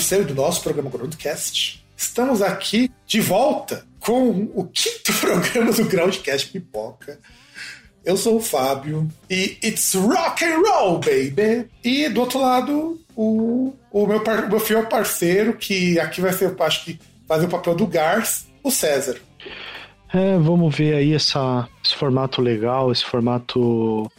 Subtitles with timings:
[0.00, 5.84] Seu e do nosso programa Groundcast, estamos aqui de volta com o quinto programa do
[5.84, 7.18] Groundcast Pipoca.
[8.04, 11.68] Eu sou o Fábio e it's rock and roll, baby!
[11.84, 16.54] E do outro lado, o, o, meu, par- meu fiel parceiro, que aqui vai ser,
[16.60, 19.18] acho que, fazer o papel do Gars, o César.
[20.12, 24.10] É, vamos ver aí essa, esse formato legal, esse formato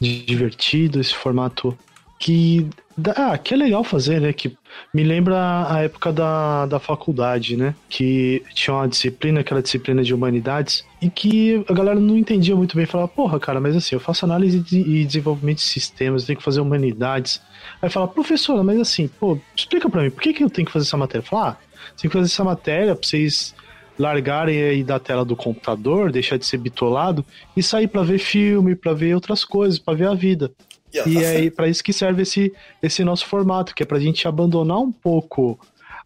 [0.00, 1.78] divertido, esse formato
[2.18, 2.68] que,
[3.16, 4.32] ah, que é legal fazer, né?
[4.32, 4.56] Que
[4.92, 7.74] me lembra a época da, da faculdade, né?
[7.88, 12.76] Que tinha uma disciplina, aquela disciplina de humanidades, e que a galera não entendia muito
[12.76, 12.86] bem.
[12.86, 16.38] Falava, porra, cara, mas assim, eu faço análise de- e desenvolvimento de sistemas, eu tenho
[16.38, 17.40] que fazer humanidades.
[17.80, 20.72] Aí fala, professora, mas assim, pô, explica pra mim, por que, que eu tenho que
[20.72, 21.26] fazer essa matéria?
[21.26, 21.56] Fala, ah,
[22.00, 23.54] tem que fazer essa matéria pra vocês
[23.98, 27.24] largarem aí da tela do computador, deixar de ser bitolado
[27.56, 30.52] e sair pra ver filme, pra ver outras coisas, pra ver a vida.
[30.92, 33.98] E tá é aí para isso que serve esse, esse nosso formato, que é pra
[33.98, 35.58] gente abandonar um pouco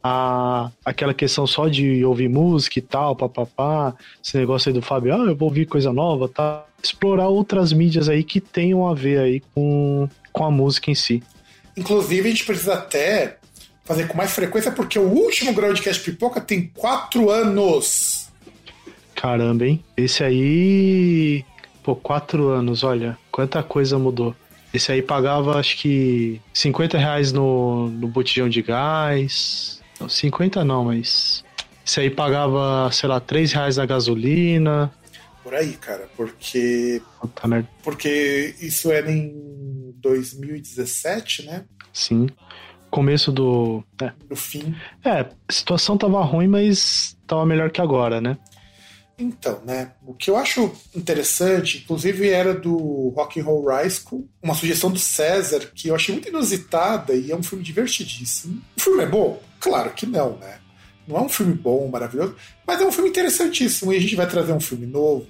[0.03, 5.15] a, aquela questão só de ouvir música e tal, papapá, esse negócio aí do Fábio,
[5.15, 6.65] ah, eu vou ouvir coisa nova, tá?
[6.83, 11.23] Explorar outras mídias aí que tenham a ver aí com, com a música em si.
[11.77, 13.39] Inclusive, a gente precisa até
[13.85, 18.29] fazer com mais frequência, porque o último Groundcast Pipoca tem quatro anos.
[19.15, 19.83] Caramba, hein?
[19.97, 21.45] Esse aí.
[21.83, 24.35] Pô, quatro anos, olha, quanta coisa mudou.
[24.73, 29.81] Esse aí pagava, acho que, 50 reais no, no botijão de gás.
[30.01, 31.45] Não, 50 não, mas.
[31.87, 34.91] Esse aí pagava, sei lá, 3 reais na gasolina.
[35.43, 37.69] Por aí, cara, porque Puta merda.
[37.83, 41.65] porque isso era em 2017, né?
[41.93, 42.29] Sim.
[42.91, 43.83] Começo do.
[44.01, 44.75] É, No fim.
[45.05, 48.37] é, a situação tava ruim, mas tava melhor que agora, né?
[49.19, 49.93] Então, né?
[50.07, 54.91] O que eu acho interessante, inclusive era do Rock and Roll High School, uma sugestão
[54.91, 58.61] do César que eu achei muito inusitada e é um filme divertidíssimo.
[58.77, 59.41] O filme é bom?
[59.61, 60.59] Claro que não, né?
[61.07, 62.37] Não é um filme bom, maravilhoso,
[62.67, 65.27] mas é um filme interessantíssimo e a gente vai trazer um filme novo.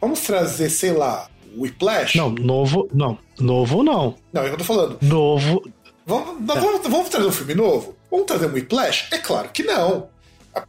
[0.00, 2.16] Vamos trazer, sei lá, Whiplash?
[2.16, 2.88] Não, novo.
[2.92, 4.14] Não, novo não.
[4.32, 4.98] Não, é o que eu tô falando.
[5.02, 5.62] Novo.
[6.04, 7.96] Vamos, nós vamos, vamos trazer um filme novo?
[8.10, 9.08] Vamos trazer um Whiplash?
[9.10, 10.08] É claro que não.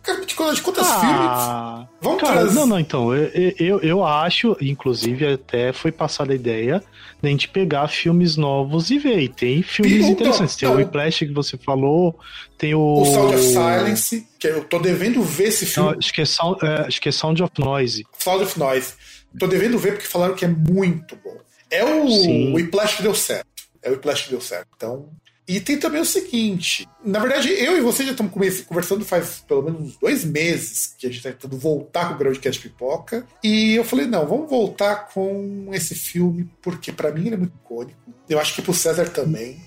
[0.03, 0.81] De de quantos filmes?
[0.81, 2.55] Ah, Vamos cara, trazer.
[2.55, 6.83] não, não, então, eu, eu, eu acho, inclusive até foi passada a ideia
[7.21, 9.19] da gente pegar filmes novos e ver.
[9.19, 10.55] E tem filmes Não, interessantes.
[10.55, 10.75] Tem não.
[10.75, 12.19] o Whiplash que você falou,
[12.57, 13.01] tem o.
[13.01, 15.97] O Sound of Silence, que eu tô devendo ver esse Não, filme.
[15.99, 18.05] acho, que é sound, é, acho que é Sound of Noise.
[18.19, 18.93] Sound of Noise.
[19.39, 21.37] Tô devendo ver porque falaram que é muito bom.
[21.71, 22.53] É o Sim.
[22.53, 23.47] Whiplash que deu certo.
[23.81, 24.67] É o Whiplash que deu certo.
[24.75, 25.09] Então.
[25.47, 28.33] E tem também o seguinte: na verdade, eu e você já estamos
[28.67, 32.17] conversando faz pelo menos uns dois meses que a gente está tentando voltar com o
[32.17, 33.25] Groundcast Pipoca.
[33.43, 37.53] E eu falei: não, vamos voltar com esse filme, porque para mim ele é muito
[37.63, 37.97] icônico.
[38.27, 39.57] Eu acho que pro César também.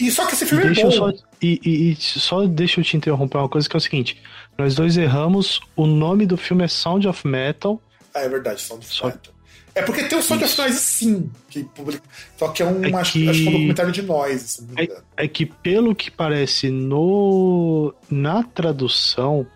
[0.00, 0.90] E só que esse E filme deixa é bom.
[0.90, 1.10] só,
[1.42, 4.22] e, e- e só deixa eu te interromper uma coisa que é o seguinte:
[4.56, 7.80] nós dois erramos, o nome do filme é Sound of Metal.
[8.14, 9.34] Ah, é verdade, Sound of Só- Metal.
[9.76, 10.60] É porque tem o of Isso.
[10.62, 12.02] Noise sim, que publica.
[12.38, 14.82] Só que é um, É acho, que- acho que é um documentário de noise, me
[14.84, 15.02] engano.
[15.16, 19.46] É que, pelo que parece no na tradução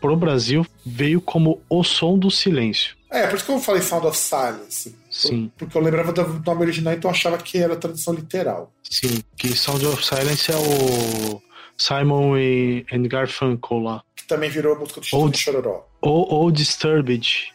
[0.00, 2.96] pro Brasil, veio como O Som do Silêncio.
[3.10, 4.94] É, por isso que eu falei Sound of Silence.
[5.10, 5.50] Sim.
[5.56, 8.72] Porque eu lembrava do nome original, então achava que era tradução literal.
[8.82, 11.40] Sim, que Sound of Silence é o
[11.76, 14.02] Simon e and Garfunkel lá.
[14.16, 15.86] Que também virou a música do Chitão de Chororó.
[16.02, 17.52] Ou, ou Disturbed.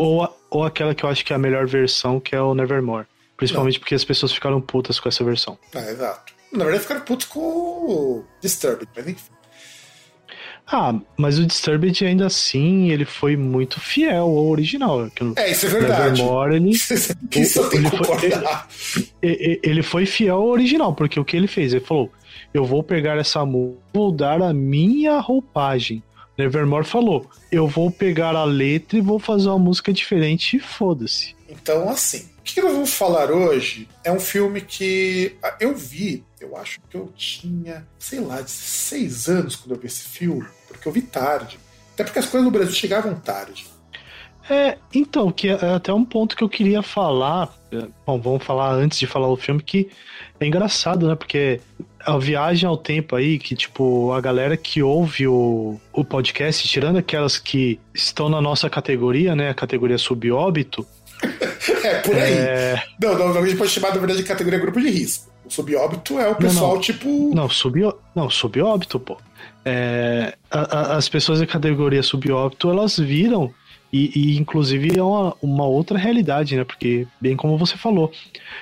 [0.00, 3.06] Ou, ou aquela que eu acho que é a melhor versão, que é o Nevermore.
[3.36, 5.58] Principalmente porque as pessoas ficaram putas com essa versão.
[5.74, 6.32] Ah, exato.
[6.52, 9.30] Na verdade, ficaram putos com o Disturbed, mas enfim.
[10.72, 15.08] Ah, mas o Disturbed ainda assim, ele foi muito fiel ao original.
[15.36, 16.20] É, isso é verdade.
[16.22, 18.68] Nevermore, ele, Isso tenho que Ele foi- concordar.
[19.22, 21.72] e- e- ele foi fiel ao original, porque o que ele fez?
[21.72, 22.10] Ele falou:
[22.54, 26.02] Eu vou pegar essa música, vou dar a minha roupagem.
[26.40, 31.36] Nevermore falou: Eu vou pegar a letra e vou fazer uma música diferente e foda-se.
[31.48, 36.24] Então, assim, o que nós vamos falar hoje é um filme que ah, eu vi,
[36.40, 40.88] eu acho que eu tinha, sei lá, 16 anos quando eu vi esse filme, porque
[40.88, 41.58] eu vi tarde.
[41.94, 43.66] Até porque as coisas no Brasil chegavam tarde.
[44.48, 47.54] É, então, que é até um ponto que eu queria falar.
[47.70, 49.88] é, Bom, vamos falar antes de falar o filme, que
[50.40, 51.14] é engraçado, né?
[51.14, 51.60] Porque
[52.06, 56.96] a viagem ao tempo aí, que, tipo, a galera que ouve o, o podcast, tirando
[56.98, 59.50] aquelas que estão na nossa categoria, né?
[59.50, 60.86] A categoria subóbito,
[61.84, 62.32] É, por aí.
[62.32, 62.82] é.
[63.00, 65.30] Não, não, não, a gente pode chamar, na verdade, de categoria grupo de risco.
[65.44, 66.80] O subóbito é o pessoal, não.
[66.80, 67.34] tipo.
[67.34, 69.16] Não, subó, não, subóbito, pô.
[69.64, 73.52] É, a- a- as pessoas da categoria subóbito, elas viram,
[73.92, 76.64] e, e, inclusive é uma, uma outra realidade, né?
[76.64, 78.12] Porque, bem como você falou,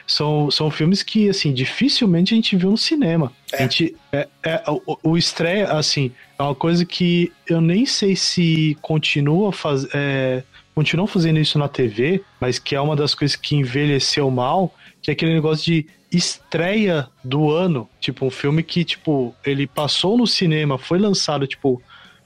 [0.07, 3.33] são, são filmes que, assim, dificilmente a gente viu no cinema.
[3.53, 3.57] É.
[3.57, 8.17] A gente, é, é, o, o estreia, assim, é uma coisa que eu nem sei
[8.17, 10.43] se continua faz, é,
[10.75, 15.11] continuam fazendo isso na TV, mas que é uma das coisas que envelheceu mal, que
[15.11, 17.89] é aquele negócio de estreia do ano.
[18.01, 21.83] Tipo, um filme que, tipo, ele passou no cinema, foi lançado, tipo,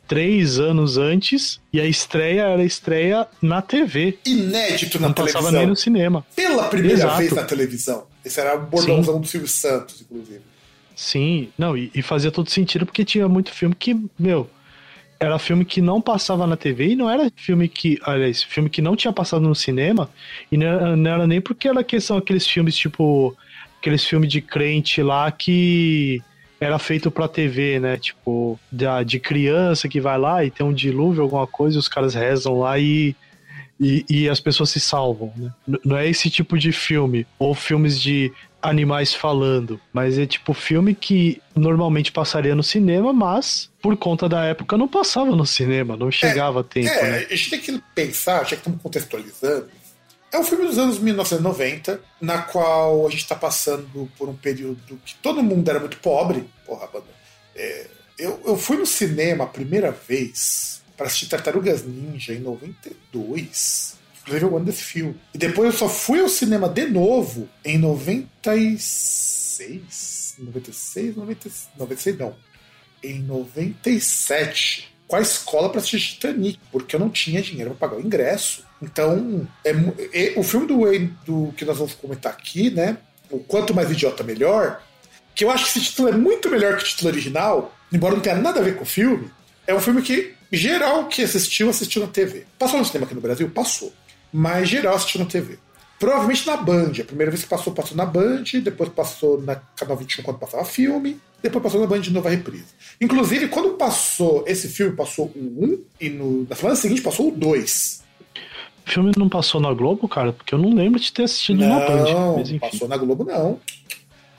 [0.06, 4.18] três anos antes, e a estreia era a estreia na TV.
[4.26, 5.60] Inédito na Não passava televisão.
[5.60, 6.26] nem no cinema.
[6.36, 7.18] Pela primeira Exato.
[7.18, 8.06] vez na televisão.
[8.24, 10.40] Esse era o bordãozão do Silvio Santos, inclusive.
[10.94, 14.48] Sim, não, e, e fazia todo sentido porque tinha muito filme que, meu,
[15.18, 18.82] era filme que não passava na TV e não era filme que, aliás, filme que
[18.82, 20.10] não tinha passado no cinema
[20.50, 23.34] e não era, não era nem porque era questão aqueles filmes tipo,
[23.78, 26.20] aqueles filmes de crente lá que
[26.62, 27.96] era feito pra TV, né?
[27.96, 31.88] Tipo, de, de criança que vai lá e tem um dilúvio, alguma coisa, e os
[31.88, 33.16] caras rezam lá e,
[33.80, 35.50] e, e as pessoas se salvam, né?
[35.84, 37.26] Não é esse tipo de filme.
[37.38, 38.32] Ou filmes de
[38.62, 44.44] animais falando, mas é tipo filme que normalmente passaria no cinema, mas por conta da
[44.44, 47.26] época não passava no cinema, não chegava a tempo, É, né?
[47.28, 49.66] a gente tem que pensar, já que estamos contextualizando,
[50.32, 54.98] é um filme dos anos 1990, na qual a gente está passando por um período
[55.04, 56.48] que todo mundo era muito pobre.
[56.64, 57.04] Porra, banda.
[57.54, 57.86] É,
[58.18, 64.00] eu, eu fui no cinema a primeira vez para assistir Tartarugas Ninja em 92.
[64.22, 65.14] Inclusive eu amo desse filme.
[65.34, 70.36] E depois eu só fui ao cinema de novo em 96.
[70.38, 72.34] 96, 96, 96 não
[73.02, 78.00] em 97 com a escola para assistir Titanic, porque eu não tinha dinheiro para pagar
[78.02, 78.64] o ingresso.
[78.80, 79.70] Então, é,
[80.10, 82.96] é- o filme do Wayne do que nós vamos comentar aqui, né?
[83.30, 84.82] O Quanto Mais Idiota Melhor,
[85.34, 88.22] que eu acho que esse título é muito melhor que o título original, embora não
[88.22, 89.30] tenha nada a ver com o filme,
[89.66, 92.46] é um filme que geral que assistiu, assistiu na TV.
[92.58, 93.50] Passou no cinema aqui no Brasil?
[93.50, 93.92] Passou.
[94.32, 95.58] Mas geral assistiu na TV.
[96.02, 96.90] Provavelmente na Band.
[97.00, 100.64] A primeira vez que passou, passou na Band, depois passou na Canal 21 quando passava
[100.64, 102.74] filme, depois passou na Band de novo a reprise.
[103.00, 107.30] Inclusive, quando passou esse filme, passou o 1 e no, na semana seguinte passou o
[107.30, 108.02] 2.
[108.84, 111.78] O filme não passou na Globo, cara, porque eu não lembro de ter assistido na
[111.78, 112.04] Band.
[112.04, 113.60] Não, passou na Globo não.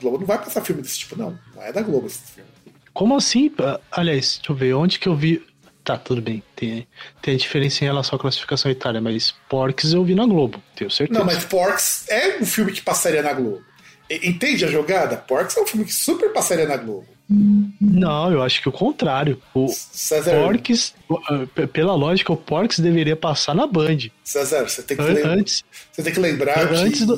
[0.02, 1.34] Globo não vai passar filme desse tipo, não.
[1.56, 2.50] Não é da Globo esse filme.
[2.92, 3.50] Como assim?
[3.58, 5.42] Ah, Aliás, deixa eu ver, onde que eu vi.
[5.84, 6.42] Tá, tudo bem.
[6.56, 6.86] Tem,
[7.20, 10.90] tem a diferença em relação à classificação etária, mas Porks eu vi na Globo, tenho
[10.90, 11.18] certeza.
[11.18, 13.62] Não, mas Porks é um filme que passaria na Globo.
[14.10, 15.16] Entende a jogada?
[15.16, 17.06] Porks é um filme que super passaria na Globo.
[17.80, 19.40] Não, eu acho que o contrário.
[19.54, 24.10] O César, Porks, ah, pela lógica, o Porks deveria passar na Band.
[24.22, 27.16] César você, tem que An- lem- Antes, você tem que lembrar que, Antes do-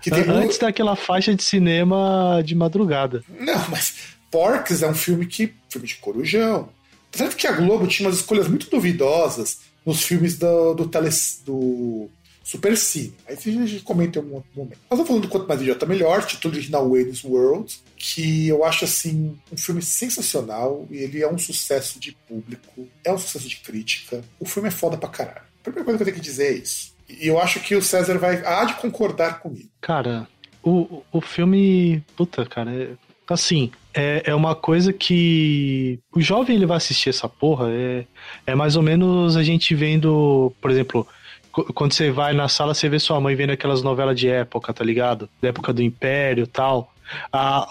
[0.00, 3.22] que tem um- antes daquela faixa de cinema de madrugada.
[3.28, 3.94] Não, mas
[4.30, 5.52] Porks é um filme que.
[5.68, 6.68] filme de corujão.
[7.12, 11.10] Certo que a Globo tinha umas escolhas muito duvidosas nos filmes do, do, tele,
[11.44, 12.08] do
[12.42, 13.14] Super Cine.
[13.28, 14.78] Aí a gente comenta em um outro momento.
[14.88, 18.84] Mas eu falando do Quanto Mais Idiota Melhor, título original Wayne's World, que eu acho
[18.84, 23.56] assim um filme sensacional e ele é um sucesso de público, é um sucesso de
[23.56, 24.22] crítica.
[24.40, 25.42] O filme é foda pra caralho.
[25.60, 26.92] A primeira coisa que eu tenho que dizer é isso.
[27.08, 29.68] E eu acho que o César vai há de concordar comigo.
[29.80, 30.26] Cara,
[30.62, 32.02] o, o filme.
[32.16, 32.90] Puta, cara, é,
[33.28, 35.98] assim, é, é uma coisa que.
[36.14, 37.68] O jovem ele vai assistir essa porra.
[37.70, 38.04] É,
[38.46, 41.06] é mais ou menos a gente vendo, por exemplo.
[41.52, 44.72] qu- Quando você vai na sala, você vê sua mãe vendo aquelas novelas de época,
[44.72, 45.28] tá ligado?
[45.40, 46.92] Da época do Império tal.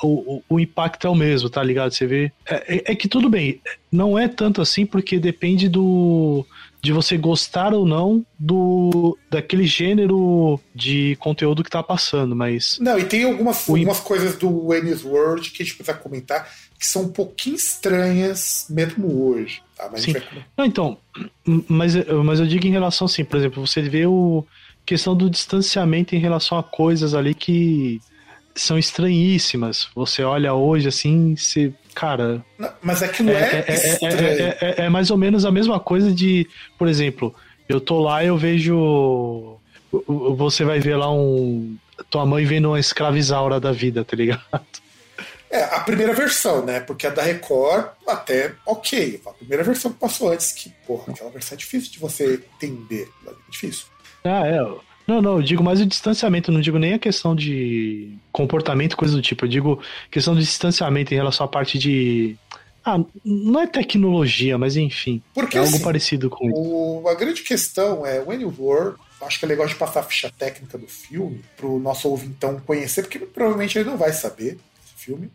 [0.04, 1.92] O, o, o impacto é o mesmo, tá ligado?
[1.92, 2.32] Você vê.
[2.46, 3.60] É, é- é que tudo bem,
[3.92, 6.46] não é tanto assim, porque depende do.
[6.82, 12.98] De você gostar ou não do daquele gênero de conteúdo que tá passando, mas Não,
[12.98, 16.88] e tem algumas, O algumas coisas do Wayne's World que a gente precisa comentar que
[16.88, 19.62] são um pouquinho estranhas mesmo hoje.
[19.78, 19.88] Tá?
[19.92, 20.14] Mas Sim.
[20.14, 20.24] vai-
[20.58, 20.98] Não, então,
[21.68, 21.94] mas,
[22.26, 24.44] mas eu digo em relação assim, por exemplo, você vê o
[24.84, 28.02] questão do distanciamento em relação a coisas ali que
[28.56, 29.88] são estranhíssimas.
[29.94, 34.86] Você olha hoje assim, você, cara, Não, mas aquilo é, é, é, é, é, é-
[34.86, 37.34] é mais ou menos a mesma coisa de, por exemplo,
[37.68, 39.58] eu tô lá e eu vejo.
[40.38, 41.76] Você vai ver lá um.
[42.10, 44.42] Tua mãe vendo uma escravizaura da vida, tá ligado?
[45.50, 46.80] É, a primeira versão, né?
[46.80, 49.22] Porque a da Record, até ok.
[49.26, 53.10] A primeira versão que passou antes, que, porra, aquela versão é difícil de você entender.
[53.28, 53.86] É difícil.
[54.24, 54.60] Ah, é.
[55.08, 59.16] Não, não, eu digo mais o distanciamento, não digo nem a questão de comportamento, coisa
[59.16, 59.46] do tipo.
[59.46, 62.36] Eu digo questão de distanciamento em relação à parte de.
[62.84, 65.22] Ah, não é tecnologia, mas enfim.
[65.34, 66.56] Porque, é algo assim, parecido com isso.
[66.58, 70.04] O- a grande questão é, o Annie Ward, acho que é legal de passar a
[70.04, 75.06] ficha técnica do filme pro nosso ouvintão conhecer, porque provavelmente ele não vai saber esse
[75.06, 75.30] filme.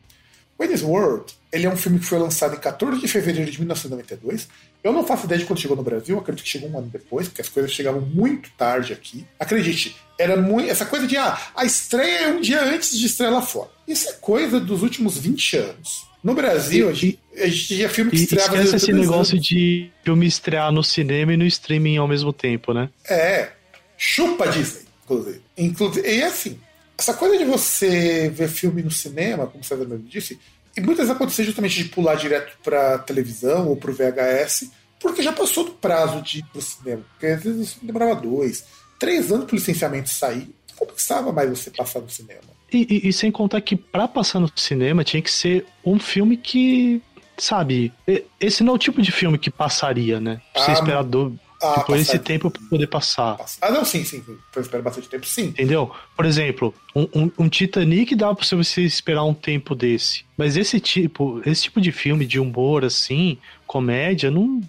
[0.59, 4.49] Wayne's World, ele é um filme que foi lançado em 14 de fevereiro de 1992.
[4.83, 7.29] Eu não faço ideia de quando chegou no Brasil, acredito que chegou um ano depois,
[7.29, 9.27] porque as coisas chegavam muito tarde aqui.
[9.39, 10.71] Acredite, era muito.
[10.71, 13.69] Essa coisa de ah, a estreia é um dia antes de estreia lá fora.
[13.87, 16.07] Isso é coisa dos últimos 20 anos.
[16.23, 19.07] No Brasil, E- a gente, a gente tinha filme que E estreava esquece esse anos.
[19.07, 22.89] negócio de filme estrear no cinema e no streaming ao mesmo tempo, né?
[23.09, 23.51] É,
[23.97, 25.41] chupa Disney, inclusive.
[25.57, 26.59] Inclusive, e assim,
[26.99, 30.39] essa coisa de você ver filme no cinema, como o César mesmo disse,
[30.77, 35.33] e muitas vezes aconteceu justamente de pular direto pra televisão ou pro VHS, porque já
[35.33, 37.03] passou do prazo de ir pro cinema.
[37.13, 38.65] Porque às vezes isso demorava dois,
[38.99, 42.41] três anos pro licenciamento sair, não compensava mais você passar no cinema.
[42.73, 46.37] E, e- e sem contar que pra passar no cinema tinha que ser um filme
[46.37, 47.01] que,
[47.39, 47.93] sabe,
[48.41, 50.41] esse não é o tipo de filme que passaria, né?
[50.53, 53.37] Pra você Ah, esperar do, Ah, tipo, esse tempo pra poder passar.
[53.63, 54.23] Ah, não, sim, sim.
[54.53, 55.45] Foi esperar bastante tempo, sim.
[55.47, 55.91] Entendeu?
[56.15, 60.25] Por exemplo, um, um- um Titanic dá pra você esperar um tempo desse.
[60.37, 64.61] Mas esse tipo, esse tipo de filme de humor, assim, comédia, não,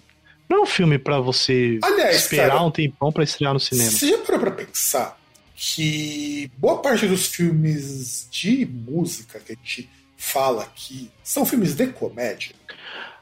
[0.48, 3.90] não é um filme pra você Aliás, esperar um tempão pra estrear no cinema.
[3.90, 5.18] Você já parou pra pensar
[5.54, 11.86] que boa parte dos filmes de música que a gente fala aqui são filmes de
[11.88, 12.54] comédia?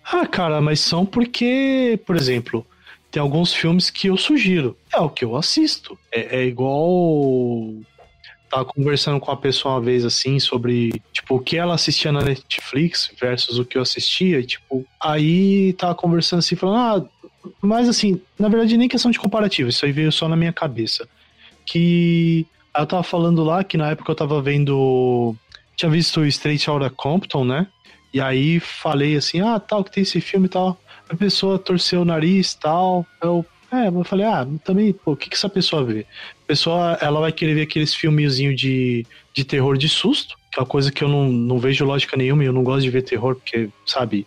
[0.04, 2.64] Ah, cara, mas são porque, por exemplo,
[3.10, 4.76] tem alguns filmes que eu sugiro.
[4.92, 5.98] É o que eu assisto.
[6.12, 7.74] É, é igual.
[8.50, 12.22] Tava conversando com uma pessoa uma vez assim sobre, tipo, o que ela assistia na
[12.22, 14.38] Netflix versus o que eu assistia.
[14.38, 17.26] E, tipo, aí tava conversando assim, falando, ah,
[17.60, 21.08] mas assim, na verdade nem questão de comparativo, isso aí veio só na minha cabeça.
[21.64, 25.34] Que ela tava falando lá que na época eu tava vendo.
[25.74, 27.66] Tinha visto Straight Outta Compton, né?
[28.12, 30.78] E aí falei assim, ah, tal, que tem esse filme e tal.
[31.08, 33.06] A pessoa torceu o nariz e tal.
[33.22, 36.06] Eu, é, eu falei, ah, também, pô, o que, que essa pessoa vê?
[36.44, 40.62] A pessoa, ela vai querer ver aqueles filmezinhos de, de terror de susto, que é
[40.62, 43.02] uma coisa que eu não, não vejo lógica nenhuma e eu não gosto de ver
[43.02, 44.26] terror, porque, sabe,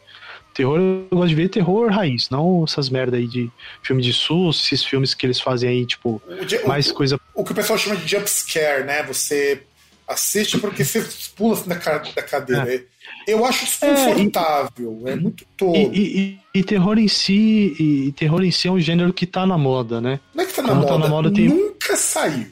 [0.54, 3.50] terror eu gosto de ver terror raiz, não essas merda aí de
[3.82, 7.20] filme de susto, esses filmes que eles fazem aí, tipo, O, mais o, coisa.
[7.34, 9.04] o que o pessoal chama de jump scare, né?
[9.04, 9.64] Você
[10.06, 11.06] assiste porque você
[11.36, 12.84] pula assim da, da cadeira.
[13.32, 15.76] Eu acho desconfortável, é, muito tolo.
[15.76, 16.20] E, e-
[16.54, 19.46] e- e terror em si, e, e terror em si é um gênero que tá
[19.46, 20.20] na moda, né?
[20.34, 22.48] Não é que tá na, moda, tá na moda, tem- nunca saiu.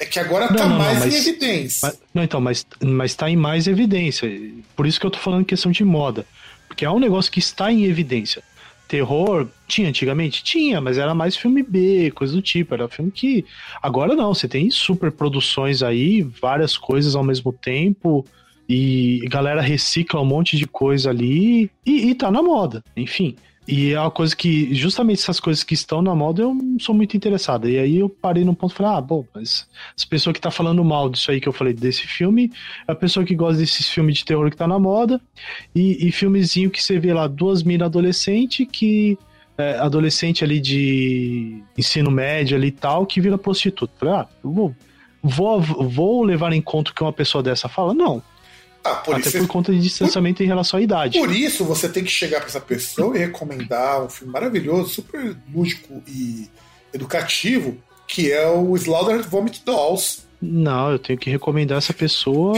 [0.00, 1.88] É que agora Não, tá não, não, mais mas- em evidência.
[1.88, 4.30] Mas- não, então, mas, mas tá em mais evidência.
[4.76, 6.24] Por isso que eu tô falando questão de moda.
[6.68, 8.42] Porque é um negócio que está em evidência.
[8.86, 10.42] Terror tinha antigamente?
[10.44, 12.72] Tinha, mas era mais filme B, coisa do tipo.
[12.74, 13.44] Era filme que.
[13.82, 18.24] Agora não, você tem super produções aí, várias coisas ao mesmo tempo.
[18.68, 21.70] E galera recicla um monte de coisa ali.
[21.86, 23.34] E, e tá na moda, enfim.
[23.70, 26.94] E é uma coisa que, justamente essas coisas que estão na moda, eu não sou
[26.94, 27.68] muito interessado.
[27.68, 30.50] E aí eu parei num ponto e falei, ah, bom, mas essa pessoa que tá
[30.50, 32.50] falando mal disso aí que eu falei desse filme,
[32.86, 35.20] é a pessoa que gosta desses filmes de terror que tá na moda,
[35.74, 39.18] e, e filmezinho que você vê lá, duas minas adolescentes que.
[39.58, 43.92] é, adolescente ali de ensino médio ali e tal, que vira prostituta.
[43.98, 44.74] Falei, ah, eu vou,
[45.22, 47.92] vou, vou levar em conta o que uma pessoa dessa fala?
[47.92, 48.22] Não.
[48.84, 51.18] Ah, por até isso, por conta de distanciamento em relação à idade.
[51.18, 55.36] por isso você tem que chegar pra essa pessoa e recomendar um filme maravilhoso, super
[55.52, 56.48] lúdico e
[56.92, 60.22] educativo, que é o Slaughter Vomit Dolls.
[60.40, 62.54] Não, eu tenho que recomendar essa pessoa.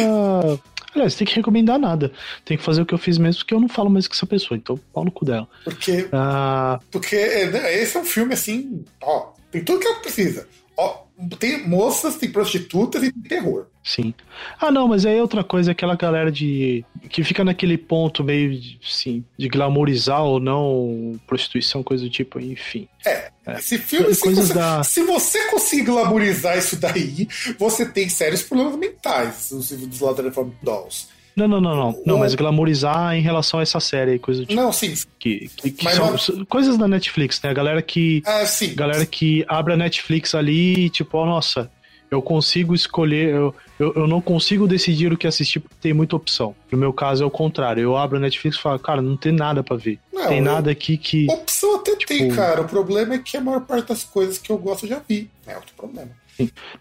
[0.95, 2.13] Aliás, tem que recomendar nada.
[2.45, 4.27] Tem que fazer o que eu fiz mesmo, porque eu não falo mais com essa
[4.27, 5.49] pessoa, então pau no cu dela.
[5.65, 10.01] Porque, Ah, porque é, né, esse é um filme assim, ó, tem tudo que ela
[10.01, 10.47] precisa.
[10.77, 11.05] Ó,
[11.39, 13.67] tem moças, tem prostitutas e tem terror.
[13.85, 14.15] sim.
[14.61, 16.85] Ah, não, mas aí é outra coisa, aquela galera de.
[17.09, 22.39] que fica naquele ponto meio de, assim, de glamourizar ou não prostituição, coisa do tipo,
[22.41, 22.89] enfim.
[23.07, 27.27] É, esse filme, se Coisas você, da- se você conseguir glamourizar isso daí,
[27.59, 31.09] você tem sérios problemas mentais, os Slaughter Vomit Dolls.
[31.41, 32.03] Não, não, não, não.
[32.07, 34.61] Não, mas glamorizar em relação a essa série aí, coisa do tipo.
[34.61, 34.93] Não, sim.
[35.19, 37.51] Que, que, que são não- coisas da Netflix, né?
[37.51, 38.23] A galera que.
[38.27, 38.75] Ah, sim.
[38.75, 41.71] Galera que abre a Netflix ali e, tipo, ó, nossa,
[42.11, 46.17] eu consigo escolher, eu, eu, eu não consigo decidir o que assistir porque tem muita
[46.17, 46.55] opção.
[46.71, 47.81] No meu caso é o contrário.
[47.83, 49.99] Eu abro a Netflix e falo, cara, não tem nada pra ver.
[50.13, 51.27] Não, tem nada aqui que.
[51.31, 52.63] Opção até tem, Tipo- cara.
[52.63, 55.31] O problema é que a maior parte das coisas que eu gosto eu já vi.
[55.47, 56.11] É outro problema.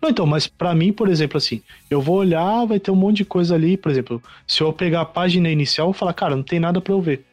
[0.02, 3.18] Não, então, mas pra mim, por exemplo, assim, eu vou olhar, vai ter um monte
[3.18, 6.36] de coisa ali, por exemplo, se eu pegar a página inicial, eu vou falar, cara,
[6.36, 7.26] não tem nada pra eu ver.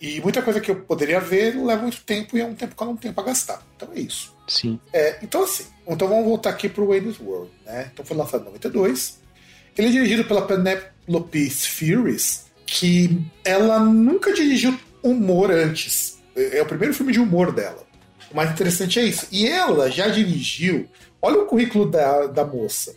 [0.00, 2.82] E muita coisa que eu poderia ver leva muito tempo e é um tempo que
[2.82, 3.62] eu não tenho pra gastar.
[3.76, 4.34] Então é isso.
[4.46, 4.78] Sim.
[4.92, 7.90] É, então assim, então vamos voltar aqui pro Wayne's World, né?
[7.92, 9.20] Então foi lançado em 92.
[9.76, 16.18] Ele é dirigido pela Penelope Spheres, que ela nunca dirigiu humor antes.
[16.34, 17.86] É é o primeiro filme de humor dela.
[18.30, 19.26] O mais interessante é isso.
[19.32, 20.88] E ela já dirigiu,
[21.20, 22.94] olha o currículo da, da moça.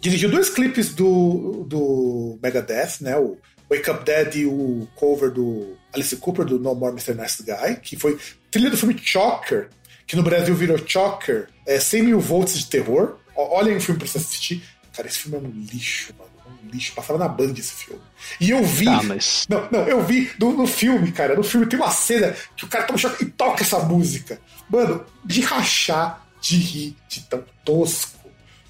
[0.00, 3.16] Dirigiu dois clipes do, do Megadeth, né?
[3.18, 3.36] O
[3.70, 7.14] Wake Up Dead e o cover do Alice Cooper, do No More Mr.
[7.14, 8.18] Nice Guy, que foi
[8.50, 9.68] trilha do filme Choker,
[10.06, 13.16] que no Brasil virou Choker, é 100 mil volts de terror.
[13.36, 14.62] Ó, Olhem o filme pra você assistir.
[14.92, 16.30] Cara, esse filme é um lixo, mano.
[16.44, 16.92] É Um lixo.
[16.94, 18.02] Passava na Band esse filme.
[18.40, 18.86] E eu vi.
[18.86, 19.46] Tá, mas.
[19.48, 21.36] Não, não, eu vi no, no filme, cara.
[21.36, 24.40] No filme tem uma cena que o cara toma choque e toca essa música.
[24.68, 28.18] Mano, de rachar, de rir, de tão tosco.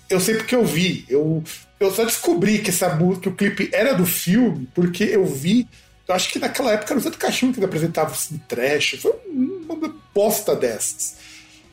[0.08, 1.04] Eu sei porque eu vi.
[1.08, 1.42] Eu,
[1.78, 5.68] eu só descobri que essa música, que o clipe era do filme, porque eu vi.
[6.06, 8.96] Eu acho que naquela época era o Zé do Cachorro que apresentava o cine trash.
[9.00, 11.16] Foi uma bosta dessas.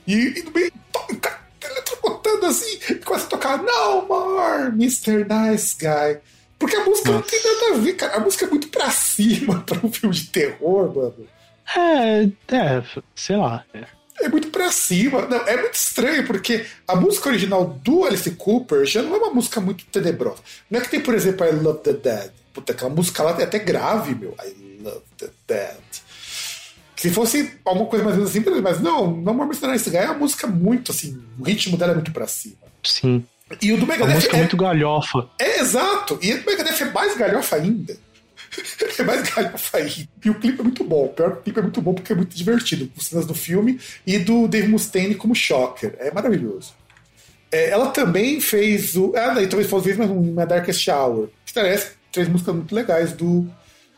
[0.05, 0.71] E, e no meio,
[1.61, 5.25] eletrocutando assim, começa a tocar No More, Mr.
[5.25, 6.19] Nice Guy.
[6.59, 8.15] Porque a música não tem nada a ver, cara.
[8.15, 11.27] A música é muito pra cima pra um filme de terror, mano.
[11.75, 12.23] É,
[12.55, 12.83] é,
[13.15, 13.65] sei lá.
[14.19, 14.25] É.
[14.25, 15.21] É muito pra cima.
[15.27, 19.33] Não, é muito estranho, porque a música original do Alice Cooper já não é uma
[19.33, 20.39] música muito tenebrosa.
[20.69, 22.31] Não é que tem, por exemplo, I Love the Dead.
[22.53, 24.35] Puta, aquela música lá é até grave, meu.
[24.43, 25.77] I Love the Dead.
[26.95, 29.67] Se fosse alguma coisa mais ou menos assim, beleza, mas não, não More Mr.
[29.67, 32.55] Nice Guy é uma música muito assim, o ritmo dela é muito pra cima.
[32.83, 33.23] Sim.
[33.61, 35.29] E o do A Megadeth música é é, muito galhofa.
[35.39, 36.17] é exato.
[36.21, 37.95] E o do Megadeth é mais galhofa ainda.
[39.01, 40.09] É mais galhofa ainda.
[40.23, 41.05] E o clipe é muito bom.
[41.05, 42.87] O pior que o clipe é muito bom porque é muito divertido.
[42.87, 45.95] Com cenas do filme e do Dave Mustaine como Shocker.
[45.99, 46.73] É maravilhoso.
[47.51, 49.13] É, ela também fez o.
[49.15, 51.29] Ah, daí talvez fosse mais um My Darkest Hour.
[51.45, 53.49] Que parece três músicas muito legais do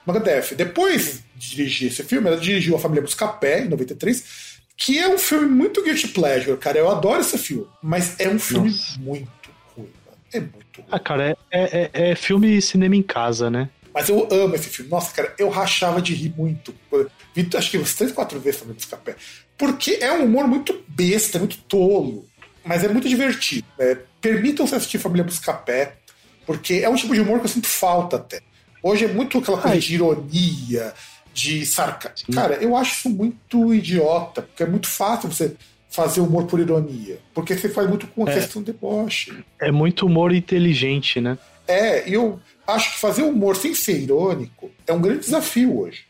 [0.06, 0.56] Megadeth.
[0.56, 5.18] Depois de dirigir esse filme, ela dirigiu A Família Buscapé, em 93, que é um
[5.18, 6.78] filme muito guilty pleasure, cara.
[6.78, 7.68] Eu adoro esse filme.
[7.82, 9.00] Mas é um filme Nossa.
[9.00, 9.30] muito
[9.76, 10.18] ruim, mano.
[10.34, 10.88] É muito ruim.
[10.92, 13.70] Ah, cara, é, é, é filme cinema em casa, né?
[13.94, 14.90] Mas eu amo esse filme.
[14.92, 16.74] Nossa, cara, eu rachava de rir muito.
[17.34, 19.16] Vi, acho que umas três, quatro vezes também Buscapé.
[19.58, 22.26] Porque é um humor muito besta, muito tolo.
[22.64, 23.66] Mas é muito divertido.
[23.78, 23.98] né?
[24.22, 25.96] Permitam-se assistir Família Buscapé.
[26.46, 28.42] Porque é um tipo de humor que eu sinto falta até.
[28.82, 29.80] Hoje é muito aquela coisa Ai.
[29.80, 30.94] de ironia,
[31.34, 32.34] de sarcasmo.
[32.34, 34.42] Cara, eu acho isso muito idiota.
[34.44, 35.56] Porque é muito fácil você
[35.90, 37.20] fazer humor por ironia.
[37.34, 38.36] Porque você faz muito com a É.
[38.36, 39.44] questão de deboche.
[39.60, 41.38] É muito humor inteligente, né?
[41.68, 46.06] É, e eu acho que fazer humor sem ser irônico é um grande desafio hoje.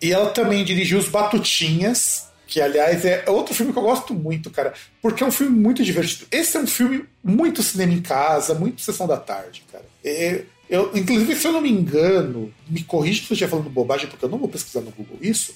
[0.00, 4.50] E ela também dirigiu Os Batutinhas, que aliás é outro filme que eu gosto muito,
[4.50, 6.26] cara, porque é um filme muito divertido.
[6.30, 9.84] Esse é um filme muito cinema em casa, muito sessão da tarde, cara.
[10.04, 14.06] É, eu, inclusive, se eu não me engano, me corrija se eu estiver falando bobagem,
[14.08, 15.54] porque eu não vou pesquisar no Google isso.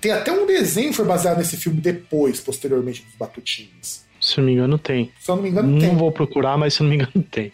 [0.00, 4.04] Tem até um desenho que foi baseado nesse filme depois, posteriormente, dos Batutinhas.
[4.20, 5.12] Se não me engano, tem.
[5.20, 5.96] Se eu não me engano, Não tem.
[5.96, 7.52] vou procurar, mas se não me engano, tem.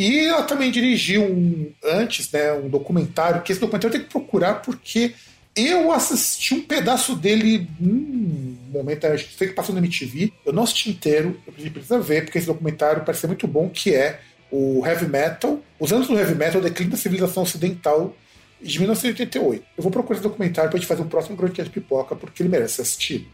[0.00, 4.54] E ela também dirigiu um, antes, né, um documentário, que esse documentário tem que procurar
[4.54, 5.12] porque
[5.54, 10.54] eu assisti um pedaço dele num momento, acho que sei que passou no MTV, eu
[10.54, 14.82] não assisti inteiro, eu preciso ver, porque esse documentário parece muito bom, que é o
[14.86, 18.16] Heavy Metal, os anos do Heavy Metal, o declínio da civilização ocidental
[18.58, 19.62] de 1988.
[19.76, 22.76] Eu vou procurar esse documentário pra gente fazer um próximo Grandcast Pipoca, porque ele merece
[22.76, 23.26] ser assistido.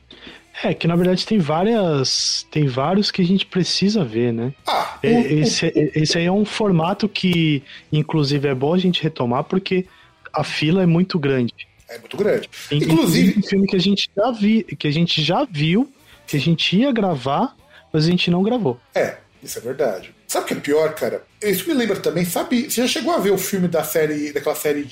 [0.63, 2.47] É, que na verdade tem várias.
[2.51, 4.53] Tem vários que a gente precisa ver, né?
[4.67, 9.03] Ah, É, o- Esse, esse aí é um formato que, inclusive, é bom a gente
[9.03, 9.87] retomar, porque
[10.33, 11.53] a fila é muito grande.
[11.89, 12.49] é muito grande.
[12.73, 15.93] In- Inclusive, um filme que a gente já vi, que a gente já viu,
[16.27, 17.55] que a gente ia gravar,
[17.93, 18.81] mas a gente não gravou.
[18.95, 20.13] É, isso é verdade.
[20.27, 21.23] Sabe o que é pior, cara?
[21.41, 22.69] Isso me lembra também, sabe?
[22.69, 24.89] Você já chegou a ver o filme da série, daquela série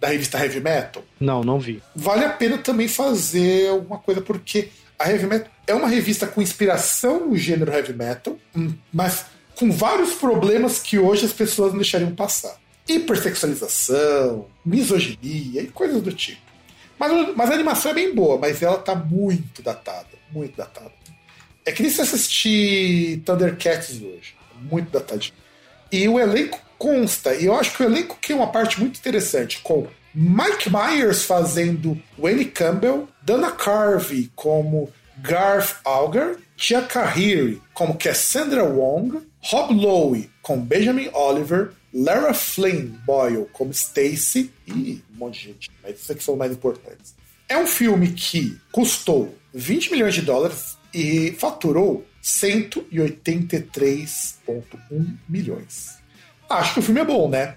[0.00, 1.04] da revista Heavy Metal?
[1.20, 1.80] Não, não vi.
[1.94, 4.68] Vale a pena também fazer alguma coisa, porque
[5.02, 9.70] a Heavy Metal é uma revista com inspiração no gênero Heavy Metal, hum, mas com
[9.70, 12.56] vários problemas que hoje as pessoas não deixariam passar.
[12.88, 16.40] Hipersexualização, misoginia e coisas do tipo.
[16.98, 20.08] Mas, mas a animação é bem boa, mas ela tá muito datada.
[20.30, 20.92] Muito datada.
[21.64, 24.34] É que nem se assistir Thundercats hoje.
[24.60, 25.34] Muito datadinho.
[25.90, 28.98] E o elenco consta, e eu acho que o elenco que é uma parte muito
[28.98, 37.96] interessante, com Mike Myers fazendo Wayne Campbell, Dana Carvey como Garth Algar, Tia Kahiri como
[37.96, 45.40] Cassandra Wong, Rob Lowe como Benjamin Oliver, Lara Flynn Boyle como Stacy e um monte
[45.40, 47.14] de gente, mas esses aqui são mais importantes.
[47.48, 55.98] É um filme que custou 20 milhões de dólares e faturou 183,1 milhões.
[56.48, 57.56] Acho que o filme é bom, né?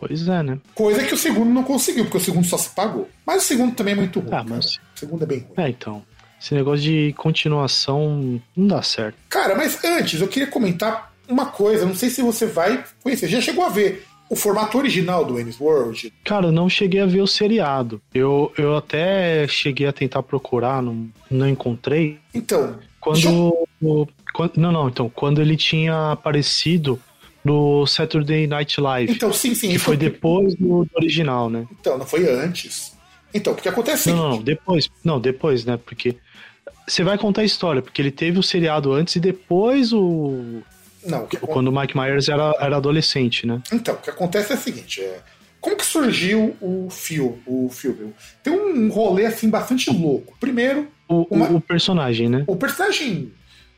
[0.00, 0.58] Pois é, né?
[0.74, 3.08] Coisa que o segundo não conseguiu, porque o segundo só se pagou.
[3.26, 4.30] Mas o segundo também é muito ruim.
[4.32, 4.76] Ah, mas-.
[4.96, 5.48] O segundo é bem ruim.
[5.58, 6.02] É, então.
[6.40, 9.16] Esse negócio de continuação não dá certo.
[9.28, 11.84] Cara, mas antes eu queria comentar uma coisa.
[11.84, 13.28] Não sei se você vai conhecer.
[13.28, 16.10] Já chegou a ver o formato original do Wayne's World?
[16.24, 18.00] Cara, eu não cheguei a ver o seriado.
[18.14, 22.18] Eu, eu até cheguei a tentar procurar, não, não encontrei.
[22.32, 25.10] Então, Quando, o- quando- Não, não, então.
[25.10, 26.98] Quando ele tinha aparecido
[27.44, 29.12] no Saturday Night Live.
[29.12, 29.68] então sim, sim.
[29.68, 31.66] que isso foi depois do, do original, né?
[31.80, 32.92] Então, não foi antes.
[33.32, 34.90] Então, porque acontece o Não, não, não, depois.
[35.04, 35.78] Não, depois, né?
[35.84, 36.16] Porque
[36.86, 40.60] você vai contar a história, porque ele teve o seriado antes e depois o.
[41.06, 43.62] Não, o que Quando o Mike Myers era, era adolescente, né?
[43.72, 45.20] Então, o que acontece é o seguinte, é...
[45.60, 47.38] Como que surgiu o filme?
[47.46, 48.12] O filme?
[48.42, 50.34] Tem um rolê assim bastante louco.
[50.40, 52.44] Primeiro, O, o- Uma- o personagem, né?
[52.46, 53.30] o personagem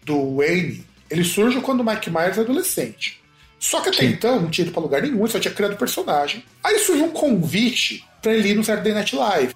[0.05, 3.20] do Wayne, ele surge quando o Mike Myers é adolescente.
[3.62, 4.07] Só que até Sim.
[4.07, 6.44] então não tinha ido pra lugar nenhum, só tinha criado personagem.
[6.64, 9.55] Aí surgiu um convite pra ele ir no Saturday Night Live.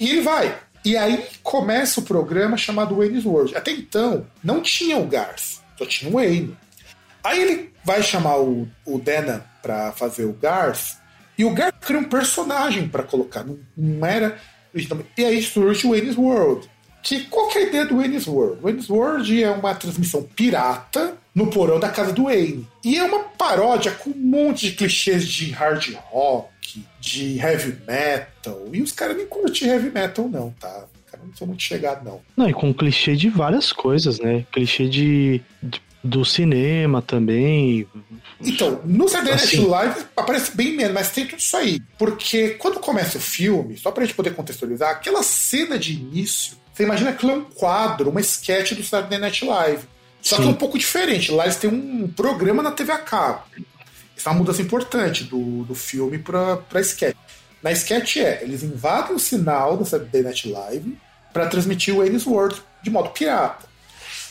[0.00, 0.58] E ele vai.
[0.84, 3.56] E aí começa o programa chamado Wayne's World.
[3.56, 6.58] Até então, não tinha o Garth, só tinha o Wayne.
[7.22, 10.98] Aí ele vai chamar o, o Dana pra fazer o Garth,
[11.38, 14.36] e o Garth cria um personagem pra colocar, não, não era.
[15.16, 16.68] E aí surge o Wayne's World.
[17.04, 18.62] Que, qual que é a ideia do Wayne's World?
[18.62, 22.66] Wayne's World é uma transmissão pirata no porão da casa do Wayne.
[22.82, 28.68] E é uma paródia com um monte de clichês de hard rock, de heavy metal.
[28.72, 30.86] E os caras nem curtem heavy metal, não, tá?
[31.04, 32.20] Os caras não são muito chegados, não.
[32.36, 34.46] Não, e com clichê de várias coisas, né?
[34.50, 37.86] Clichê de, de- do cinema também.
[38.40, 39.66] Então, no Saturday Night Assim.
[39.66, 41.80] Live aparece bem menos, mas tem tudo isso aí.
[41.98, 46.82] Porque quando começa o filme, só pra gente poder contextualizar, aquela cena de início, você
[46.82, 49.84] imagina que é um quadro, uma sketch do Saturday Night Live.
[50.20, 50.50] Só que é Sim.
[50.50, 51.30] um pouco diferente.
[51.30, 53.42] Lá eles têm um programa na TV a cabo.
[54.16, 57.16] Isso é uma mudança importante do, do filme pra, pra sketch.
[57.62, 60.98] Na sketch é, eles invadem o sinal do Saturday Night Live
[61.32, 63.66] pra transmitir o Wayne's World de modo pirata.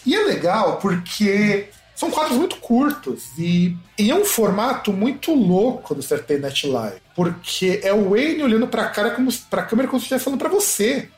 [0.05, 5.95] E é legal porque são quadros muito curtos e, e é um formato muito louco
[5.95, 7.01] do Saturday Night Live.
[7.15, 10.49] Porque é o Wayne olhando pra cara como pra câmera como se estivesse falando pra
[10.49, 11.09] você.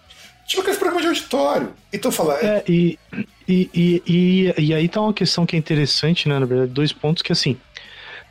[0.45, 1.73] Tipo aqueles programas de auditório.
[1.91, 2.99] Então fala, É, e,
[3.47, 6.38] e, e, e, e aí tá uma questão que é interessante, né?
[6.38, 7.58] Na verdade, dois pontos que assim.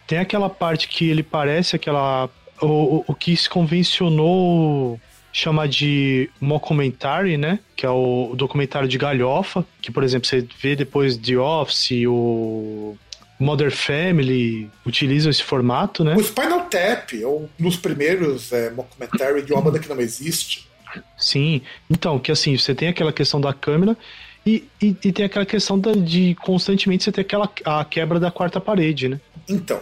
[0.07, 2.29] Tem aquela parte que ele parece aquela.
[2.61, 5.01] O, o, que se convencionou
[5.33, 7.59] chamar de mockumentary, né?
[7.75, 12.97] Que é o, documentário de galhofa, que, por exemplo, você vê depois The Office, o
[13.41, 16.15] Mother Family utiliza esse formato, né?
[16.15, 20.69] o Spinal Tap é um dos primeiros é, mockumentary de uma banda que não existe.
[21.17, 23.97] Sim, então, que assim, você tem aquela questão da câmera
[24.47, 28.31] e, e, e tem aquela questão da- de constantemente você ter aquela a quebra da
[28.31, 29.21] quarta parede, né?
[29.49, 29.81] Então,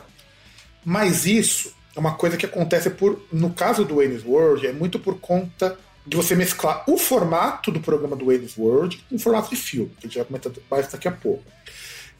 [0.84, 4.98] mas isso é uma coisa que acontece por, no caso do Wayne's World, é muito
[4.98, 9.50] por conta de você mesclar o formato do programa do Wayne's World com o formato
[9.50, 11.44] de filme, que a gente vai comentar mais daqui a pouco.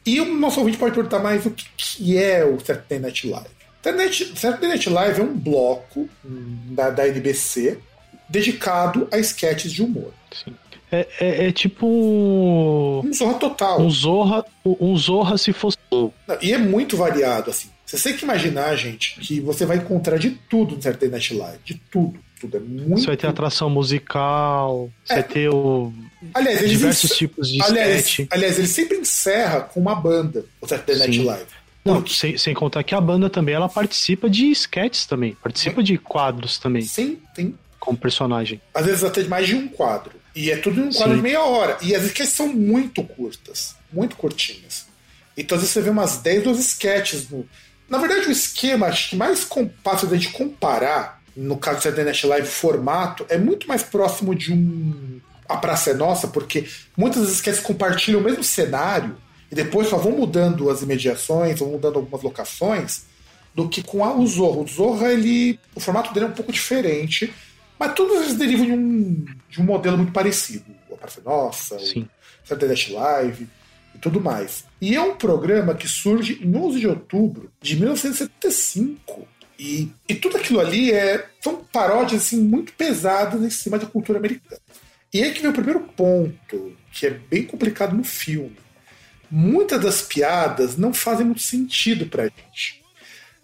[0.05, 3.49] E o nosso ouvinte pode perguntar mais o que, é o Saturday Night Live.
[4.35, 7.79] Saturday Night Live é um bloco hum, da, da NBC
[8.37, 10.11] dedicado a sketches de humor.
[10.91, 13.79] É, é, é tipo um, Um zorra total.
[13.81, 15.77] um Zorra, um Zorra se fosse.
[16.41, 17.69] E é muito variado, assim.
[17.85, 21.59] Você tem que imaginar, gente, que você vai encontrar de tudo no Saturday Night Live.
[21.63, 22.19] De tudo.
[22.41, 22.57] Tudo.
[22.57, 22.99] É muito.
[22.99, 25.15] Você vai ter atração musical, você É.
[25.17, 25.93] vai ter o,
[26.33, 28.27] aliás, eles diversos encer- tipos de aliás, sketch.
[28.31, 31.23] aliás, ele sempre encerra com uma banda, o Saturday Night Sim.
[31.25, 31.45] Live.
[31.85, 35.81] Não, Porque- sem, sem contar que a banda também ela participa de sketches também, participa
[35.83, 37.55] de quadros também, Sim, tem.
[37.83, 38.61] Como personagem.
[38.73, 40.13] Às vezes até mais de um quadro.
[40.33, 41.17] E é tudo em um quadro Sim.
[41.17, 41.77] de meia hora.
[41.81, 43.75] E as sketches são muito curtas.
[43.91, 44.87] Muito curtinhas.
[45.35, 47.29] Então às vezes você vê umas 10, 12 sketches.
[47.29, 47.45] No...
[47.89, 49.45] Na verdade, o esquema acho que mais
[49.83, 54.33] fácil da gente comparar, no caso do Saturday Night Live, formato, é muito mais próximo
[54.33, 55.19] de um.
[55.49, 56.65] A Praça é Nossa, porque
[56.95, 59.17] muitas das sketches compartilham o mesmo cenário
[59.51, 63.03] e depois só vão mudando as imediações, vão mudando algumas locações,
[63.53, 64.63] do que com a, o Zorro.
[64.63, 67.31] O Zorro, ele, o formato dele é um pouco diferente,
[67.79, 70.65] mas todos eles derivam de um, de um modelo muito parecido.
[70.91, 72.07] A Praça é Nossa, Sim.
[72.43, 73.47] o Saturday Night Live.
[73.95, 74.65] e tudo mais.
[74.81, 79.27] E é um programa que surge em 11 de outubro de 1975.
[79.59, 84.17] E, e tudo aquilo ali é, são paródias assim, muito pesadas em cima da cultura
[84.19, 84.59] americana.
[85.13, 88.57] E aí que vem o primeiro ponto, que é bem complicado no filme.
[89.29, 92.82] Muitas das piadas não fazem muito sentido pra gente.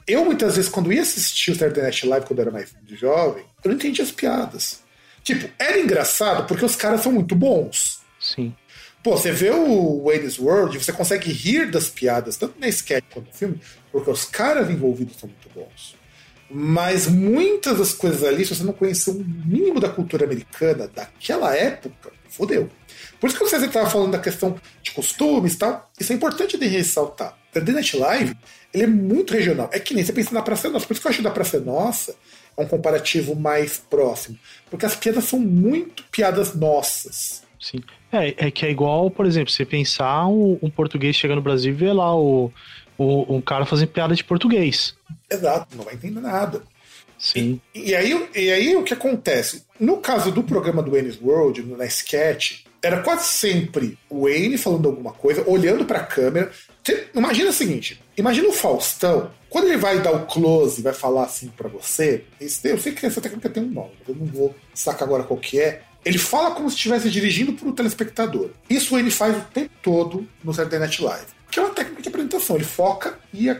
[0.09, 3.45] Eu, muitas vezes, quando ia assistir o Saturday Night Live quando eu era mais jovem,
[3.63, 4.81] eu não entendia as piadas.
[5.23, 8.01] Tipo, era engraçado porque os caras são muito bons.
[8.19, 8.55] Sim.
[9.03, 13.27] Pô, você vê o Wayne's World, você consegue rir das piadas, tanto na sketch quanto
[13.27, 15.95] no filme, porque os caras envolvidos são muito bons.
[16.49, 21.55] Mas muitas das coisas ali, se você não conhecer um mínimo da cultura americana daquela
[21.55, 22.67] época, fodeu.
[23.19, 26.57] Por isso que você estava falando da questão de costumes e tal, isso é importante
[26.57, 27.37] de ressaltar.
[27.55, 28.35] O The Night Live,
[28.73, 29.69] ele é muito regional.
[29.73, 30.85] É que nem você pensa na Praça Nossa.
[30.85, 32.15] Por isso que eu acho que da Praça Nossa
[32.57, 34.37] é um comparativo mais próximo.
[34.69, 37.43] Porque as piadas são muito piadas nossas.
[37.59, 37.81] Sim.
[38.11, 41.71] É, é que é igual, por exemplo, você pensar um, um português chega no Brasil
[41.71, 42.51] e vê lá o,
[42.97, 44.95] o, um cara fazendo piada de português.
[45.29, 46.61] Exato, não vai entender nada.
[47.17, 47.59] Sim.
[47.75, 49.65] E aí, e aí o que acontece?
[49.77, 54.87] No caso do programa do Wayne's World, na sketch, era quase sempre o Wayne falando
[54.87, 56.49] alguma coisa, olhando pra câmera.
[56.89, 61.23] Você- imagina o seguinte: imagina o Faustão, quando ele vai dar o close, vai falar
[61.23, 62.23] assim pra você.
[62.39, 65.39] esse- eu sei que essa técnica tem um nome, eu não vou sacar agora qual
[65.39, 65.81] que é.
[66.05, 68.51] Ele fala como se estivesse dirigindo pro telespectador.
[68.69, 71.25] Isso ele faz o tempo todo no Saturday Night Live.
[71.51, 72.55] Que é uma técnica de apresentação.
[72.55, 73.57] Ele foca e o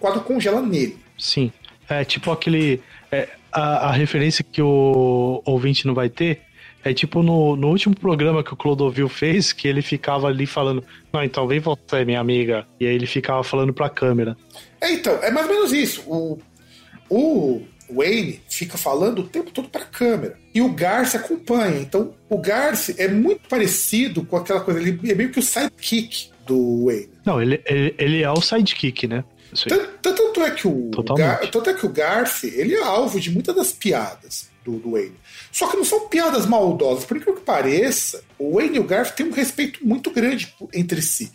[0.00, 0.98] quadro congela nele.
[1.18, 1.52] Sim.
[1.88, 2.80] É tipo aquele.
[3.12, 6.40] é, a, a referência que o ouvinte não vai ter
[6.84, 10.84] é tipo no, no último programa que o Clodovil fez, que ele ficava ali falando:
[11.12, 12.66] Não, então vem você, minha amiga.
[12.78, 14.36] E aí ele ficava falando pra câmera.
[14.80, 16.02] É, então, é mais ou menos isso.
[16.06, 16.38] O,
[17.08, 20.38] o Wayne fica falando o tempo todo pra câmera.
[20.54, 21.80] E o Garce acompanha.
[21.80, 24.80] Então, o Garce é muito parecido com aquela coisa.
[24.80, 27.08] Ele é meio que o sidekick do Wayne.
[27.24, 29.24] Não, ele, ele, ele é o sidekick, né?
[29.68, 30.90] Tanto, tanto é que o.
[31.16, 34.92] Gar- tanto é que o Garce ele é alvo de muitas das piadas do, do
[34.92, 35.16] Wayne.
[35.52, 37.04] Só que não são piadas maldosas.
[37.04, 41.02] Por incrível que pareça, o Wayne e o Garth têm um respeito muito grande entre
[41.02, 41.30] si.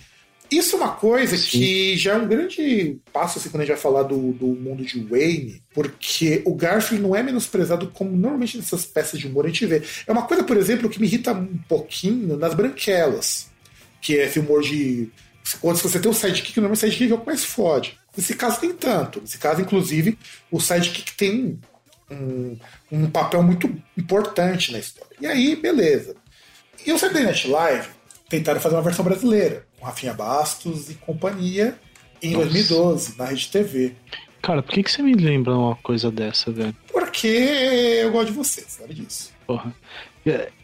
[0.51, 1.59] Isso é uma coisa Sim.
[1.59, 4.83] que já é um grande passo assim, quando a gente vai falar do, do mundo
[4.83, 9.45] de Wayne, porque o Garth ele não é menosprezado como normalmente nessas peças de humor
[9.45, 9.83] a gente vê.
[10.07, 13.47] É uma coisa, por exemplo, que me irrita um pouquinho nas branquelas,
[14.01, 15.09] que é esse humor de.
[15.61, 17.97] Quando você tem um sidekick, normalmente o sidekick é o que mais fode.
[18.17, 19.21] Nesse caso tem tanto.
[19.21, 20.17] Nesse caso, inclusive,
[20.51, 21.59] o sidekick tem
[22.11, 22.57] um,
[22.91, 25.15] um papel muito importante na história.
[25.19, 26.15] E aí, beleza.
[26.85, 27.89] E o Saturday Night Live
[28.29, 31.77] tentaram fazer uma versão brasileira, com Rafinha Bastos e companhia,
[32.21, 32.45] em Nossa.
[32.45, 33.95] 2012, na Rede TV.
[34.41, 36.75] Cara, por que, que você me lembra uma coisa dessa, velho?
[36.91, 39.33] Porque eu gosto de você, sabe disso.
[39.45, 39.73] Porra.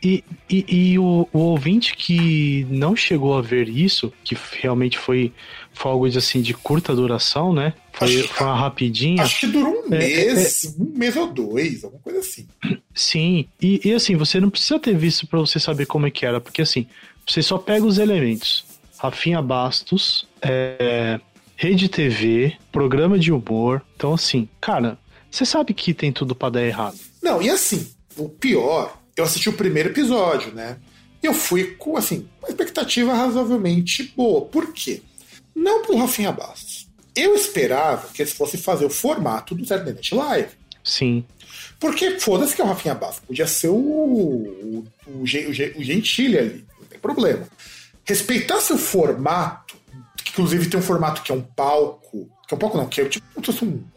[0.04, 5.34] E, e, e o, o ouvinte que não chegou a ver isso, que realmente foi,
[5.74, 7.74] foi algo de, assim, de curta duração, né?
[7.94, 9.24] Foi, Acho foi uma rapidinha.
[9.24, 12.48] Acho que durou um É, mês, um mês ou dois, alguma coisa assim.
[12.94, 16.26] Sim, e, e assim, você não precisa ter visto pra você saber como é que
[16.26, 16.86] era, porque assim,
[17.28, 18.65] você só pega os elementos.
[18.98, 21.20] Rafinha Bastos, é,
[21.56, 23.82] Rede TV, programa de humor.
[23.96, 24.98] Então, assim, cara,
[25.30, 26.98] você sabe que tem tudo pra dar errado.
[27.22, 27.88] Não, e assim,
[28.18, 30.78] o pior, eu assisti o primeiro episódio, né?
[31.23, 34.41] E eu fui com, assim, uma expectativa razoavelmente boa.
[34.45, 35.01] Por quê?
[35.56, 36.88] Não pro Rafinha Bastos.
[37.15, 40.49] Eu esperava que eles fossem fazer o formato do Saturday Night Live.
[40.84, 41.25] Sim,
[41.80, 43.23] Porque foda-se que é o Rafinha Bastos.
[43.25, 47.47] Podia ser o, o, o, o Gen- o Gentili ali, não tem problema.
[48.04, 49.75] Respeitasse o formato,
[50.23, 52.30] que inclusive tem um formato que é um palco.
[52.47, 53.25] Que é um palco não, que é tipo.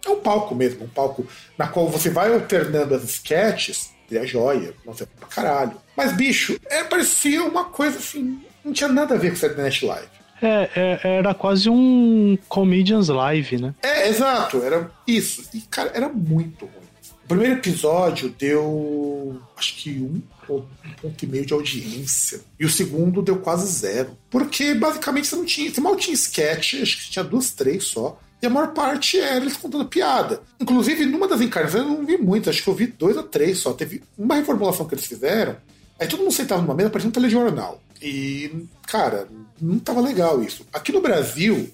[0.07, 1.27] É um palco mesmo, um palco
[1.59, 5.73] na qual você vai alternando as sketches, e é joia, nossa, é pra caralho.
[5.97, 8.41] Mas, bicho, é, parecia uma coisa assim.
[8.65, 10.09] Não tinha nada a ver com Saturday Night Live.
[10.41, 13.75] é, é- era quase um Comedians Live, né?
[13.83, 15.45] É, exato, era isso.
[15.55, 16.89] E, cara, era muito ruim.
[17.25, 22.41] O primeiro episódio deu, acho que um ou um ponto e meio de audiência.
[22.59, 24.17] E o segundo deu quase zero.
[24.31, 25.71] Porque, basicamente, você não tinha.
[25.71, 28.19] Você mal tinha sketch, acho que tinha duas, três só.
[28.41, 30.41] E a maior parte era eles contando piada.
[30.61, 33.59] Inclusive, numa das encarnações eu não vi muitas, acho que eu vi dois ou três
[33.59, 33.73] só.
[33.73, 35.57] Teve uma reformulação que eles fizeram.
[35.99, 37.83] Aí todo mundo sentava numa mesa, parecia um telejornal.
[38.01, 39.29] E, cara,
[39.61, 40.65] não tava legal isso.
[40.73, 41.69] Aqui no Brasil,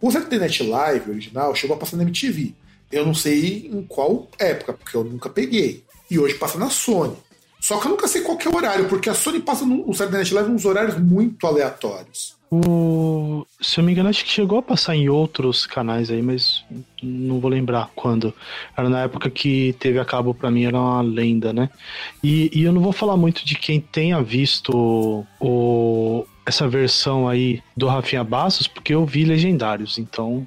[0.00, 2.54] o Saturday Night Live original chegou a passar na MTV.
[2.90, 5.84] Eu não sei em qual época, porque eu nunca peguei.
[6.10, 7.16] E hoje passa na Sony.
[7.60, 10.18] Só que eu nunca sei qual é o horário, porque a Sony passa no, Saturday
[10.18, 12.36] Night Live nos horários muito aleatórios.
[12.54, 16.62] O, se eu me engano, acho que chegou a passar em outros canais aí, mas
[17.02, 18.34] não vou lembrar quando.
[18.76, 21.70] Era na época que teve a cabo pra mim, era uma lenda, né?
[22.22, 27.62] E, e eu não vou falar muito de quem tenha visto o, essa versão aí
[27.74, 30.46] do Rafinha Bastos porque eu vi Legendários, então.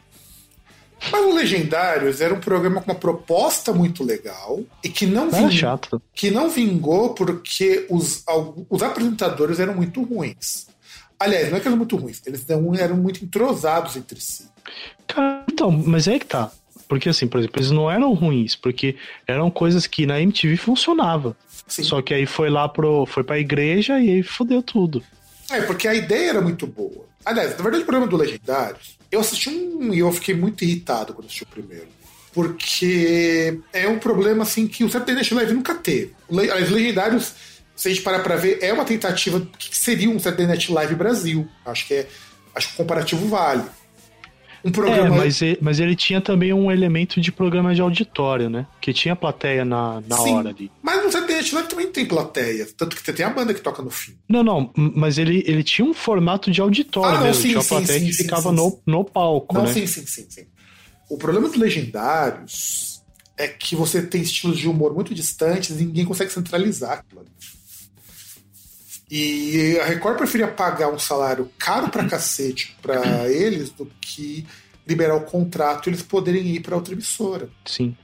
[1.12, 5.50] Mas o Legendários era um programa com uma proposta muito legal e que não, vingou,
[5.50, 6.00] chato.
[6.14, 8.24] que não vingou porque os,
[8.70, 10.68] os apresentadores eram muito ruins.
[11.20, 14.50] Aliás, não é que eram muito ruins, eles não eram muito entrosados entre si.
[15.08, 16.52] Cara, então, mas é aí que tá.
[16.88, 21.36] Porque assim, por exemplo, eles não eram ruins, porque eram coisas que na MTV funcionava.
[21.68, 21.84] Sim.
[21.84, 23.06] Só que aí foi lá pro.
[23.06, 25.04] foi pra igreja e aí fodeu tudo.
[25.50, 27.06] É, porque a ideia era muito boa.
[27.24, 31.14] Aliás, na verdade, o programa do Legendários, eu assisti um e eu fiquei muito irritado
[31.14, 31.88] quando assisti o primeiro.
[32.32, 36.14] Porque é um problema assim que o Saturday Night Live nunca teve.
[36.30, 37.34] Aliás, Legendários,
[37.76, 40.72] se a gente parar pra ver, é uma tentativa do que seria um Saturday Night
[40.72, 41.48] Live Brasil.
[41.66, 42.08] Acho que é.
[42.56, 43.64] Acho que o comparativo vale.
[44.64, 45.16] Um É, programa.
[45.18, 48.66] mas ele, mas ele tinha também um elemento de programa de auditório, né?
[48.82, 50.72] Que tinha plateia na, na Sim, hora ali.
[50.82, 52.68] Mas no Saturday Night Live também tem plateia.
[52.76, 54.18] Tanto que você tem a banda que toca no fim.
[54.28, 57.42] Não, não, mas ele, ele tinha um formato de auditório Ah, não, mesmo.
[57.44, 59.74] sim, tinha sim, plateia sim, que sim, ficava no, no palco, Não, né?
[59.74, 60.46] sim, sim, sim, sim.
[61.12, 63.04] O problema dos legendários
[63.38, 67.30] é que você tem estilos de humor muito distantes e ninguém consegue centralizar aquilo ali.
[69.18, 73.02] E a Record preferia pagar um salário caro pra cacete pra
[73.32, 74.46] eles do que
[74.86, 77.48] liberar o contrato e eles poderem ir pra outra emissora.
[77.64, 77.96] Sim.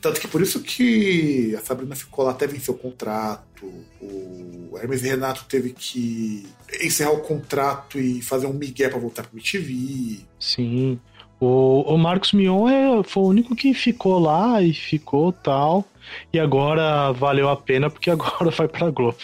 [0.00, 3.66] Tanto que por isso que a Sabrina ficou lá até vencer o contrato,
[4.00, 6.48] o Hermes e Renato teve que
[6.82, 10.20] encerrar o contrato e fazer um migué pra voltar pro MTV.
[10.38, 10.98] Sim.
[11.38, 15.84] O, o Marcos Mion é, foi o único que ficou lá e ficou tal.
[16.32, 19.18] E agora valeu a pena porque agora vai pra Globo.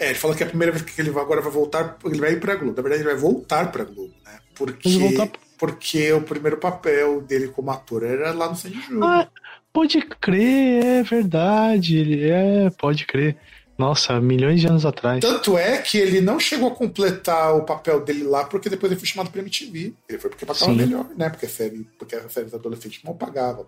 [0.00, 2.18] É, ele fala que é a primeira vez que ele vai, agora vai voltar, ele
[2.18, 2.74] vai ir pra Globo.
[2.74, 4.38] Na verdade, ele vai voltar pra Globo, né?
[4.54, 9.04] Porque, porque o primeiro papel dele como ator era lá no Sandy Júnior.
[9.04, 9.28] Ah,
[9.70, 11.98] pode crer, é verdade.
[11.98, 13.36] Ele é, pode crer.
[13.76, 15.20] Nossa, milhões de anos atrás.
[15.20, 19.00] Tanto é que ele não chegou a completar o papel dele lá, porque depois ele
[19.00, 19.92] foi chamado pra MTV.
[20.08, 20.76] Ele foi porque pagava Sim.
[20.76, 21.28] melhor, né?
[21.28, 23.66] Porque a série, porque as séries adolescentes mal pagavam.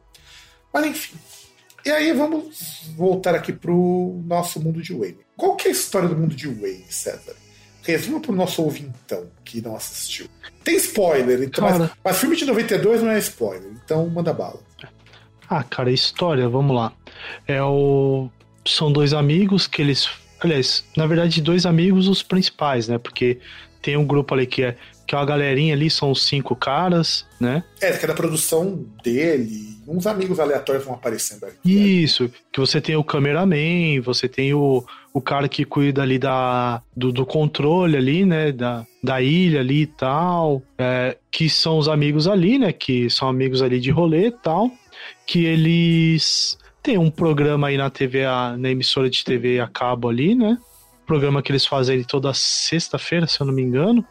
[0.72, 1.16] Mas enfim.
[1.84, 5.18] E aí vamos voltar aqui pro nosso mundo de Wayne.
[5.36, 7.34] Qual que é a história do mundo de Wayne, César?
[7.82, 10.26] Resuma pro nosso ouvintão que não assistiu.
[10.62, 11.92] Tem spoiler, então, mas, Cara.
[12.04, 14.60] mas filme de 92 não é spoiler, então manda bala.
[15.48, 16.92] Ah, cara, história, vamos lá.
[17.46, 18.30] É o.
[18.64, 20.08] São dois amigos que eles.
[20.40, 22.98] Aliás, na verdade, dois amigos os principais, né?
[22.98, 23.38] Porque
[23.82, 24.76] tem um grupo ali que é.
[25.12, 27.62] Que é uma galerinha ali, são os cinco caras, né?
[27.82, 32.02] É, que é da produção dele, uns amigos aleatórios vão aparecendo aqui.
[32.02, 36.80] Isso, que você tem o cameraman, você tem o, o cara que cuida ali da,
[36.96, 41.88] do, do controle ali, né, da, da ilha ali e tal, é, que são os
[41.90, 44.70] amigos ali, né, que são amigos ali de rolê e tal,
[45.26, 48.22] que eles têm um programa aí na TV,
[48.58, 50.56] na emissora de TV a cabo ali, né,
[51.06, 54.02] programa que eles fazem ali toda sexta-feira, se eu não me engano,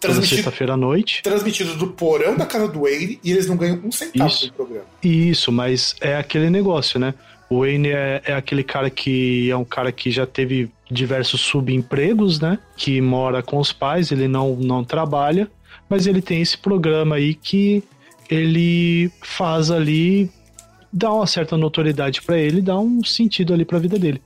[0.00, 1.22] Transmitido, sexta-feira à noite.
[1.22, 4.46] transmitido do porão da casa do Wayne e eles não ganham um centavo Isso.
[4.46, 4.86] do programa.
[5.02, 7.14] Isso, mas é aquele negócio, né?
[7.50, 12.38] O Wayne é, é aquele cara que é um cara que já teve diversos subempregos,
[12.38, 12.58] né?
[12.76, 15.50] Que mora com os pais, ele não, não trabalha,
[15.88, 17.82] mas ele tem esse programa aí que
[18.30, 20.30] ele faz ali,
[20.92, 24.22] dá uma certa notoriedade pra ele, dá um sentido ali pra vida dele.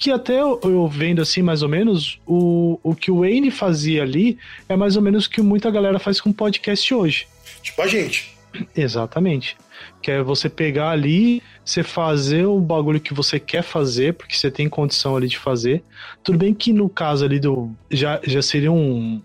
[0.00, 4.02] Que até eu, eu vendo assim, mais ou menos, o, o que o Wayne fazia
[4.02, 7.28] ali é mais ou menos o que muita galera faz com podcast hoje.
[7.62, 8.34] Tipo a gente.
[8.74, 9.58] Exatamente.
[10.00, 14.50] Que é você pegar ali, você fazer o bagulho que você quer fazer, porque você
[14.50, 15.84] tem condição ali de fazer.
[16.24, 17.70] Tudo bem que no caso ali do.
[17.90, 19.20] Já, já seria um.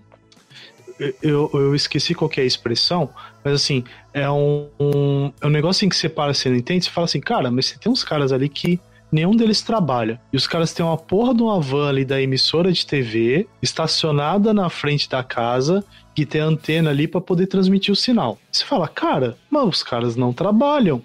[1.21, 3.09] Eu, eu esqueci qual que é a expressão,
[3.45, 3.81] mas assim,
[4.13, 7.05] é um, um, é um negócio em que você para, você não entende, você fala
[7.05, 8.79] assim, cara, mas você tem uns caras ali que
[9.11, 10.19] nenhum deles trabalha.
[10.31, 14.53] E os caras têm uma porra de uma van ali da emissora de TV, estacionada
[14.53, 18.37] na frente da casa, que tem antena ali pra poder transmitir o sinal.
[18.51, 21.01] Você fala, cara, mas os caras não trabalham.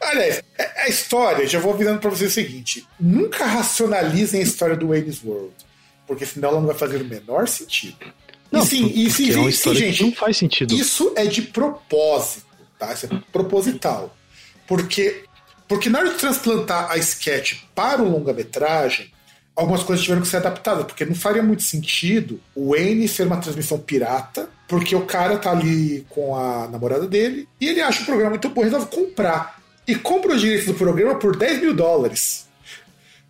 [0.00, 4.76] Aliás, a a história, já vou avisando pra vocês o seguinte: nunca racionalizem a história
[4.76, 5.52] do Wayne's World.
[6.06, 7.98] Porque senão ela não vai fazer o menor sentido.
[8.50, 10.74] Não, e sim, e sim, é uma sim, gente, não faz sentido.
[10.74, 12.46] Isso é de propósito,
[12.78, 12.92] tá?
[12.92, 14.14] Isso é proposital.
[14.66, 15.24] Porque,
[15.70, 19.08] porque na hora de transplantar a sketch para o longa-metragem,
[19.54, 23.36] algumas coisas tiveram que ser adaptadas, porque não faria muito sentido o Wayne ser uma
[23.36, 28.04] transmissão pirata, porque o cara tá ali com a namorada dele e ele acha o
[28.04, 29.62] programa muito bom resolve comprar.
[29.86, 32.48] E compra os direitos do programa por 10 mil dólares.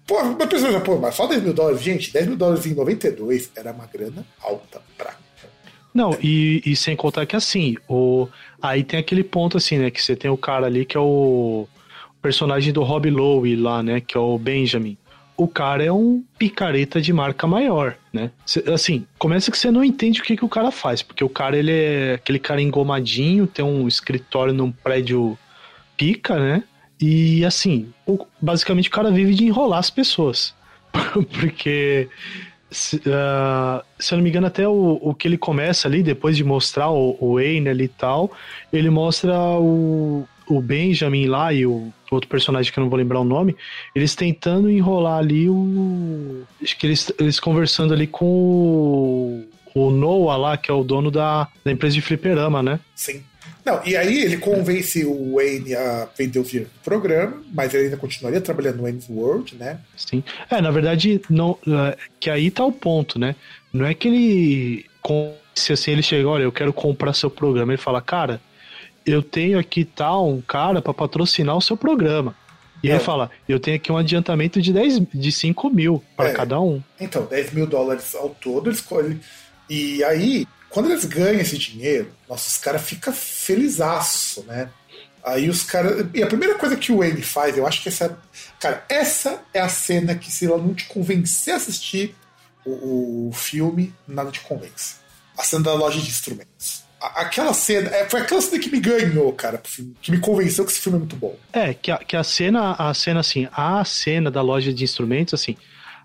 [0.07, 1.83] Pô, uma pessoa já, pô, mas só 10 mil dólares?
[1.83, 5.15] Gente, 10 mil dólares em 92 era uma grana alta pra
[5.93, 8.27] Não, e, e sem contar que assim, o,
[8.63, 9.91] aí tem aquele ponto assim, né?
[9.91, 11.69] Que você tem o cara ali que é o
[12.23, 14.01] personagem do Rob Lowe lá, né?
[14.01, 14.97] Que é o Benjamin.
[15.37, 18.31] o cara é um picareta de marca maior, né?
[18.45, 21.31] Cê- assim, começa que você não entende o que, que o cara faz, porque o
[21.31, 25.39] cara, ele é aquele cara engomadinho, tem um escritório num prédio
[25.97, 26.63] pica, né?
[27.01, 30.55] E assim, o- basicamente o cara vive de enrolar as pessoas.
[31.41, 32.09] porque,
[32.71, 36.37] se, ah, se eu não me engano, até o, o que ele começa ali, depois
[36.37, 38.31] de mostrar o, o Wayne ali e tal,
[38.71, 43.21] ele mostra o, o Benjamin lá e o outro personagem que eu não vou lembrar
[43.21, 43.57] o nome,
[43.95, 46.43] eles tentando enrolar ali o.
[46.63, 51.11] Acho que eles, eles conversando ali com o, o Noah lá, que é o dono
[51.11, 52.81] da, da empresa de fliperama, né?
[52.95, 53.23] Sim.
[53.65, 58.41] Não, e aí ele convence o Wayne a vender do programa, mas ele ainda continuaria
[58.41, 59.79] trabalhando no Wayne's World, né?
[59.97, 60.25] Sim.
[60.51, 63.37] É, na verdade, não, é, que aí tá o ponto, né?
[63.73, 64.87] Não é que ele.
[65.55, 67.73] Se assim ele chega, olha, eu quero comprar seu programa.
[67.73, 68.41] Ele fala, cara,
[69.07, 72.35] eu tenho aqui tal um cara pra patrocinar o seu programa.
[72.83, 72.93] E É.
[72.95, 76.33] ele fala, eu tenho aqui um adiantamento de 10, de 5 mil para É.
[76.33, 76.83] cada um.
[76.99, 79.21] Então, 10 mil dólares ao todo, eles escolhem.
[79.69, 84.71] E aí, quando eles ganham esse dinheiro, nossa, os caras ficam felizaço, né?
[85.23, 86.07] Aí os caras.
[86.15, 88.19] E a primeira coisa que o Wayne faz, eu acho que essa.
[88.59, 92.15] Cara, essa é a cena que, se ela não te convencer a assistir
[92.65, 94.95] o, o filme, nada te convence.
[95.37, 96.80] A cena da loja de instrumentos.
[97.01, 97.89] Aquela cena.
[97.91, 99.59] é, foi aquela cena que me ganhou, cara,
[100.03, 101.35] que me convenceu que esse filme é muito bom.
[101.53, 105.35] É, que a, que a cena, a cena assim, a cena da loja de instrumentos,
[105.35, 105.57] assim,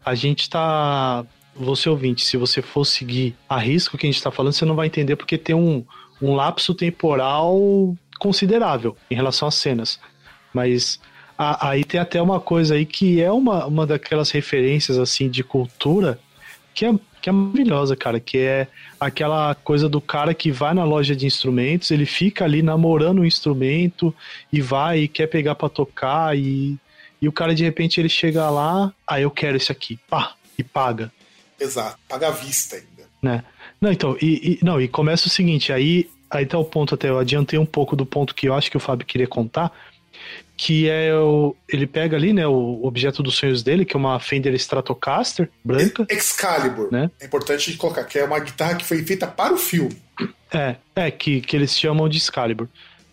[0.06, 1.26] a gente tá.
[1.58, 4.76] Você ouvinte, se você for seguir a risco que a gente tá falando, você não
[4.76, 5.86] vai entender porque tem um,
[6.22, 10.00] um lapso temporal considerável em relação às cenas.
[10.54, 11.00] Mas
[11.38, 15.44] a- aí tem até uma coisa aí que é uma, uma daquelas referências assim de
[15.44, 16.20] cultura
[16.74, 16.94] que é,
[17.26, 18.68] que é maravilhosa, cara, que é
[19.00, 23.26] aquela coisa do cara que vai na loja de instrumentos, ele fica ali namorando o
[23.26, 24.14] instrumento
[24.54, 26.78] e vai e quer pegar pra tocar e,
[27.20, 30.64] e o cara de repente ele chega lá, ah, eu quero esse aqui, pá, e
[30.64, 31.12] paga,
[31.60, 31.98] Exato.
[32.08, 33.10] Paga à vista ainda.
[33.24, 33.44] né?
[33.82, 37.10] Não, então, e, e- não, e começa o seguinte, aí, aí tá o ponto até,
[37.10, 39.72] eu adiantei um pouco do ponto que eu acho que o Fábio queria contar,
[40.58, 44.20] que é o, ele pega ali, né, o objeto dos sonhos dele, que é uma
[44.20, 46.90] Fender Stratocaster branca, Excalibur.
[46.92, 47.12] Né?
[47.20, 49.98] É importante de colocar, que é uma guitarra que foi feita para o filme.
[50.54, 52.68] É, é, que, que eles chamam de Excalibur.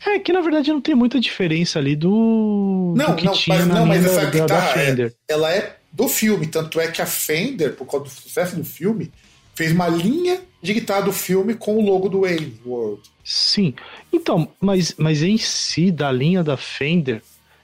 [0.04, 3.86] É, que na verdade não tem muita diferença ali do, Não, do não, mas, não,
[3.86, 5.14] mas essa da, da guitarra é- Fender.
[5.28, 9.12] ela é do filme, tanto é que a Fender, por causa do sucesso do filme,
[9.54, 13.02] fez uma linha de guitarra do filme com o logo do Wayne World.
[13.24, 13.74] Sim.
[14.12, 17.22] Então, mas, mas em si, da linha da Fender,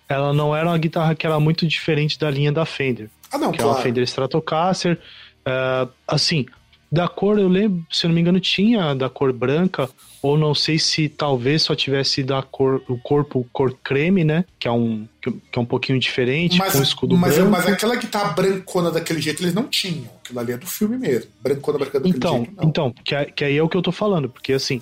[0.09, 3.11] ela não era uma guitarra que era muito diferente da linha da Fender.
[3.31, 3.83] Ah, não, que é uma claro.
[3.87, 4.99] Fender Stratocaster.
[5.45, 6.47] é, assim,
[6.91, 9.91] da cor, eu lembro, se eu não me engano, tinha da cor branca,
[10.23, 14.45] ou não sei se talvez só tivesse da cor, o corpo cor creme, né?
[14.59, 17.51] Que é um, que é um pouquinho diferente, Mas, com escudo mas, branco.
[17.51, 20.09] mas aquela guitarra brancona daquele jeito eles não tinham.
[20.25, 21.31] Aquilo ali é do filme mesmo.
[21.43, 22.65] Brancona, brancona daquele Então, jeito, não.
[22.69, 24.81] então que, é- que aí é o que eu tô falando, porque assim,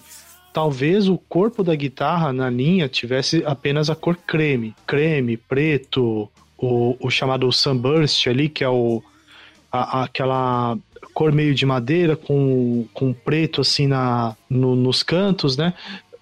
[0.61, 6.97] talvez o corpo da guitarra na linha tivesse apenas a cor creme, creme, preto, o,
[6.99, 9.03] o chamado sunburst ali, que é o
[9.71, 10.79] a- aquela
[11.13, 15.75] cor meio de madeira com, com preto assim na, no- nos cantos, né?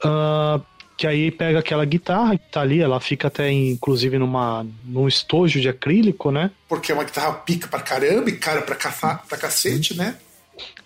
[0.02, 0.60] Ah,
[0.96, 5.60] que aí pega aquela guitarra que tá ali, ela fica até inclusive numa, num estojo
[5.60, 6.50] de acrílico, né?
[6.68, 10.16] Porque é uma guitarra pica pra caramba e cara pra, caça, pra cacete, né?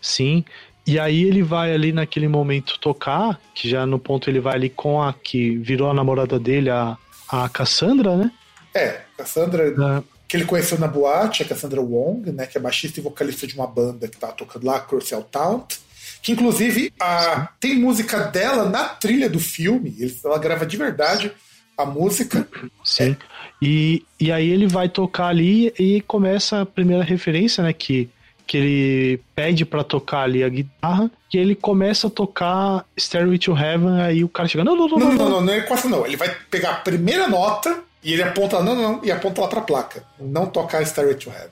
[0.03, 0.45] Sim.
[0.89, 4.71] E aí ele vai ali naquele momento tocar, que já no ponto ele vai ali
[4.71, 6.97] com a que virou a namorada dele, a,
[7.29, 8.33] a Cassandra, né?
[8.75, 12.47] É, Cassandra, Ah, que ele conheceu na boate, a Cassandra Wong, né?
[12.47, 15.77] Que é baixista e vocalista de uma banda que tá tocando lá, Crucial Taunt.
[16.23, 19.95] Que inclusive a, tem música dela na trilha do filme.
[20.25, 21.31] Ela grava de verdade
[21.77, 22.49] a música.
[22.83, 23.15] sim.
[23.61, 27.75] E, e aí ele vai tocar ali e começa a primeira referência, né?
[27.75, 28.09] Que,
[28.49, 33.53] que ele pede pra tocar ali a guitarra e ele começa a tocar Stairway to
[33.57, 35.31] Heaven, aí o cara chega, não, não, não, Não, não, não, não.
[35.31, 36.07] não, não é quase não.
[36.07, 39.49] Ele vai pegar a primeira nota e ele aponta, não, não, não, e aponta lá
[39.49, 40.03] pra placa.
[40.19, 41.51] Não tocar Starway to Heaven.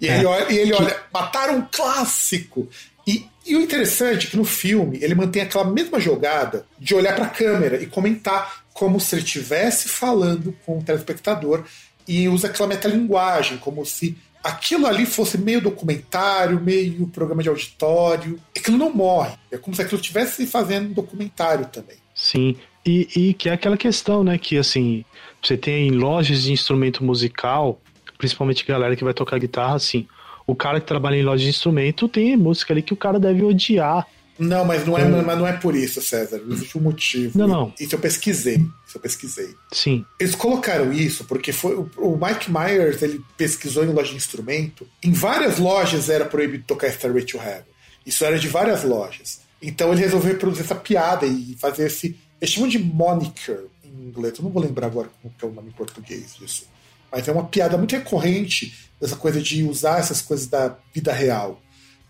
[0.00, 0.16] E É.
[0.18, 2.68] ele olha, e ele olha mataram um clássico.
[3.06, 7.14] E, e o interessante é que no filme ele mantém aquela mesma jogada de olhar
[7.16, 11.64] pra câmera e comentar como se ele estivesse falando com o telespectador
[12.06, 14.16] e usa aquela metalinguagem, como se
[14.46, 18.38] aquilo ali fosse meio documentário, meio programa de auditório.
[18.56, 19.32] Aquilo não morre.
[19.50, 21.96] É como se aquilo estivesse fazendo um documentário também.
[22.14, 24.38] Sim, e, e que é aquela questão, né?
[24.38, 25.04] Que assim,
[25.42, 27.80] você tem lojas de instrumento musical,
[28.16, 30.06] principalmente galera que vai tocar guitarra, assim.
[30.46, 33.42] O cara que trabalha em loja de instrumento tem música ali que o cara deve
[33.42, 34.06] odiar.
[34.38, 36.40] Não, mas não é, mas não é por isso, César.
[36.50, 37.38] Existe um motivo.
[37.38, 37.74] Não, não.
[37.80, 38.56] Isso eu pesquisei.
[38.86, 39.54] Isso eu pesquisei.
[39.72, 40.04] Sim.
[40.20, 44.86] Eles colocaram isso porque foi o, Mike Myers ele pesquisou em loja de instrumento.
[45.02, 47.64] Em várias lojas era proibido tocar Starway to Heaven.
[48.04, 49.40] Isso era de várias lojas.
[49.60, 52.16] Então ele resolveu produzir essa piada e fazer esse.
[52.40, 54.38] Eles chamam de moniker em inglês.
[54.38, 56.66] Eu não vou lembrar agora como é o nome em português disso.
[57.10, 61.60] Mas é uma piada muito recorrente dessa coisa de usar essas coisas da vida real.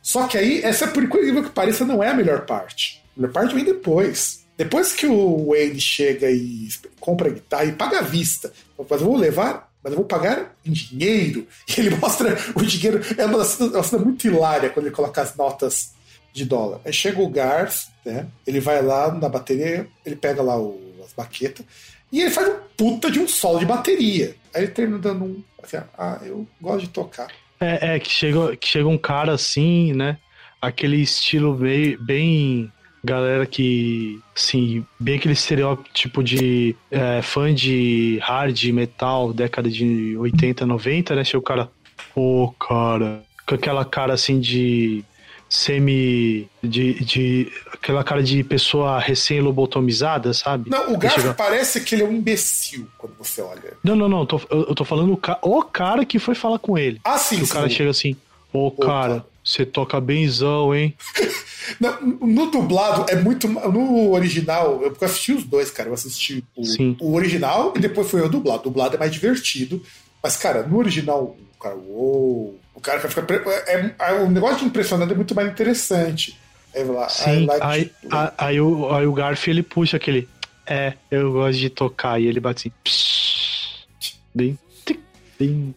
[0.06, 3.02] Só que aí, essa, por incrível que pareça, não é a melhor parte.
[3.16, 4.46] A melhor parte vem depois.
[4.56, 6.68] Depois que o Wayne chega e
[7.00, 10.54] compra a guitarra e paga à vista, mas eu vou levar, mas eu vou pagar
[10.64, 11.44] em dinheiro.
[11.68, 13.00] E ele mostra o dinheiro.
[13.18, 15.90] É uma cena, uma cena muito hilária quando ele coloca as notas
[16.32, 16.80] de dólar.
[16.84, 18.28] Aí chega o Garth, né?
[18.46, 21.66] Ele vai lá na bateria, ele pega lá o, as baquetas
[22.12, 24.36] e ele faz um puta de um solo de bateria.
[24.54, 25.42] Aí ele termina dando um.
[25.60, 27.26] Assim, ah, eu gosto de tocar.
[27.60, 30.18] É, é que, chega, que chega um cara assim, né?
[30.60, 32.72] Aquele estilo bem, bem
[33.04, 40.66] galera que, assim, bem aquele estereótipo de é, fã de hard metal, década de 80,
[40.66, 41.24] 90, né?
[41.24, 41.70] Chega o cara,
[42.14, 45.04] pô, cara, com aquela cara assim de
[45.48, 46.48] semi.
[46.62, 46.94] de.
[47.04, 50.68] de aquela cara de pessoa recém-lobotomizada, sabe?
[50.70, 53.74] Não, o chega- parece que ele é um imbecil quando você olha.
[53.82, 56.34] Não, não, não, eu tô, eu, eu tô falando o, ca- o cara que foi
[56.34, 57.00] falar com ele.
[57.04, 58.16] Ah, sim, Que o cara chega assim,
[58.52, 59.26] ô cara, cara.
[59.44, 60.94] você toca benzão, hein?
[61.80, 63.48] Não, no dublado é muito.
[63.48, 65.88] No original, eu assisti os dois, cara.
[65.88, 66.62] Eu assisti o,
[67.00, 68.60] o original e depois foi o dublado.
[68.60, 69.82] O dublado é mais divertido.
[70.22, 73.22] Mas, cara, no original, o cara, uou, o cara fica.
[73.22, 76.38] pre- É, é- o negócio de impressionante é muito mais interessante.
[76.74, 79.96] Aí vai lá, Sim, like aí, to- a- aí, o, aí o Garf ele puxa
[79.96, 80.28] aquele.
[80.66, 82.20] É, eu gosto de tocar.
[82.20, 82.76] E ele bate assim.
[82.84, 83.86] psh,
[84.34, 84.58] Bem.
[84.84, 85.00] tic,
[85.38, 85.74] bem.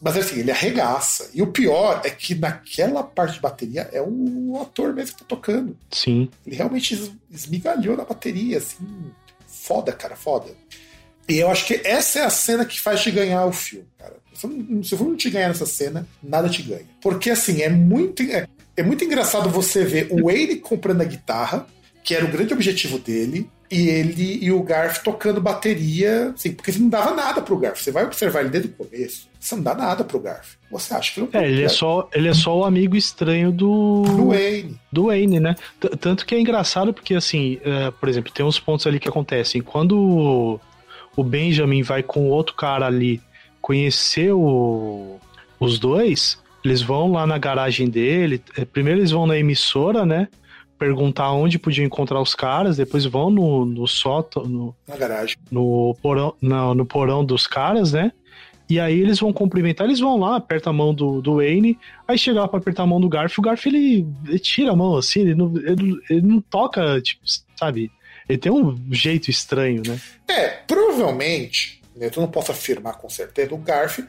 [0.00, 1.30] Mas assim, ele arregaça.
[1.32, 5.28] E o pior é que naquela parte de bateria é o ator mesmo que tá
[5.28, 5.76] tocando.
[5.90, 6.28] Sim.
[6.46, 8.76] Ele realmente es- esmigalhou na bateria, assim.
[9.46, 10.50] Foda, cara, foda.
[11.32, 14.14] E eu acho que essa é a cena que faz te ganhar o filme, cara.
[14.34, 16.86] Se não- Se eu não te ganhar nessa cena, nada te ganha.
[17.00, 21.66] Porque, assim, é muito, é, é muito engraçado você ver o Wayne comprando a guitarra,
[22.02, 26.72] que era o grande objetivo dele, e ele e o Garth tocando bateria, assim, porque
[26.72, 27.76] não dava nada pro Garth.
[27.78, 30.56] Você vai observar ele desde o começo, você não dá nada pro Garth.
[30.70, 34.02] Você acha que ele É, ele é só, ele é só o amigo estranho do.
[34.02, 34.78] do Wayne.
[34.90, 35.54] do Wayne, né?
[35.80, 39.08] T- Tanto que é engraçado porque, assim, é, por exemplo, tem uns pontos ali que
[39.08, 39.62] acontecem.
[39.62, 40.58] Quando
[41.16, 43.20] o- Benjamin vai com outro cara ali
[43.60, 45.18] conhecer o-
[45.60, 48.42] os dois, eles vão lá na garagem dele.
[48.56, 50.28] é, Primeiro eles vão na emissora, né?
[50.78, 55.36] Perguntar onde podiam encontrar os caras, depois vão no, no sótão, no, Na garagem.
[55.50, 58.10] no porão, não, no porão dos caras, né?
[58.68, 62.16] E aí eles vão cumprimentar, eles vão lá, aperta a mão do, do Wayne, aí
[62.18, 64.96] chega lá pra apertar a mão do Garf, o Garf ele, ele tira a mão
[64.96, 67.20] assim, ele não, ele, ele não toca, tipo,
[67.56, 67.90] sabe?
[68.28, 70.00] Ele tem um jeito estranho, né?
[70.28, 74.00] É, provavelmente, né, eu não posso afirmar com certeza, o Garf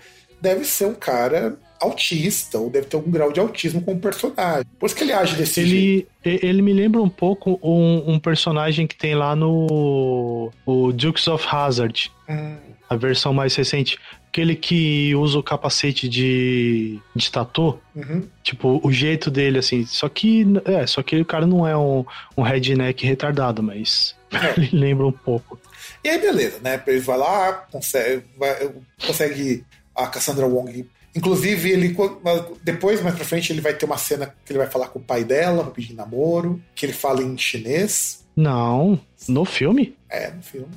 [0.42, 4.66] deve ser um cara autista, ou deve ter algum grau de autismo como personagem.
[4.80, 6.08] Por isso que ele age desse jeito.
[6.24, 10.92] Ele, e- ele me lembra um pouco um, um personagem que tem lá no o
[10.94, 12.56] Dukes of Hazard, Hum,
[12.90, 13.98] a versão mais recente.
[14.34, 17.80] Aquele que usa o capacete de, de tatu.
[17.96, 18.24] uhum.
[18.42, 19.86] Tipo, o jeito dele, assim.
[19.86, 20.44] Só que.
[20.66, 22.04] É, só que o cara não é um,
[22.36, 24.16] um redneck retardado, mas.
[24.34, 24.60] É.
[24.60, 25.60] ele lembra um pouco.
[26.04, 26.82] E aí, beleza, né?
[26.88, 28.72] Ele vai lá, consegue, vai-
[29.06, 29.64] consegue
[29.96, 30.90] a Cassandra Wong.
[31.16, 31.96] Inclusive, ele
[32.64, 35.04] depois, mais pra frente, ele vai ter uma cena que ele vai falar com o
[35.04, 38.26] pai dela pedir namoro, que ele fala em chinês.
[38.36, 39.96] Não, no filme?
[40.10, 40.68] É, no filme.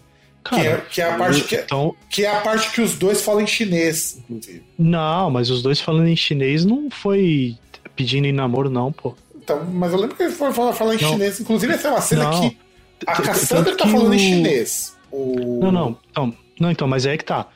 [0.48, 2.96] Cara, que, é, que é a parte que, então, que é a parte que os
[2.96, 4.62] dois falam em chinês, inclusive.
[4.78, 7.56] não, mas os dois falando em chinês não foi
[7.94, 9.14] pedindo em namoro, não, pô.
[9.34, 11.10] Então, mas eu lembro que ele foi falar, falar em Não.
[11.12, 11.40] chinês.
[11.40, 12.50] Inclusive, essa é uma cena Não.
[12.50, 12.56] que
[13.06, 14.96] a Cassandra tá que falando em o- chinês.
[15.10, 15.60] O...
[15.62, 17.46] Não, não, então, não, então, mas é que tá.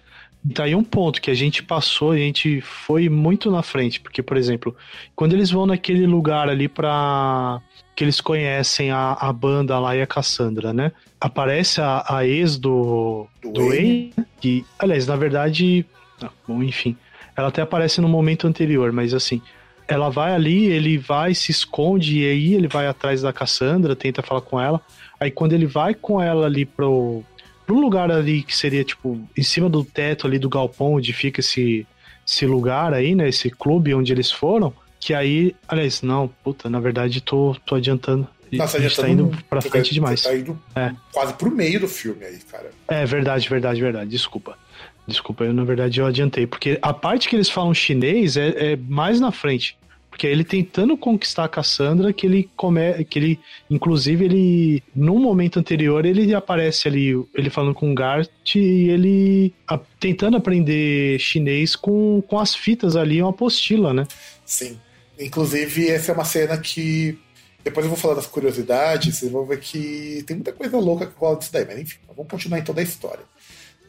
[0.55, 4.22] Tá aí um ponto que a gente passou, a gente foi muito na frente, porque,
[4.22, 4.74] por exemplo,
[5.14, 7.61] quando eles vão naquele lugar ali pra.
[7.95, 10.93] que eles conhecem a, a banda lá e a Cassandra, né?
[11.21, 15.85] Aparece a, a ex do, Do do Wayne, que, aliás, na verdade.
[16.23, 16.97] ah, Bom, enfim.
[17.37, 19.41] Ela até aparece no momento anterior, mas assim.
[19.87, 24.23] Ela vai ali, ele vai, se esconde, e aí ele vai atrás da Cassandra, tenta
[24.23, 24.81] falar com ela.
[25.18, 27.25] Aí quando ele vai com ela ali pro,
[27.66, 31.41] pro lugar ali que seria, tipo, em cima do teto ali do galpão onde fica
[31.41, 31.85] esse,
[32.27, 33.29] esse lugar aí, né?
[33.29, 34.73] Esse clube onde eles foram.
[35.01, 38.29] Que aí, aliás, não, puta, na verdade tô, tô adiantando.
[38.59, 40.20] Nossa, a já gente tá indo pra você frente tá- demais.
[40.20, 40.92] você Tá indo É.
[41.12, 42.70] quase pro meio do filme aí, cara.
[42.88, 44.11] É verdade, verdade, verdade.
[44.11, 44.59] Desculpa.
[45.07, 46.46] Desculpa, eu na verdade eu adiantei.
[46.46, 49.76] Porque a parte que eles falam chinês é, é mais na frente.
[50.09, 53.40] Porque é ele tentando conquistar a Cassandra que ele come, que ele
[53.70, 59.55] inclusive ele no momento anterior ele aparece ali ele falando com o Gart e ele
[59.66, 64.07] a- tentando aprender chinês com, com as fitas ali, uma apostila, né?
[64.44, 64.78] Sim.
[65.18, 67.18] Inclusive, essa é uma cena que.
[67.63, 71.13] Depois eu vou falar das curiosidades, vocês vão ver que tem muita coisa louca que
[71.19, 73.23] rola disso daí, mas enfim, vamos continuar em toda a história.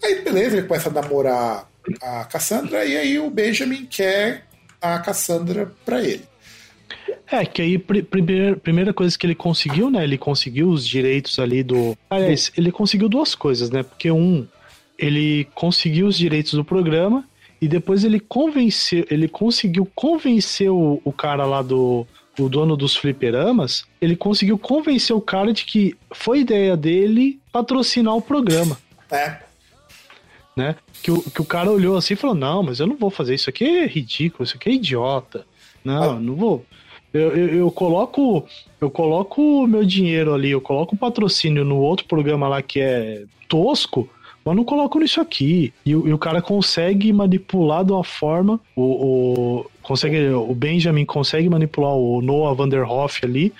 [0.03, 1.69] Aí, beleza, ele começa a namorar
[2.01, 4.45] a Cassandra, e aí o Benjamin quer
[4.81, 6.23] a Cassandra pra ele.
[7.31, 10.03] É, que aí pri- primeira, primeira coisa que ele conseguiu, né?
[10.03, 11.97] Ele conseguiu os direitos ali do.
[12.09, 13.83] Aliás, ele conseguiu duas coisas, né?
[13.83, 14.45] Porque um,
[14.99, 17.23] ele conseguiu os direitos do programa
[17.61, 22.05] e depois ele convenceu, ele conseguiu convencer o, o cara lá do
[22.41, 28.15] o dono dos fliperamas, ele conseguiu convencer o cara de que foi ideia dele patrocinar
[28.15, 28.77] o programa,
[29.11, 29.39] Né?
[30.55, 30.75] né?
[31.01, 33.33] Que o, que o cara olhou assim e falou: Não, mas eu não vou fazer
[33.35, 35.45] isso aqui, é ridículo, isso aqui é idiota.
[35.83, 36.65] Não, não vou.
[37.13, 38.45] Eu, eu, eu coloco
[38.79, 42.79] eu coloco o meu dinheiro ali, eu coloco o patrocínio no outro programa lá que
[42.79, 44.07] é tosco,
[44.45, 45.73] mas não coloco nisso aqui.
[45.85, 51.05] E, o- e o cara consegue manipular de uma forma, o, o, consegue, o Benjamin
[51.05, 53.53] consegue manipular o Noah Vanderhoff ali,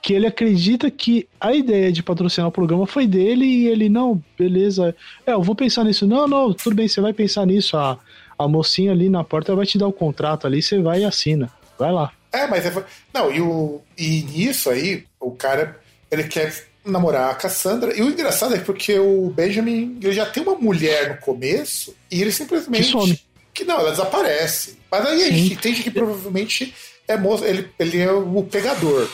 [0.00, 4.20] que ele acredita que a ideia de patrocinar o programa foi dele e ele, não,
[4.36, 4.94] beleza,
[5.24, 6.06] é, eu vou pensar nisso.
[6.06, 7.76] Não, não, tudo bem, você vai pensar nisso.
[7.76, 7.98] A,
[8.36, 11.50] a mocinha ali na porta vai te dar o contrato ali, você vai e assina.
[11.78, 12.12] Vai lá.
[12.32, 12.84] É, mas é.
[13.14, 16.52] Não, e, o, e nisso aí, o cara ele quer
[16.84, 17.96] namorar a Cassandra.
[17.96, 22.20] E o engraçado é porque o Benjamin ele já tem uma mulher no começo e
[22.20, 22.84] ele simplesmente.
[22.84, 23.20] Que some.
[23.52, 24.78] Que não, ela desaparece.
[24.90, 25.34] Mas aí a Sim.
[25.34, 26.74] gente entende que provavelmente
[27.08, 27.14] é
[27.48, 29.08] ele, ele é o pegador.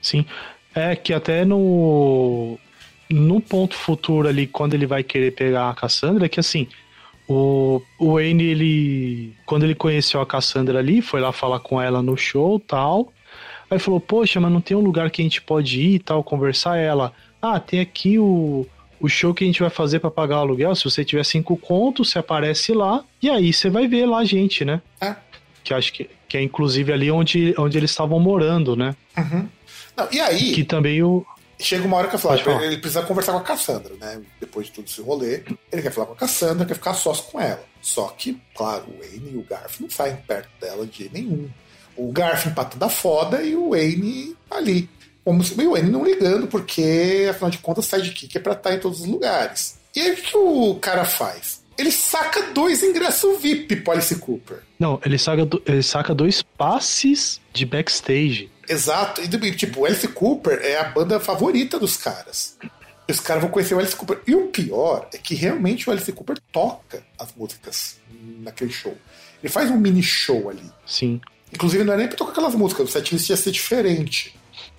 [0.00, 0.24] Sim.
[0.74, 2.58] É que até no.
[3.10, 6.66] No ponto futuro ali, quando ele vai querer pegar a Cassandra, é que assim.
[7.28, 9.32] O, o Wayne, ele.
[9.46, 13.12] Quando ele conheceu a Cassandra ali, foi lá falar com ela no show tal.
[13.70, 16.22] Aí falou, poxa, mas não tem um lugar que a gente pode ir e tal,
[16.22, 17.12] conversar ela.
[17.40, 18.66] Ah, tem aqui o,
[19.02, 20.74] o show que a gente vai fazer pra pagar o aluguel.
[20.76, 23.04] Se você tiver cinco contos, você aparece lá.
[23.20, 24.80] E aí você vai ver lá a gente, né?
[25.00, 25.16] É.
[25.64, 28.94] Que acho que, que é inclusive ali onde, onde eles estavam morando, né?
[29.96, 31.26] Não, e aí, Que também o.
[31.58, 32.64] chega uma hora que eu falo, falar.
[32.64, 34.22] ele precisa conversar com a Cassandra, né?
[34.40, 37.40] Depois de todo esse rolê, ele quer falar com a Cassandra, quer ficar sós com
[37.40, 37.62] ela.
[37.80, 41.48] Só que, claro, o Wayne e o Garf não saem perto dela de nenhum.
[41.96, 44.88] O Garf empatando a foda e o Wayne ali.
[45.24, 48.78] Como se, o Wayne não ligando, porque, afinal de contas, sidekick é pra estar em
[48.78, 49.78] todos os lugares.
[49.94, 51.62] E aí o que o cara faz?
[51.78, 54.62] Ele saca dois ingressos VIP pro Alice Cooper.
[54.78, 58.50] Não, ele saca, ele saca dois passes de backstage.
[58.68, 59.20] Exato.
[59.20, 62.56] E, tipo, o Alice Cooper é a banda favorita dos caras.
[63.08, 64.20] Os caras vão conhecer o Alice Cooper.
[64.26, 67.96] E o pior é que realmente o Alice Cooper toca as músicas
[68.40, 68.96] naquele show.
[69.42, 70.70] Ele faz um mini show ali.
[70.86, 71.20] Sim.
[71.52, 74.34] Inclusive, não é nem pra tocar aquelas músicas, o setlist ia ser diferente.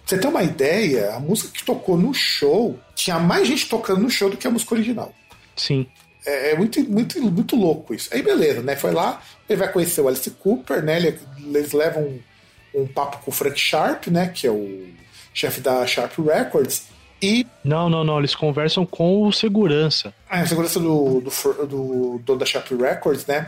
[0.05, 4.01] Pra você ter uma ideia, a música que tocou no show tinha mais gente tocando
[4.01, 5.13] no show do que a música original.
[5.55, 5.87] Sim.
[6.25, 8.09] É, é muito, muito, muito louco isso.
[8.13, 8.75] Aí beleza, né?
[8.75, 10.97] Foi lá, ele vai conhecer o Alice Cooper, né?
[10.97, 14.27] Ele- eles levam um, um papo com o Frank Sharp, né?
[14.33, 14.87] Que é o
[15.33, 16.83] chefe da Sharp Records.
[17.21, 18.19] E Não, não, não.
[18.19, 20.13] Eles conversam com o segurança.
[20.29, 23.47] a segurança do, do, do dono da Sharp Records, né?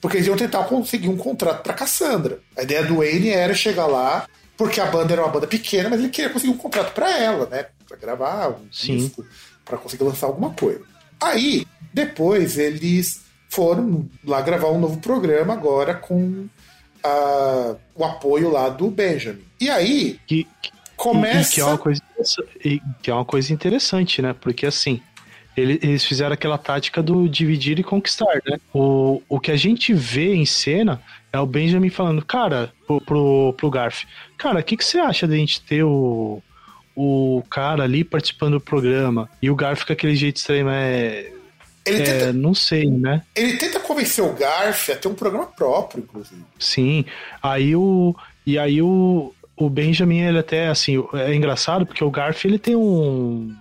[0.00, 2.38] Porque eles iam tentar conseguir um contrato pra Cassandra.
[2.56, 6.00] A ideia do Wayne era chegar lá, porque a banda era uma banda pequena, mas
[6.00, 7.66] ele queria conseguir um contrato pra ela, né?
[7.86, 8.96] Pra gravar um Sim.
[8.96, 9.24] disco,
[9.64, 10.82] pra conseguir lançar alguma coisa.
[11.20, 16.46] Aí, depois, eles foram lá gravar um novo programa agora com
[17.02, 19.44] ah, o apoio lá do Benjamin.
[19.60, 21.50] E aí, Que, que, começa.
[21.50, 22.02] e que, é uma coisa,
[22.64, 24.34] e que é uma coisa interessante, né?
[24.40, 25.00] Porque assim,
[25.56, 28.58] eles fizeram aquela tática do dividir e conquistar, né?
[28.74, 31.00] O, o que a gente vê em cena
[31.32, 34.04] é o Benjamin falando, cara, pro, pro, pro Garf,
[34.36, 36.42] cara, o que, que você acha da gente ter o,
[36.94, 39.30] o cara ali participando do programa?
[39.40, 41.32] E o Garf com aquele jeito estranho, é.
[41.84, 43.22] Ele, é, tenta, não sei, né?
[43.34, 46.42] ele tenta convencer o Garf a ter um programa próprio, inclusive.
[46.58, 47.04] Sim.
[47.42, 48.14] Aí o.
[48.44, 52.74] E aí o, o Benjamin, ele até, assim, é engraçado porque o Garf, ele tem
[52.74, 53.54] um.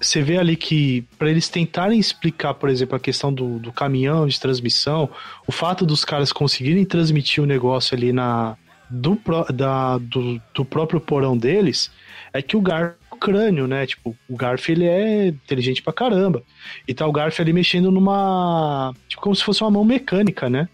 [0.00, 4.26] Você vê ali que, para eles tentarem explicar, por exemplo, a questão do, do caminhão
[4.26, 5.10] de transmissão,
[5.46, 8.56] o fato dos caras conseguirem transmitir o negócio ali na.
[8.90, 9.20] Do,
[9.52, 11.90] da, do, do próprio porão deles,
[12.32, 13.86] é que o Garf é o crânio, né?
[13.86, 16.42] Tipo, o Garf ele é inteligente pra caramba.
[16.86, 18.94] E tá o Garf ali mexendo numa.
[19.06, 20.68] Tipo, como se fosse uma mão mecânica, né?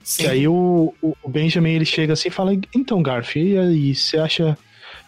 [0.00, 0.22] Sim.
[0.22, 3.94] Que aí o, o o Benjamin ele chega assim e fala: Então, Garf, e aí,
[3.94, 4.56] você acha.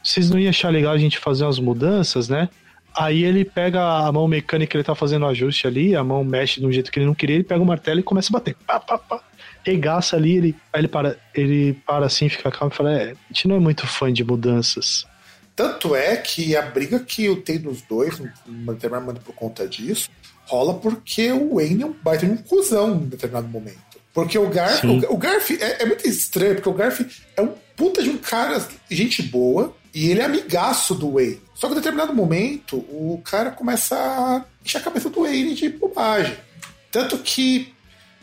[0.02, 2.48] Vocês não iam achar legal a gente fazer umas mudanças, né?
[2.96, 6.60] Aí ele pega a mão mecânica, ele tá fazendo o ajuste ali, a mão mexe
[6.60, 8.56] de um jeito que ele não queria, ele pega o martelo e começa a bater.
[8.66, 9.22] Pá, pá, pá.
[9.64, 13.32] regaça ali, ele, aí ele para, ele para assim, fica calmo e fala: É, a
[13.32, 15.06] gente não é muito fã de mudanças.
[15.54, 20.08] Tanto é que a briga que eu tenho dos dois, determinada momento por conta disso,
[20.46, 23.88] rola porque o Wayne é um baita de um cuzão em determinado momento.
[24.14, 25.02] Porque o Garf, Sim.
[25.08, 27.00] o Garf é, é muito estranho, porque o Garf
[27.36, 31.40] é um puta de um cara, gente boa, e ele é amigaço do Wayne.
[31.54, 35.68] Só que em determinado momento, o cara começa a encher a cabeça do Wayne de
[35.70, 36.36] bobagem.
[36.88, 37.74] Tanto que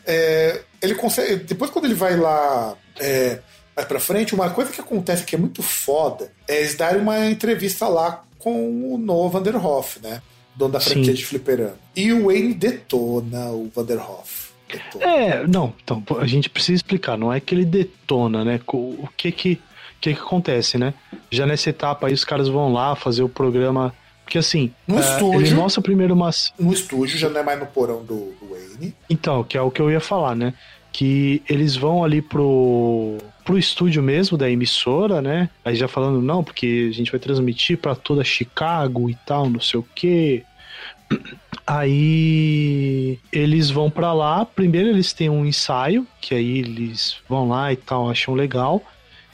[0.05, 1.43] é, ele consegue.
[1.43, 3.39] Depois, quando ele vai lá é,
[3.75, 7.29] mais pra frente, uma coisa que acontece que é muito foda é eles darem uma
[7.29, 10.21] entrevista lá com o Noah Vanderhoff, né?
[10.55, 11.13] Dono da franquia Sim.
[11.13, 11.77] de fliperama.
[11.93, 14.51] E o Wayne detona o Vanderhoff.
[14.71, 15.05] Detona.
[15.05, 18.61] É, não, então, a gente precisa explicar, não é que ele detona, né?
[18.65, 19.61] O que que,
[19.97, 20.93] o que que acontece, né?
[21.31, 23.93] Já nessa etapa aí os caras vão lá fazer o programa,
[24.23, 25.41] porque assim, No é, estúdio.
[25.41, 28.93] ele mostra primeiro umas, No estúdio, já não é mais no porão do, do Wayne.
[29.09, 30.53] Então, que é o que eu ia falar, né?
[30.91, 35.49] Que eles vão ali pro, pro estúdio mesmo da emissora, né?
[35.63, 39.59] Aí já falando, não, porque a gente vai transmitir pra toda Chicago e tal, não
[39.59, 40.43] sei o quê.
[41.67, 44.45] Aí eles vão pra lá.
[44.45, 48.83] Primeiro eles têm um ensaio, que aí eles vão lá e tal, acham legal.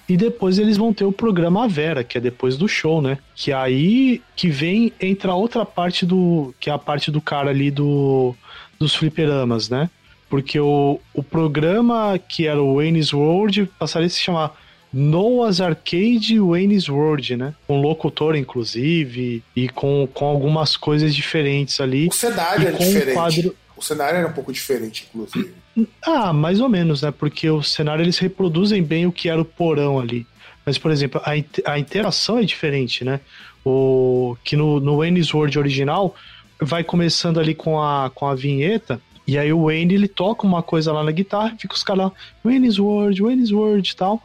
[0.09, 3.17] E depois eles vão ter o programa Vera, que é depois do show, né?
[3.35, 6.53] Que aí que vem entra a outra parte do.
[6.59, 8.35] que é a parte do cara ali do
[8.79, 9.89] dos fliperamas, né?
[10.29, 14.59] Porque o, o programa que era o Wayne's World passaria a se chamar
[14.93, 17.53] Noah's Arcade Wayne's World, né?
[17.67, 22.07] Com locutor, inclusive, e com, com algumas coisas diferentes ali.
[22.07, 23.13] O cenário E era com um diferente.
[23.13, 25.53] quadro- O cenário era um pouco diferente, inclusive.
[26.01, 27.11] Ah, mais ou menos, né?
[27.11, 30.27] Porque o cenário eles reproduzem bem o que era o porão ali.
[30.65, 33.19] Mas, por exemplo, a, a interação é diferente, né?
[33.63, 36.15] O, que no, no Wayne's World original
[36.59, 39.01] vai começando ali com a, com a vinheta.
[39.27, 42.11] E aí o Wayne ele toca uma coisa lá na guitarra, fica os caras lá,
[42.43, 44.21] Wayne's World, Wayne's World e tal.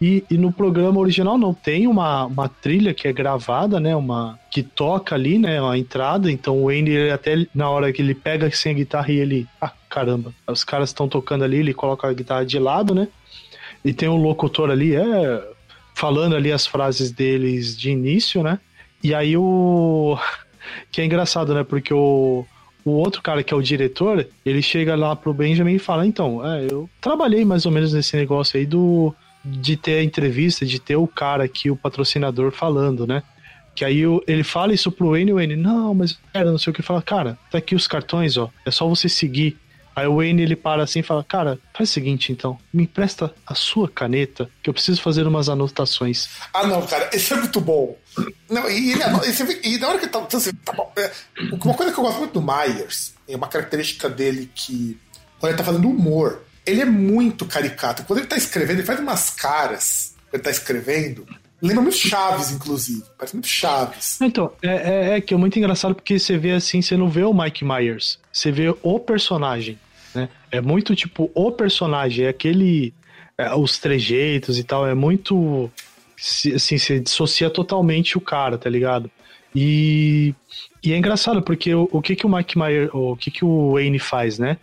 [0.00, 3.96] E, e no programa original não tem uma, uma trilha que é gravada, né?
[3.96, 5.60] Uma que toca ali, né?
[5.60, 6.30] A entrada.
[6.30, 9.46] Então o Wayne ele até na hora que ele pega sem a guitarra e ele,
[9.60, 13.08] ah, caramba, os caras estão tocando ali, ele coloca a guitarra de lado, né?
[13.84, 15.48] E tem o locutor ali, é
[15.94, 18.58] falando ali as frases deles de início, né?
[19.02, 20.18] E aí o
[20.92, 21.64] que é engraçado, né?
[21.64, 22.46] Porque o
[22.88, 26.44] o outro cara que é o diretor, ele chega lá pro Benjamin e fala: Então,
[26.46, 29.14] é, eu trabalhei mais ou menos nesse negócio aí do
[29.44, 33.22] de ter a entrevista, de ter o cara aqui, o patrocinador, falando, né?
[33.74, 36.72] Que aí ele fala isso pro Wayne e o Wayne, não, mas era não sei
[36.72, 39.56] o que, fala, cara, tá aqui os cartões, ó, é só você seguir.
[39.98, 43.34] Aí o Wayne ele para assim e fala, cara, faz o seguinte então, me empresta
[43.44, 46.28] a sua caneta, que eu preciso fazer umas anotações.
[46.54, 47.96] Ah, não, cara, esse é muito bom.
[48.48, 49.02] Não, e, ele,
[49.64, 50.24] e e na hora que ele tá.
[50.32, 51.10] assim, tá bom, é,
[51.50, 54.96] uma coisa que eu gosto muito do Myers, é uma característica dele que.
[55.40, 58.04] Quando ele tá fazendo humor, ele é muito caricato.
[58.04, 60.14] Quando ele tá escrevendo, ele faz umas caras.
[60.30, 61.26] Quando ele tá escrevendo.
[61.60, 63.02] Lembra muito Chaves, inclusive.
[63.16, 64.20] Parece muito Chaves.
[64.20, 67.24] Então, é, é, é que é muito engraçado porque você vê assim, você não vê
[67.24, 69.78] o Mike Myers, você vê o personagem,
[70.14, 70.28] né?
[70.50, 72.92] É muito tipo o personagem, é aquele.
[73.36, 75.70] é, os trejeitos e tal, é muito.
[76.16, 79.10] se- Assim, você dissocia totalmente o cara, tá ligado?
[79.54, 80.34] E,
[80.84, 83.72] e é engraçado porque o, o que que o Mike Myers, o que que o
[83.72, 84.58] Wayne faz, né?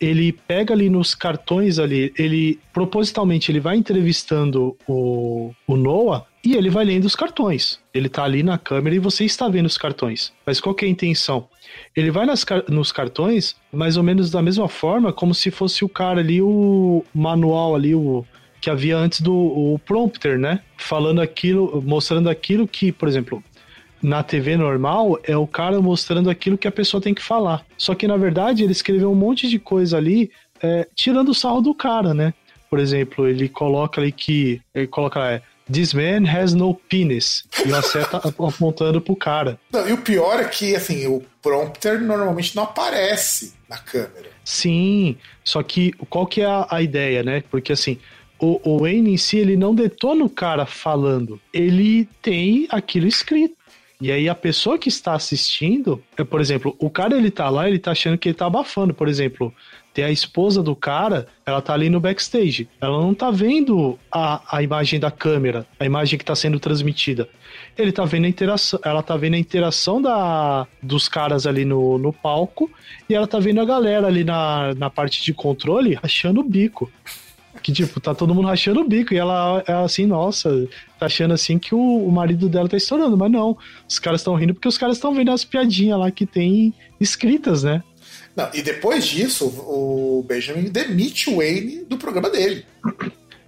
[0.00, 6.54] Ele pega ali nos cartões ali, ele propositalmente ele vai entrevistando o, o Noah e
[6.54, 7.80] ele vai lendo os cartões.
[7.92, 10.32] Ele tá ali na câmera e você está vendo os cartões.
[10.46, 11.48] Mas qual que é a intenção?
[11.94, 15.88] Ele vai nas nos cartões mais ou menos da mesma forma como se fosse o
[15.88, 18.24] cara ali, o manual ali, o
[18.60, 20.60] que havia antes do prompter, né?
[20.76, 23.42] Falando aquilo, mostrando aquilo que, por exemplo,
[24.00, 27.66] na TV normal é o cara mostrando aquilo que a pessoa tem que falar.
[27.76, 30.30] Só que na verdade ele escreveu um monte de coisa ali,
[30.62, 32.32] é, tirando o sarro do cara, né?
[32.70, 34.60] Por exemplo, ele coloca ali que.
[34.72, 37.44] Ele coloca é, This man has no penis.
[37.64, 39.58] E seta ap- apontando pro cara.
[39.72, 44.30] Não, e o pior é que, assim, o prompter normalmente não aparece na câmera.
[44.44, 47.42] Sim, só que qual que é a, a ideia, né?
[47.50, 47.98] Porque assim,
[48.38, 53.56] o, o Wayne em si, ele não detona o cara falando, ele tem aquilo escrito.
[54.00, 57.66] E aí a pessoa que está assistindo, é, por exemplo, o cara ele tá lá,
[57.66, 59.52] ele tá achando que ele tá abafando, por exemplo,
[59.96, 64.42] tem a esposa do cara, ela tá ali no backstage, ela não tá vendo a,
[64.58, 67.26] a imagem da câmera, a imagem que tá sendo transmitida.
[67.78, 71.96] Ele tá vendo a interação, ela tá vendo a interação da, dos caras ali no,
[71.96, 72.70] no palco
[73.08, 76.92] e ela tá vendo a galera ali na, na parte de controle rachando o bico.
[77.62, 79.14] Que, tipo, tá todo mundo rachando o bico.
[79.14, 80.68] E ela é assim, nossa,
[80.98, 83.16] tá achando assim que o, o marido dela tá estourando.
[83.16, 83.56] Mas não,
[83.88, 87.62] os caras estão rindo porque os caras estão vendo as piadinhas lá que tem escritas,
[87.62, 87.82] né?
[88.36, 92.66] Não, e depois disso, o Benjamin demite o Wayne do programa dele.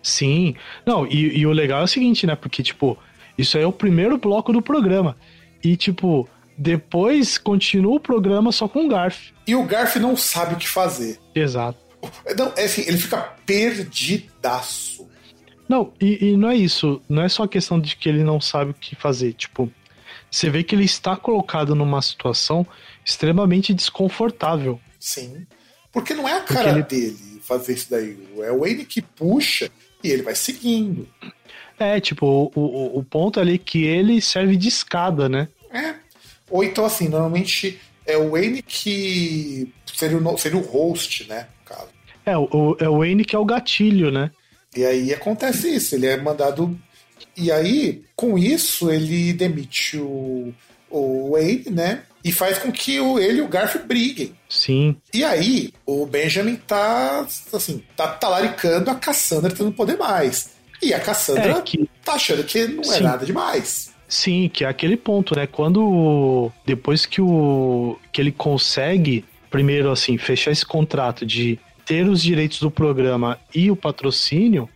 [0.03, 0.57] Sim.
[0.87, 2.35] Não, e, e o legal é o seguinte, né?
[2.35, 2.97] Porque, tipo,
[3.37, 5.15] isso aí é o primeiro bloco do programa.
[5.63, 6.27] E, tipo,
[6.57, 9.33] depois continua o programa só com o Garf.
[9.47, 11.19] E o Garf não sabe o que fazer.
[11.35, 11.79] Exato.
[12.37, 15.07] Não, é assim, ele fica perdidaço.
[15.69, 17.03] Não, e, e não é isso.
[17.09, 19.35] Não é só a questão de que ele não sabe o que fazer.
[19.35, 19.71] Tipo,
[20.31, 22.67] você vê que ele está colocado numa situação
[23.05, 24.81] extremamente desconfortável.
[25.01, 25.47] Sim.
[25.93, 28.17] Porque não é a cara ele- dele fazer isso daí.
[28.43, 29.71] É o Wayne que puxa
[30.05, 31.09] e ele vai seguindo.
[31.79, 35.49] É, tipo, o, o, o ponto ali que ele serve de escada, né?
[35.71, 35.95] É.
[36.51, 41.47] Ou então, assim, normalmente é o Wayne que seria o, seria o host, né?
[41.61, 41.89] No caso.
[42.27, 44.31] É, o, o- é o Wayne que é o gatilho, né?
[44.77, 46.79] E aí acontece isso, ele é mandado.
[47.39, 50.53] E aí, com isso, ele demite o,
[50.91, 52.03] o Wayne, né?
[52.25, 54.35] E faz com que o, ele e o Garf briguem.
[54.49, 54.97] Sim.
[55.15, 60.51] E aí, o Benjamin tá, assim, tá talaricando a Cassandra tendo poder mais.
[60.83, 63.03] E a Cassandra É que tá achando que não é Sim.
[63.05, 63.95] nada demais.
[64.09, 65.47] Sim, que é aquele ponto, né?
[65.47, 72.23] Quando depois que o que ele consegue primeiro assim fechar esse contrato de ter os
[72.23, 74.69] direitos do programa e o patrocínio,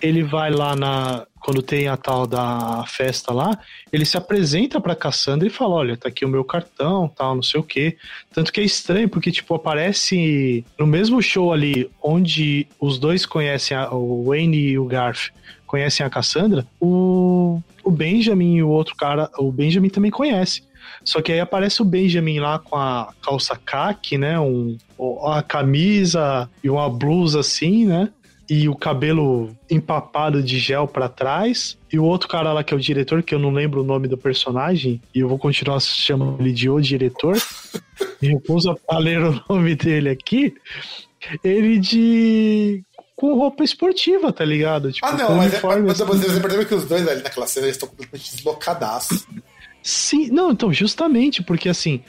[0.00, 3.58] ele vai lá na quando tem a tal da festa lá,
[3.92, 7.42] ele se apresenta pra Cassandra e fala: "Olha, tá aqui o meu cartão, tal, não
[7.42, 7.98] sei o quê".
[8.32, 13.76] Tanto que é estranho porque tipo aparece no mesmo show ali onde os dois conhecem
[13.76, 15.32] a, o Wayne e o Garth
[15.66, 20.62] conhecem a Cassandra, o, o Benjamin e o outro cara, o Benjamin também conhece.
[21.04, 24.40] Só que aí aparece o Benjamin lá com a calça caque, né?
[24.40, 24.78] Um,
[25.24, 28.08] a camisa e uma blusa assim, né?
[28.48, 31.78] E o cabelo empapado de gel pra trás.
[31.92, 34.06] E o outro cara lá que é o diretor, que eu não lembro o nome
[34.06, 37.36] do personagem, e eu vou continuar chamando ele de o diretor.
[38.20, 40.54] e recuso a ler o nome dele aqui.
[41.42, 42.84] Ele de.
[43.16, 44.92] com roupa esportiva, tá ligado?
[44.92, 46.04] Tipo, Ah, não, mas, é, mas assim.
[46.04, 49.26] você percebe que os dois ali naquela cena eles estão completamente deslocadaços.
[49.82, 52.02] Sim, não, então, justamente, porque assim,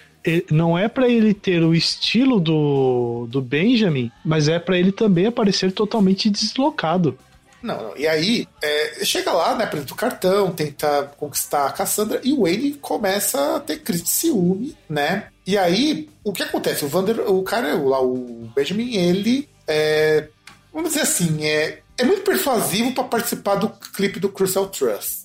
[0.52, 5.28] não é pra ele ter o estilo do, do Benjamin, mas é pra ele também
[5.28, 7.18] aparecer totalmente deslocado.
[7.62, 7.98] Não, não.
[7.98, 12.44] E aí, é, chega lá, né, apresenta o cartão, tenta conquistar a Cassandra, e o
[12.44, 15.28] Wayne começa a ter crise de ciúme, né?
[15.48, 16.86] E aí, o que acontece?
[16.86, 20.28] O Vander, o cara, lá, o Benjamin, ele é,
[20.72, 25.25] vamos dizer assim, é, é muito persuasivo pra participar do clipe do Crucial Trust.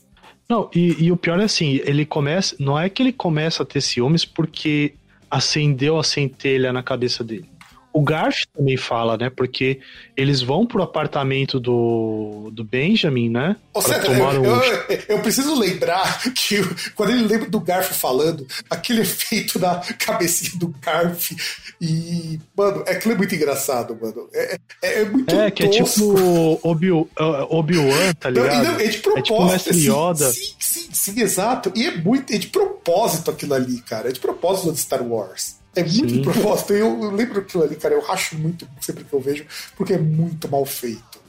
[0.51, 2.57] Não, e, e o pior é assim, ele começa.
[2.59, 4.95] Não é que ele começa a ter ciúmes porque
[5.31, 7.49] acendeu a centelha na cabeça dele.
[7.93, 9.29] O Garth também fala, né?
[9.31, 9.81] Porque
[10.17, 13.57] eles vão pro apartamento do, do Benjamin, né?
[13.75, 14.47] Ou pra seja, tomar eu, um.
[14.47, 16.57] eu- eu preciso lembrar que
[16.95, 21.33] quando ele lembra do Garf falando, aquele efeito da cabecinha do Garf
[21.81, 22.39] e.
[22.57, 24.29] Mano, aquilo é muito engraçado, mano.
[24.33, 26.15] É, é, é muito É, que é tosco.
[26.15, 27.09] tipo Obi- uh,
[27.51, 28.65] Obi-Wan, tá Não, e ligado?
[28.65, 29.19] não, é de propósito.
[29.19, 30.31] É tipo o Mestre assim, Yoda.
[30.33, 31.73] Sim, sim, sim, exato.
[31.75, 32.33] E é muito.
[32.33, 34.09] É de propósito aquilo ali, cara.
[34.11, 35.59] É de propósito do Star Wars.
[35.75, 36.75] É muito Sim.
[36.75, 37.95] Eu, eu lembro aquilo ali, cara.
[37.95, 39.47] Eu racho muito sempre que eu vejo,
[39.77, 41.21] porque é muito mal feito.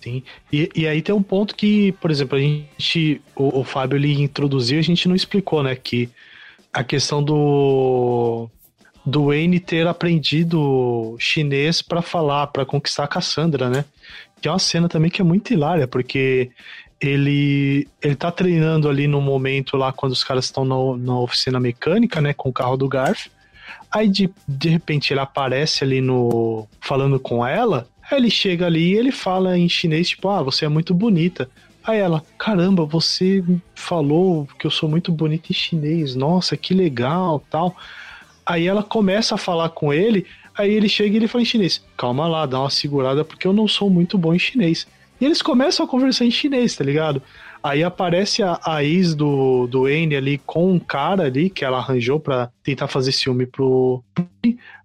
[0.00, 0.22] Sim.
[0.52, 3.20] E, e aí tem um ponto que, por exemplo, a gente.
[3.36, 5.74] O, o Fábio ele introduziu, a gente não explicou, né?
[5.74, 6.08] Que
[6.72, 8.48] a questão do.
[9.06, 13.84] Do Wayne ter aprendido chinês pra falar, pra conquistar a Cassandra, né?
[14.40, 16.50] Que é uma cena também que é muito hilária, porque
[16.98, 21.60] ele ele tá treinando ali no momento lá quando os caras estão na, na oficina
[21.60, 23.28] mecânica, né, com o carro do Garf.
[23.94, 27.86] Aí de, de repente ele aparece ali no falando com ela.
[28.10, 31.48] Aí ele chega ali e ele fala em chinês tipo: "Ah, você é muito bonita".
[31.84, 36.16] Aí ela: "Caramba, você falou que eu sou muito bonita em chinês.
[36.16, 37.76] Nossa, que legal", tal.
[38.44, 40.26] Aí ela começa a falar com ele,
[40.58, 43.52] aí ele chega e ele fala em chinês: "Calma lá, dá uma segurada porque eu
[43.52, 44.88] não sou muito bom em chinês".
[45.20, 47.22] E eles começam a conversar em chinês, tá ligado?
[47.64, 51.78] Aí aparece a, a ex do, do Wayne ali com um cara ali que ela
[51.78, 54.04] arranjou pra tentar fazer ciúme pro.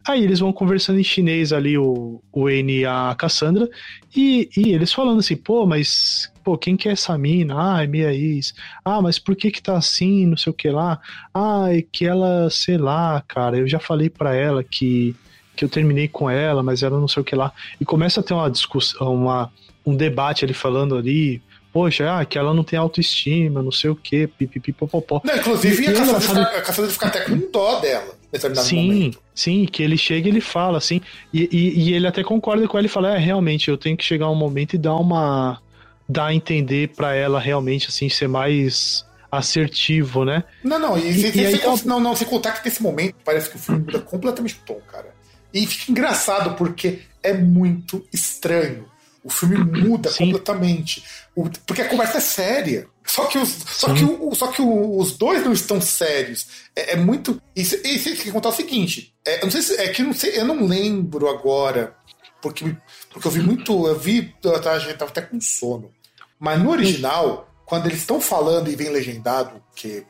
[0.08, 3.70] Aí eles vão conversando em chinês ali, o, o Wayne e a Cassandra,
[4.16, 7.76] e, e eles falando assim, pô, mas pô, quem que é essa mina?
[7.76, 8.56] Ah, é minha ex.
[8.84, 11.02] Ah, mas por que que tá assim, não sei o que lá?
[11.34, 15.14] Ah, é que ela, sei lá, cara, eu já falei pra ela que,
[15.54, 17.52] que eu terminei com ela, mas ela não sei o que lá.
[17.78, 19.52] E começa a ter uma discussão, uma,
[19.86, 21.42] um debate ali falando ali,
[21.74, 25.22] poxa, ah, que ela não tem autoestima, não sei o que, pipipipopopó.
[25.24, 28.18] Não, inclusive, E a engraçado- fica, a Cassandra fica até com dó dela
[28.56, 29.20] Sim, momento.
[29.34, 31.02] sim, que ele chega e ele fala assim,
[31.34, 34.04] e, e, e ele até concorda com ela e fala, é, realmente, eu tenho que
[34.04, 35.60] chegar um momento e dar uma.
[36.08, 40.44] dar a entender pra ela realmente, assim, ser mais assertivo, né?
[40.64, 43.50] Não, não, e, E- sem- e aí não, não, sem contar que nesse momento parece
[43.50, 45.14] que o filme muda completamente o tom, cara.
[45.54, 48.86] E fica engraçado porque é muito estranho.
[49.24, 50.26] O filme muda Sim.
[50.26, 51.04] completamente.
[51.36, 52.88] O- porque a conversa é séria.
[53.06, 56.48] Só que os, só que o- só que o- os dois não estão sérios.
[56.76, 57.42] É, é muito.
[57.56, 59.76] E você e você tem que contar o seguinte: é, eu não sei se.
[59.76, 61.96] É que eu não sei, eu não lembro agora.
[62.42, 62.74] Porque,
[63.12, 63.88] porque eu vi muito.
[63.88, 64.34] Eu vi.
[64.44, 65.92] Eu tava, eu tava até com sono.
[66.40, 70.06] Mas no original, quando eles estão falando e vem legendado, que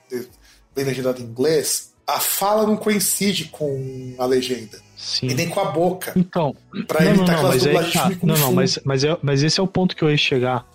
[0.76, 4.80] vem legendado em inglês, a fala não coincide com a legenda.
[5.00, 5.28] Sim.
[5.28, 6.12] E nem com a boca.
[6.14, 6.54] Então,
[6.86, 8.26] Pra não, evitar não, não, mas aí dublagens de tá.
[8.28, 10.68] Não, não, mas, mas, é, mas esse é o ponto que eu ia chegar.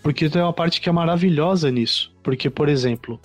[0.00, 2.12] Porque tem uma parte que é maravilhosa nisso.
[2.22, 3.18] Porque, por exemplo,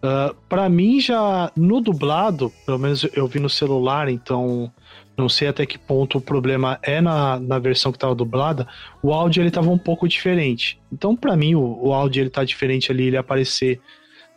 [0.00, 4.72] ah, pra mim já no dublado, pelo menos eu vi no celular, então
[5.16, 8.68] não sei até que ponto o problema é na, na versão que tava dublada,
[9.02, 10.80] o áudio ele tava um pouco diferente.
[10.92, 13.80] Então, pra mim, o, o áudio ele tá diferente ali, ele aparecer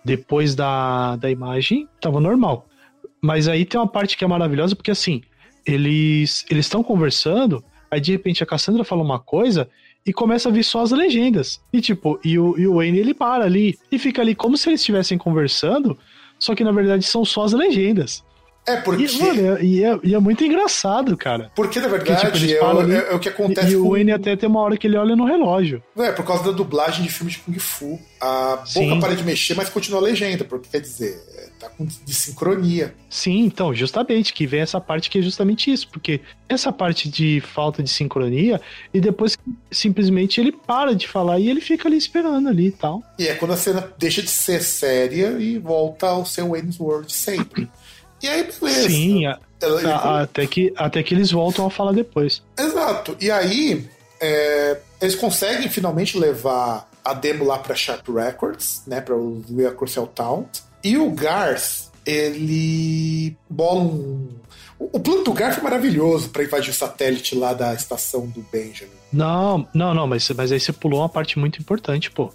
[0.03, 2.66] depois da, da imagem, tava normal.
[3.22, 5.22] Mas aí tem uma parte que é maravilhosa, porque assim,
[5.66, 9.70] eles eles estão conversando, aí de repente a Cassandra fala uma coisa
[10.05, 11.62] e começa a vir só as legendas.
[11.72, 14.70] E tipo, e o, e o Wayne ele para ali e fica ali como se
[14.70, 15.97] eles estivessem conversando,
[16.39, 18.24] só que na verdade são só as legendas.
[18.66, 19.05] É porque.
[19.05, 21.51] E, mano, é- e, é, e é muito engraçado, cara.
[21.55, 23.76] Porque, na Porque, verdade, tipo, eles é, o- ali, é- é o que acontece e
[23.76, 25.82] o com- Wayne até tem uma hora que ele olha no relógio.
[25.97, 27.99] É, por causa da dublagem de filmes de Kung Fu.
[28.20, 28.99] A boca Sim.
[28.99, 31.20] para de mexer, mas continua a legenda, porque quer dizer,
[31.59, 32.93] tá com de sincronia.
[33.09, 37.41] Sim, então, justamente, que vem essa parte que é justamente isso, porque essa parte de
[37.41, 38.62] falta de sincronia,
[38.93, 39.36] e depois
[39.72, 43.01] simplesmente ele para de falar e ele fica ali esperando ali e tal.
[43.18, 47.12] E é quando a cena deixa de ser séria e volta ao seu Wayne's World
[47.12, 47.68] sempre.
[48.22, 48.89] E aí, beleza.
[48.89, 52.41] Sim, a- ele- a- até, que, até que eles voltam a falar depois.
[52.57, 53.15] Exato.
[53.19, 53.88] E aí,
[54.19, 59.72] é, eles conseguem finalmente levar a demo lá pra Sharp Records, né, pra o Lea
[59.72, 60.45] Crucial Town.
[60.84, 64.28] E o Garth, ele bola um.
[64.80, 68.91] O plano do Garth é maravilhoso pra invadir o satélite lá da estação do Benjamin.
[69.13, 72.32] Não, não, não, mas, mas aí você pulou uma parte muito importante, pô.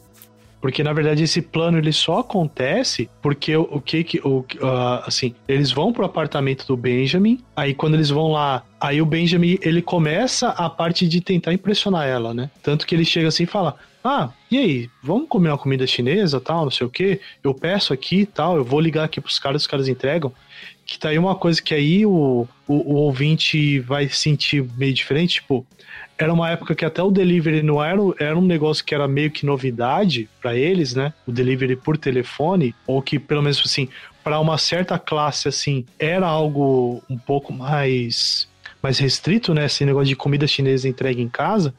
[0.61, 5.05] Porque na verdade esse plano ele só acontece porque o, o que que o, ah,
[5.07, 9.59] assim, eles vão pro apartamento do Benjamin, aí quando eles vão lá, aí o Benjamin
[9.63, 12.51] ele começa a parte de tentar impressionar ela, né?
[12.63, 16.41] Tanto que ele chega assim e fala: "Ah, e aí, vamos comer uma comida chinesa,
[16.41, 17.21] tal, não sei o quê?
[17.45, 20.33] Eu peço aqui, tal, eu vou ligar aqui pros caras, os caras entregam".
[20.87, 25.35] Que tá aí uma coisa que aí o, o, o ouvinte vai sentir meio diferente,
[25.41, 25.67] tipo,
[26.19, 29.31] era uma época que até o delivery não era, era um negócio que era meio
[29.31, 31.13] que novidade pra eles, né?
[31.27, 33.89] O delivery por telefone, ou que pelo menos assim,
[34.25, 38.49] para uma certa classe assim, era algo um pouco mais
[38.83, 39.67] mais restrito, né?
[39.67, 41.75] Esse negócio de comida chinesa entregue em casa.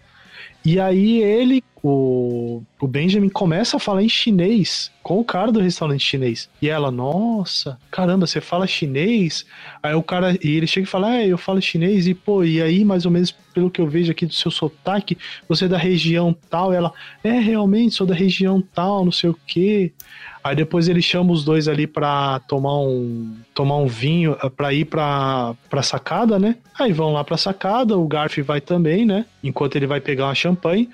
[0.65, 5.61] E aí ele, o, o Benjamin, começa a falar em chinês com o cara do
[5.61, 6.49] restaurante chinês.
[6.61, 9.45] E ela, nossa, caramba, você fala chinês?
[9.81, 12.61] Aí o cara, e ele chega e fala, é, eu falo chinês, e pô, e
[12.61, 15.17] aí, mais ou menos, pelo que eu vejo aqui do seu sotaque,
[15.47, 16.91] você é da região tal, e ela,
[17.23, 19.93] é, realmente, sou da região tal, não sei o quê.
[20.47, 24.71] Aí depois ele chama os dois ali pra tomar um tomar um vinho, eh, pra
[24.71, 26.55] ir pra, pra sacada, né?
[26.79, 29.25] Aí vão lá pra sacada, o Garf vai também, né?
[29.43, 30.89] Enquanto ele vai pegar uma champanhe.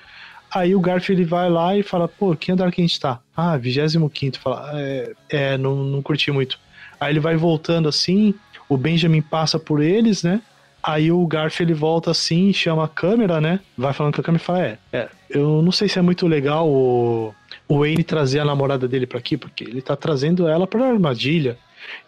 [0.51, 3.19] Aí o Garf ele vai lá e fala, pô, que andar que a gente tá?
[3.37, 6.57] Ah, 25 Fala, é, é não, não curti muito.
[6.99, 8.33] Aí ele vai voltando assim,
[8.67, 10.41] o Benjamin passa por eles, né?
[10.81, 13.59] Aí o Garf ele volta assim, chama a câmera, né?
[13.77, 16.27] Vai falando com a câmera e fala: É, é eu não sei se é muito
[16.27, 17.33] legal o,
[17.73, 21.57] o Wayne trazer a namorada dele pra aqui, porque ele tá trazendo ela pra armadilha.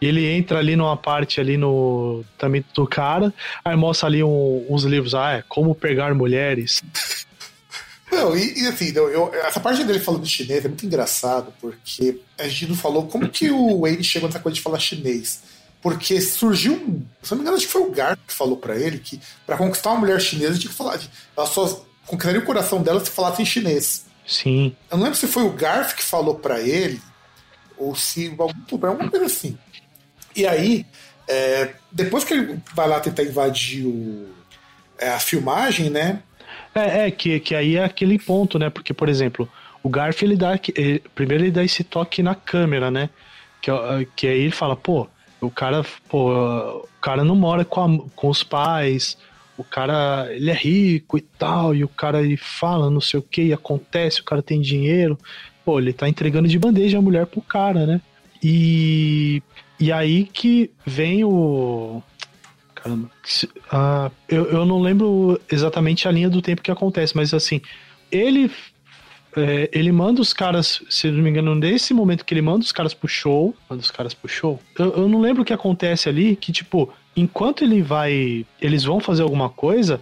[0.01, 2.23] E ele entra ali numa parte ali no.
[2.37, 6.81] também do cara, aí mostra ali um- uns livros, ah, é como pegar mulheres.
[8.11, 12.19] Não, e, e assim, eu- eu- essa parte dele falando chinês é muito engraçado, porque
[12.37, 15.41] a gente não falou como que o Wayne chegou nessa coisa de falar chinês.
[15.81, 17.01] Porque surgiu um.
[17.21, 19.57] Se não me engano, acho que foi o Gar que falou pra ele que pra
[19.57, 20.99] conquistar uma mulher chinesa tinha que falar.
[21.35, 24.04] Ela só conquistaria o coração dela se falasse em chinês.
[24.25, 24.75] Sim.
[24.91, 26.99] Eu não lembro se foi o Garf que falou pra ele,
[27.77, 29.57] ou se algum, alguma coisa assim.
[30.35, 30.85] E aí,
[31.27, 34.29] é, depois que ele vai lá tentar invadir o,
[34.97, 36.21] é, a filmagem, né?
[36.73, 38.69] É, é que, que aí é aquele ponto, né?
[38.69, 39.47] Porque, por exemplo,
[39.83, 40.59] o Garf, ele dá.
[40.75, 43.09] ele- primeiro ele dá esse toque na câmera, né?
[43.61, 43.71] Que,
[44.15, 45.07] que aí ele fala, pô,
[45.39, 46.31] o cara, pô,
[46.79, 49.17] o cara não mora com, a- com os pais,
[49.57, 53.23] o cara, ele é rico e tal, e o cara ele fala não sei o
[53.23, 55.17] que, e acontece, o cara tem dinheiro.
[55.63, 58.01] Pô, ele tá entregando de bandeja a mulher pro cara, né?
[58.43, 59.41] E,
[59.79, 62.03] e aí que vem o.
[62.75, 63.09] Caramba.
[63.71, 67.59] ah, eu, eu não lembro exatamente a linha do tempo que acontece, mas assim,
[68.11, 68.51] ele
[69.35, 72.71] é, ele manda os caras, se não me engano, nesse momento que ele manda os
[72.71, 76.07] caras pro show, manda os caras pro show, eu, eu não lembro o que acontece
[76.07, 79.99] ali, que tipo, enquanto ele vai, eles vão fazer alguma coisa,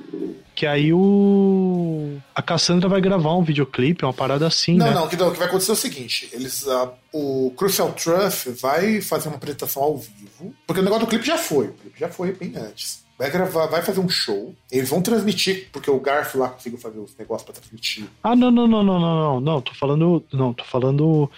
[0.55, 4.93] que aí o a Cassandra vai gravar um videoclipe, uma parada assim, Não, né?
[4.93, 9.01] não, que, o que vai acontecer é o seguinte: eles, ah, o Crucial Truth vai
[9.01, 12.09] fazer uma apresentação ao vivo, porque o negócio do clipe já foi, o clipe já
[12.09, 13.03] foi bem antes.
[13.17, 16.97] Vai gravar, vai fazer um show, eles vão transmitir, porque o Garf lá conseguiu fazer
[16.97, 18.05] os negócios pra transmitir.
[18.23, 21.29] Ah, não, não, não, não, não, não, não, tô falando, não, tô falando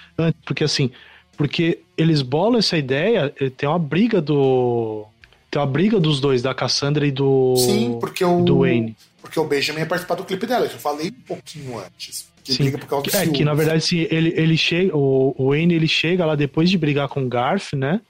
[0.45, 0.89] porque assim,
[1.35, 5.05] porque eles bolam essa ideia, eh, tem uma briga do
[5.55, 8.41] tem uma briga dos dois, da Cassandra e do Sim, porque o.
[8.41, 8.93] do Wayne.
[9.21, 12.27] Porque o Benjamin ia participar do clipe dela, eu já falei um pouquinho antes.
[12.43, 12.63] Que Sim.
[12.63, 15.87] briga por causa do É, que na verdade sim, ele, ele chega, o, Wayne ele
[15.87, 18.01] chega lá depois de brigar com o Garth, né?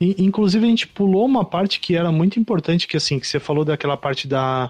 [0.00, 3.38] E, inclusive a gente pulou uma parte que era muito importante, que assim, que você
[3.38, 4.68] falou daquela parte da,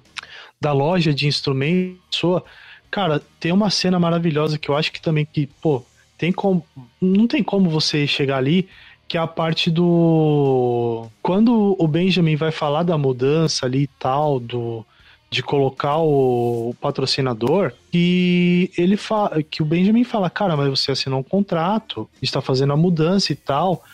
[0.60, 2.42] da loja de instrumentos.
[2.90, 5.82] Cara, tem uma cena maravilhosa que eu acho que também que, pô,
[6.18, 6.62] tem como.
[7.00, 8.68] Não tem como você chegar ali,
[9.08, 11.08] que é a parte do.
[11.22, 14.84] Quando o Benjamin vai falar da mudança ali e tal, do
[15.30, 20.90] de colocar o, o patrocinador e ele fala que o Benjamin fala, cara, mas você
[20.90, 23.84] assinou um contrato, está fazendo a mudança e tal.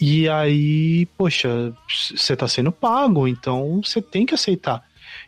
[0.00, 4.84] E aí, poxa, você tá sendo pago, então você tem que aceitar.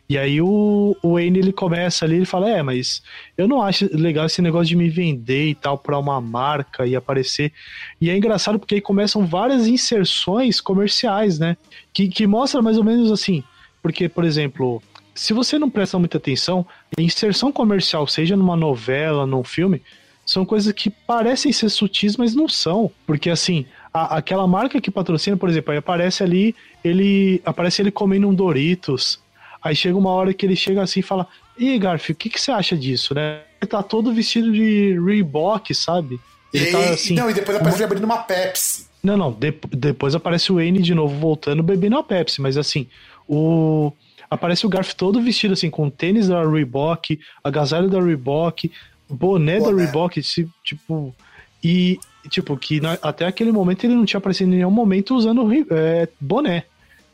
[0.09, 3.01] E aí o, o Wayne ele começa ali, ele fala, é, mas
[3.37, 6.95] eu não acho legal esse negócio de me vender e tal pra uma marca e
[6.95, 7.51] aparecer.
[7.99, 11.57] E é engraçado porque aí começam várias inserções comerciais, né?
[11.93, 13.43] Que, que mostra mais ou menos assim.
[13.81, 14.81] Porque, por exemplo,
[15.13, 16.65] se você não presta muita atenção,
[16.97, 19.81] inserção comercial, seja numa novela, num filme,
[20.25, 22.91] são coisas que parecem ser sutis, mas não são.
[23.05, 28.27] Porque assim, aquela marca que patrocina, por exemplo, aí aparece ali, ele aparece ele comendo
[28.27, 29.19] um Doritos.
[29.63, 31.27] Aí chega uma hora que ele chega assim e fala:
[31.57, 33.41] Ih, Garfield, o que, que você acha disso, né?
[33.61, 36.19] Ele tá todo vestido de Reebok, sabe?
[36.53, 37.15] Ele e, tá assim.
[37.15, 38.87] Não, e depois aparece ele abrindo uma Pepsi.
[39.03, 39.31] Não, não.
[39.31, 42.87] de- depois aparece o Wayne de novo voltando bebendo a Pepsi, mas assim,
[43.27, 43.91] o.
[44.29, 48.69] Aparece o Garf todo vestido assim, com tênis da Reebok, agasalho da Reebok,
[49.09, 49.73] boné, da.
[49.73, 50.21] Reebok,
[50.63, 51.15] tipo.
[51.63, 51.97] E,
[52.29, 56.07] tipo, que na- até aquele momento ele não tinha aparecido em nenhum momento usando é,
[56.19, 56.65] boné.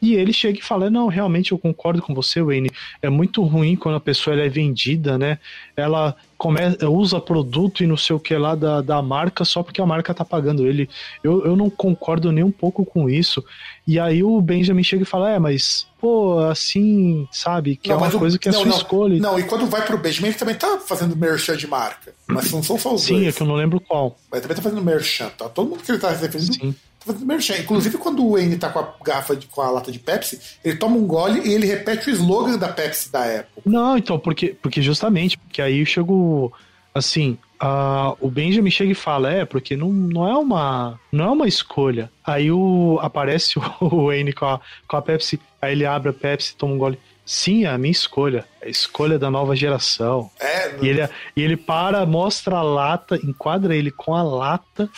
[0.03, 2.69] E ele chega e fala: Não, realmente eu concordo com você, Wayne.
[3.01, 5.39] É muito ruim quando a pessoa ela é vendida, né?
[5.77, 9.81] Ela começa, usa produto e não sei o que lá da, da marca só porque
[9.81, 10.89] a marca tá pagando ele.
[11.23, 13.41] Eu, eu não concordo nem um pouco com isso.
[13.87, 17.77] E aí o Benjamin chega e fala: É, mas, pô, assim, sabe?
[17.77, 19.19] Que Não, é uma mas o- coisa que é não, sua não, escolha.
[19.21, 22.13] Não, e quando vai pro Benjamin, ele também tá fazendo merchan de marca.
[22.27, 23.35] Mas não são só os Sim, é dois.
[23.37, 24.17] que eu não lembro qual.
[24.29, 25.47] Mas também tá fazendo merchan, tá?
[25.47, 26.75] Todo mundo que ele tá referindo Sim.
[27.21, 27.57] Merchan.
[27.57, 30.77] Inclusive, quando o Wayne tá com a garrafa, de, com a lata de Pepsi, ele
[30.77, 33.61] toma um gole e ele repete o slogan da Pepsi da época.
[33.65, 36.51] Não, então, porque, porque justamente, porque aí chegou
[36.93, 41.29] assim, a- o Benjamin chega e fala, é, porque não, não é uma não é
[41.31, 42.11] uma escolha.
[42.23, 46.55] Aí o, aparece o Wayne com a, com a Pepsi, aí ele abre a Pepsi,
[46.55, 46.99] toma um gole.
[47.25, 50.29] Sim, é a minha escolha, é a escolha da nova geração.
[50.41, 54.89] É, E ele, e ele para, mostra a lata, enquadra ele com a lata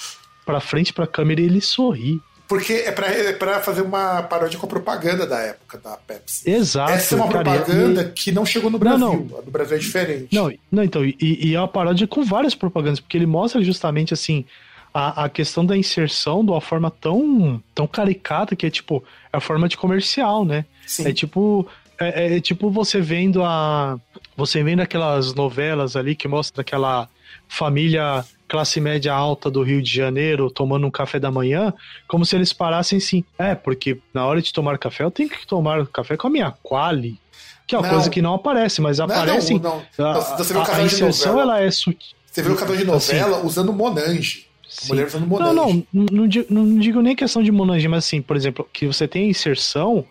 [0.46, 2.22] pra frente pra câmera e ele sorri.
[2.48, 6.50] porque é pra, é pra fazer uma paródia com a propaganda da época da Pepsi.
[6.50, 6.92] Exato.
[6.92, 9.36] Essa é uma cara, e- propaganda que não chegou no Não, Brasil.
[9.38, 10.28] A do Brasil é diferente.
[10.36, 14.14] Não, não então, e, e é uma paródia com várias propagandas, porque ele mostra justamente
[14.14, 14.46] assim
[14.94, 19.38] a, a questão da inserção de uma forma tão, tão caricata que é tipo, é
[19.38, 20.66] a forma de comercial, né?
[20.86, 21.08] Sim.
[21.08, 21.68] É tipo.
[22.00, 23.98] É, é tipo você vendo a.
[24.38, 27.10] Você vendo aquelas novelas ali que mostra aquela
[27.48, 31.74] família classe média alta do Rio de Janeiro tomando um café da manhã,
[32.08, 33.24] como se eles parassem assim.
[33.40, 36.52] É, porque na hora de tomar café eu tenho que tomar café com a minha
[36.64, 37.20] quali.
[37.68, 37.94] Que é uma Não.
[37.96, 39.56] coisa que não aparece, mas Não, aparece.
[39.56, 40.08] não, não.
[40.12, 41.58] A, Você vê o a inserção novela.
[41.58, 42.16] ela é sutil.
[42.32, 44.46] Você viu o canal de novela usando Monange.
[44.70, 44.90] Sim.
[44.90, 45.88] Mulher usando Não, Monange.
[45.92, 49.08] não, não digo, não digo nem questão de monange, mas assim, por exemplo, que você
[49.08, 50.06] tem a inserção,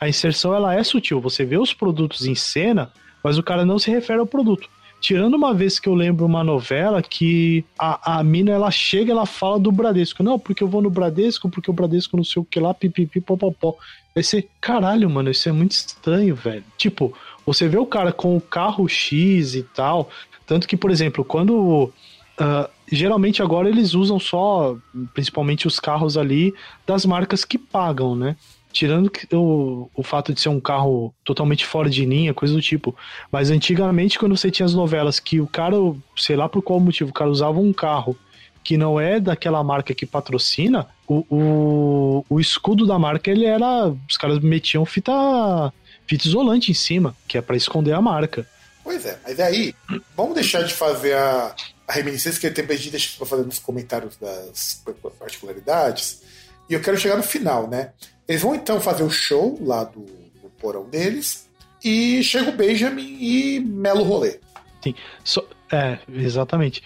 [0.00, 1.20] a inserção ela é sutil.
[1.20, 2.90] Você vê os produtos em cena,
[3.22, 4.68] mas o cara não se refere ao produto.
[5.06, 9.24] Tirando uma vez que eu lembro uma novela que a, a mina ela chega ela
[9.24, 10.20] fala do Bradesco.
[10.20, 13.20] Não, porque eu vou no Bradesco, porque o Bradesco não sei o que lá, pipipi,
[13.20, 13.76] popopó.
[14.16, 16.64] Aí você, caralho, mano, isso é muito estranho, velho.
[16.76, 17.16] Tipo,
[17.46, 20.10] você vê o cara com o carro X e tal.
[20.44, 21.92] Tanto que, por exemplo, quando
[22.36, 24.76] ah, geralmente agora eles usam só,
[25.14, 26.52] principalmente os carros ali
[26.84, 28.34] das marcas que pagam, né?
[28.76, 32.94] Tirando o, o fato de ser um carro totalmente fora de linha, coisa do tipo.
[33.32, 35.76] Mas antigamente, quando você tinha as novelas que o cara,
[36.14, 38.14] sei lá por qual motivo, o cara usava um carro
[38.62, 43.94] que não é daquela marca que patrocina, o, o, o escudo da marca, ele era.
[44.10, 45.72] Os caras metiam fita,
[46.06, 48.46] fita isolante em cima, que é pra esconder a marca.
[48.84, 49.74] Pois é, mas aí,
[50.14, 51.56] vamos deixar de fazer a,
[51.88, 54.84] a reminiscência que tem pedido, deixa fazer nos comentários das
[55.18, 56.20] particularidades.
[56.68, 57.92] E eu quero chegar no final, né?
[58.28, 61.48] Eles vão então fazer o show lá do, do porão deles.
[61.84, 64.40] E chega o Benjamin e Melo Rolê.
[64.82, 64.94] Sim.
[65.22, 66.82] Só- é, exatamente.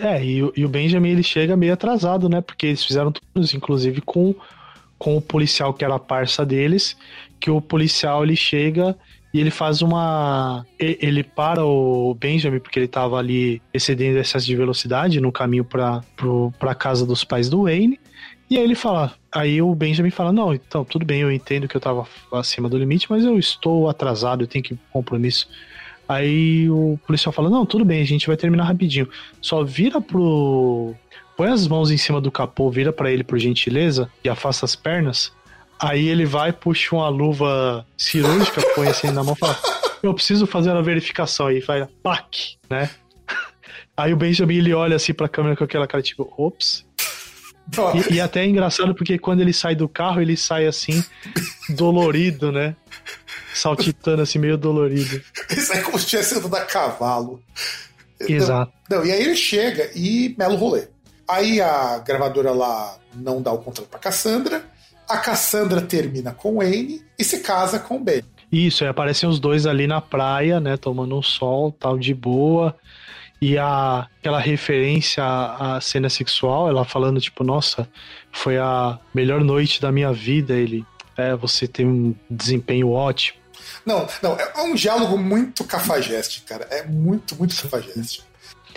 [0.00, 2.40] É, e, o- e o Benjamin ele chega meio atrasado, né?
[2.40, 4.34] Porque eles fizeram tudo inclusive com,
[4.98, 6.96] com o policial que era a parça deles,
[7.40, 8.96] que o policial ele chega
[9.32, 10.66] e ele faz uma.
[10.78, 15.64] Ele para o Benjamin, porque ele tava ali excedendo o excesso de velocidade no caminho
[15.64, 17.98] pro, pra casa dos pais do Wayne.
[18.50, 19.14] E aí ele fala.
[19.30, 22.76] Aí o Benjamin fala: Não, então, tudo bem, eu entendo que eu tava acima do
[22.76, 25.48] limite, mas eu estou atrasado, eu tenho que compromisso.
[26.08, 29.08] Aí o policial fala: Não, tudo bem, a gente vai terminar rapidinho.
[29.40, 30.92] Só vira pro.
[31.36, 34.74] Põe as mãos em cima do capô, vira pra ele por gentileza e afasta as
[34.74, 35.32] pernas.
[35.80, 39.56] Aí ele vai, puxa uma luva cirúrgica, põe assim na mão e fala:
[40.02, 41.46] Eu preciso fazer a verificação.
[41.46, 42.90] Aí vai, pac, né?
[43.96, 46.84] Aí o Benjamin ele olha assim pra câmera com aquela cara tipo: Ops.
[48.10, 51.04] E, e até é engraçado porque quando ele sai do carro, ele sai assim,
[51.70, 52.74] dolorido, né?
[53.54, 55.20] Saltitando assim, meio dolorido.
[55.50, 57.42] Isso é como se tivesse andado a cavalo.
[58.20, 58.72] Exato.
[58.88, 60.88] Não, e aí ele chega e mela o rolê.
[61.28, 64.64] Aí a gravadora lá não dá o contrato pra Cassandra.
[65.08, 68.22] A Cassandra termina com o Wayne e se casa com o Ben.
[68.50, 70.76] Isso, aí aparecem os dois ali na praia, né?
[70.76, 72.76] Tomando um sol, tal, de boa.
[73.40, 77.88] E a, aquela referência à, à cena sexual, ela falando, tipo, nossa,
[78.30, 80.54] foi a melhor noite da minha vida.
[80.54, 80.84] Ele,
[81.16, 83.40] é, você tem um desempenho ótimo.
[83.84, 86.66] Não, não, é um diálogo muito cafajeste, cara.
[86.70, 88.24] É muito, muito cafajeste.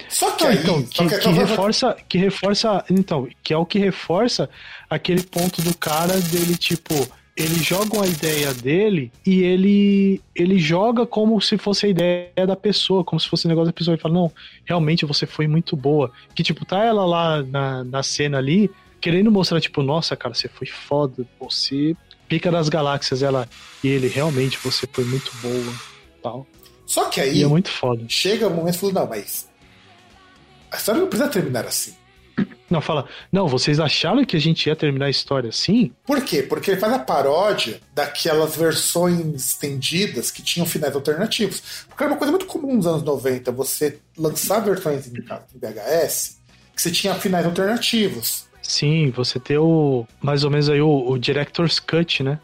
[0.10, 0.58] Só que aí.
[0.58, 4.50] então, só que, que reforça, que reforça, então, que é o que reforça
[4.90, 6.94] aquele ponto do cara dele, tipo,
[7.36, 12.56] ele joga uma ideia dele e ele ele joga como se fosse a ideia da
[12.56, 13.96] pessoa, como se fosse o negócio da pessoa.
[13.96, 14.32] Ele fala, não,
[14.66, 16.12] realmente você foi muito boa.
[16.36, 18.70] Que, tipo, tá ela lá na, na cena ali,
[19.02, 21.96] querendo mostrar, tipo, nossa, cara, você foi foda, você
[22.28, 23.48] pica das galáxias, ela,
[23.84, 25.74] e ele, realmente, você foi muito boa,
[26.22, 26.48] tal.
[26.86, 28.04] Só que aí E é muito foda.
[28.08, 29.50] chega o momento e fala, não, mas.
[30.72, 31.94] A história não precisa terminar assim.
[32.70, 35.92] Não, fala, não, vocês acharam que a gente ia terminar a história assim?
[36.06, 36.42] Por quê?
[36.42, 41.86] Porque ele faz a paródia daquelas versões estendidas que tinham finais alternativos.
[41.88, 46.40] Porque era uma coisa muito comum nos anos 90, você lançar versões em em VHS
[46.76, 48.46] que você tinha finais alternativos.
[48.64, 50.08] Sim, você ter o.
[50.22, 52.40] Mais ou menos aí o, o Director's Cut, né?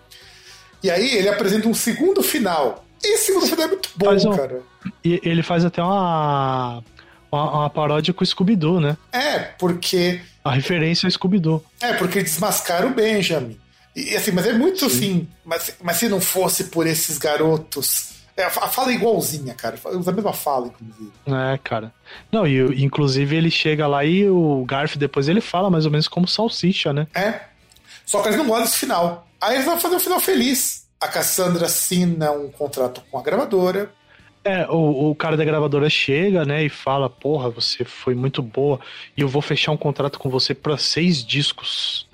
[0.84, 2.86] E aí ele apresenta um segundo final.
[3.04, 4.62] Esse segundo final é muito bom, um- cara.
[5.04, 6.84] E ele faz até uma.
[7.32, 8.98] Uma, uma paródia com o Scooby-Doo, né?
[9.12, 10.22] É, porque.
[10.44, 11.64] A referência ao Scooby-Doo.
[11.80, 13.60] É, porque desmascara o Benjamin.
[13.96, 15.28] E assim, mas é muito assim.
[15.44, 18.10] Mas, mas se não fosse por esses garotos.
[18.38, 19.78] É, a fala é igualzinha, cara.
[19.92, 21.12] Usa a mesma fala, inclusive.
[21.28, 21.94] É, cara.
[22.32, 26.08] Não, e inclusive ele chega lá e o Garf depois ele fala mais ou menos
[26.08, 27.06] como salsicha, né?
[27.14, 27.42] É.
[28.06, 29.28] Só que eles não gostam desse final.
[29.42, 30.88] Aí eles vão fazer um final feliz.
[31.02, 33.92] A Cassandra assina um contrato com a gravadora.
[34.44, 38.80] É, o, o cara da gravadora chega, né, e fala, porra, você foi muito boa
[39.16, 42.08] e eu vou fechar um contrato com você pra seis discos.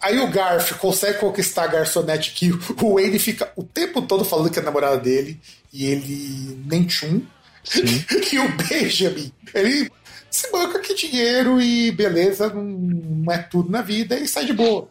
[0.00, 4.50] Aí o Garf consegue conquistar a garçonete que o Wayne fica o tempo todo falando
[4.50, 5.40] que é a namorada dele
[5.72, 7.22] e ele nem tchum.
[8.32, 9.90] E o Benjamin, ele
[10.28, 14.52] se banca que dinheiro e beleza não, não é tudo na vida e sai de
[14.52, 14.88] boa.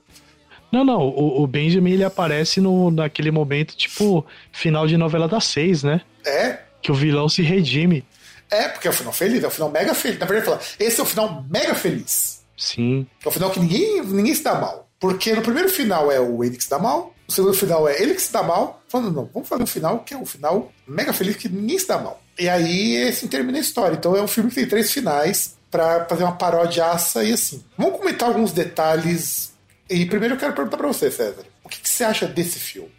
[0.71, 5.43] Não, não, o, o Benjamin ele aparece no, naquele momento, tipo, final de novela das
[5.43, 6.01] seis, né?
[6.25, 8.05] É, Que o vilão se redime.
[8.49, 10.19] é, porque é o final feliz, é o final mega feliz.
[10.19, 12.43] Na verdade, esse é o final mega feliz.
[12.57, 13.07] Sim.
[13.25, 14.87] É o final que ninguém, ninguém se dá mal.
[14.99, 18.01] Porque no primeiro final é o Wayne que se dá mal, no segundo final é
[18.01, 18.81] ele que se dá mal.
[18.87, 21.87] Falando, não, vamos fazer um final que é um final mega feliz que ninguém se
[21.87, 22.21] dá mal.
[22.39, 23.95] E aí assim termina a história.
[23.95, 27.63] Então é um filme que tem três finais pra fazer uma parodiaça e assim.
[27.77, 29.51] Vamos comentar alguns detalhes.
[29.89, 31.43] E primeiro eu quero perguntar pra você, César.
[31.63, 32.91] O que, que você acha desse filme?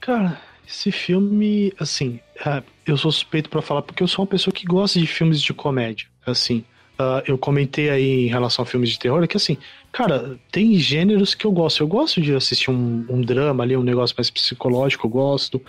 [0.00, 4.52] Cara, esse filme, assim, é, eu sou suspeito pra falar porque eu sou uma pessoa
[4.52, 6.06] que gosta de filmes de comédia.
[6.26, 6.64] Assim,
[6.98, 9.56] ah, eu comentei aí em relação a filmes de terror que, assim,
[9.92, 11.82] cara, tem gêneros que eu gosto.
[11.82, 15.60] Eu gosto de assistir um, um drama ali, um negócio mais psicológico, eu gosto.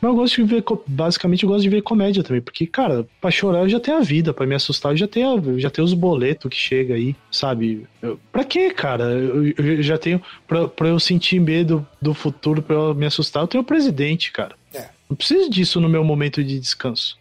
[0.00, 3.30] Mas eu gosto de ver, basicamente, eu gosto de ver comédia também, porque, cara, pra
[3.30, 5.84] chorar eu já tenho a vida, pra me assustar eu já tenho, a- já tenho
[5.84, 7.86] os boletos que chega aí, sabe?
[8.00, 9.04] Eu, pra quê, cara?
[9.04, 13.42] Eu, eu já tenho, pra, pra eu sentir medo do futuro, pra eu me assustar,
[13.42, 14.54] eu tenho o presidente, cara.
[14.72, 14.88] É.
[15.08, 17.18] Não preciso disso no meu momento de descanso.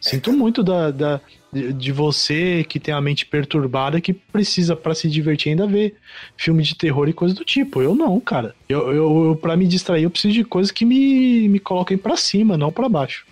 [0.00, 1.20] Sinto muito da, da-
[1.52, 5.94] de você que tem a mente perturbada que precisa pra se divertir ainda ver
[6.36, 7.80] filme de terror e coisa do tipo.
[7.80, 8.54] Eu não, cara.
[8.68, 12.16] Eu, eu, eu para me distrair eu preciso de coisas que me, me coloquem pra
[12.16, 13.24] cima, não pra baixo.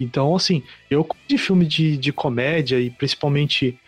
[0.00, 3.78] Então, assim, eu de filme de, de comédia e principalmente.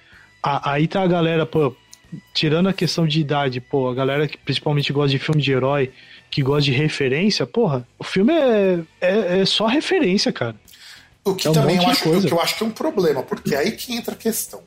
[0.43, 1.75] a- aí tá a galera, pô,
[2.35, 5.91] tirando a questão de idade, pô, a galera que principalmente gosta de filme de herói,
[6.31, 10.55] que gosta de referência, porra, o filme é, é, é só referência, cara.
[11.25, 12.27] O que É um também eu acho, coisa.
[12.27, 14.63] que eu acho que é um problema, porque é aí que entra a questão.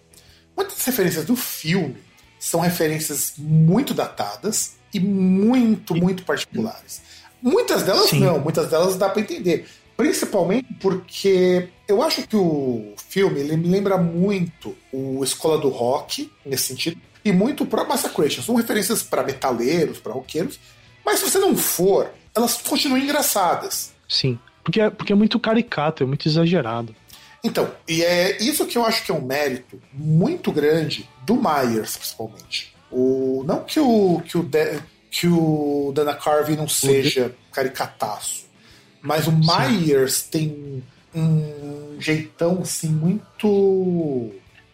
[0.56, 1.98] Muitas referências do filme
[2.40, 7.02] são referências muito datadas e muito, muito particulares.
[7.42, 8.20] Muitas delas Sim.
[8.20, 9.68] não, muitas delas dá pra entender.
[9.98, 16.32] Principalmente porque eu acho que o filme ele me lembra muito o Escola do Rock,
[16.46, 18.42] nesse sentido, e muito próprio Massacration.
[18.42, 20.60] São referências para metaleiros, para roqueiros,
[21.06, 23.92] mas se você não for, elas continuam engraçadas.
[24.08, 24.40] Sim.
[24.64, 26.96] Porque, é- porque é muito caricato, é muito exagerado.
[27.44, 31.98] Então, e é isso que eu acho que é um mérito muito grande do Myers,
[31.98, 32.74] principalmente.
[32.90, 34.80] O, não que o, que o, De-
[35.12, 38.46] que o Dana Carvey não seja caricataço,
[39.02, 40.82] mas o Myers tem
[41.14, 44.32] um jeitão assim muito.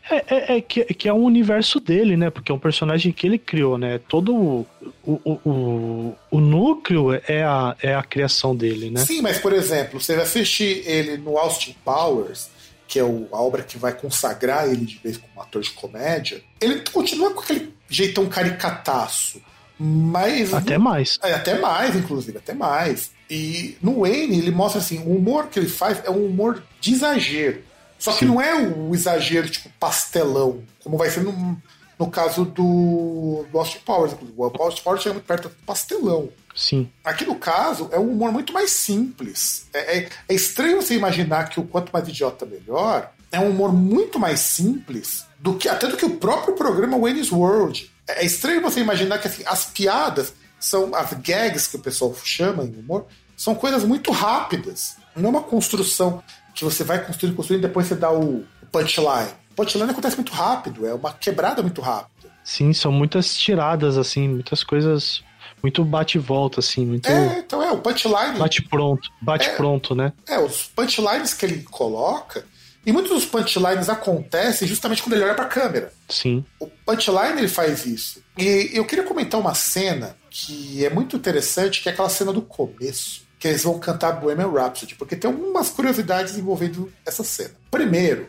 [0.10, 0.23] É,
[0.53, 2.30] é, é que, que é um universo dele, né?
[2.30, 3.99] Porque é um personagem que ele criou, né?
[4.07, 4.68] Todo o,
[5.03, 9.06] o, o, o núcleo é a, é a criação dele, né?
[9.06, 12.49] Sim, mas por exemplo, você vai assistir ele no Austin Powers,
[12.88, 16.41] que é o- a obra que vai consagrar ele de vez como ator de comédia,
[16.60, 19.41] ele continua com aquele jeitão caricataço.
[19.81, 21.18] Mas Até mais.
[21.23, 23.11] É, até mais, inclusive, até mais.
[23.30, 26.94] E no Wayne, ele mostra assim, o humor que ele faz é um humor de
[26.94, 27.61] exagero.
[27.99, 28.26] Só que Sim.
[28.27, 31.61] não é o exagero, tipo, pastelão, como vai ser no,
[31.99, 34.13] no caso do, do Austin Powers.
[34.38, 36.30] O Austin Powers chega muito perto do pastelão.
[36.55, 36.89] Sim.
[37.03, 39.67] Aqui no caso, é um humor muito mais simples.
[39.73, 43.71] É, é- é estranho você imaginar que o quanto mais idiota melhor é um humor
[43.73, 47.91] muito mais simples do que até do que o próprio programa Wayne's World.
[48.07, 52.15] É, é estranho você imaginar que assim, as piadas são as gags que o pessoal
[52.23, 53.05] chama em humor
[53.38, 54.97] são coisas muito rápidas.
[55.15, 56.21] Não é uma construção
[56.60, 59.30] que você vai construindo, construindo e depois você dá o, punchline.
[59.52, 62.30] O punchline acontece muito rápido, é uma quebrada muito rápida.
[62.44, 65.23] Sim, são muitas tiradas, assim, muitas coisas.
[65.61, 67.07] Muito bate e volta, assim, muito.
[67.10, 68.38] É, então é, o punchline.
[68.38, 69.10] Bate pronto.
[69.22, 69.56] Bate É.
[69.56, 70.14] pronto, né?
[70.27, 72.45] É, os punchlines que ele coloca,
[72.86, 75.91] e muitos dos punchlines acontecem justamente quando ele olha pra câmera.
[76.07, 76.45] Sim.
[76.60, 78.23] O punchline ele faz isso.
[78.38, 82.41] E eu queria comentar uma cena que é muito interessante, que é aquela cena do
[82.41, 87.51] começo, que eles vão cantar Bohemian Rhapsody, porque tem algumas curiosidades envolvendo essa cena.
[87.71, 88.27] Primeiro,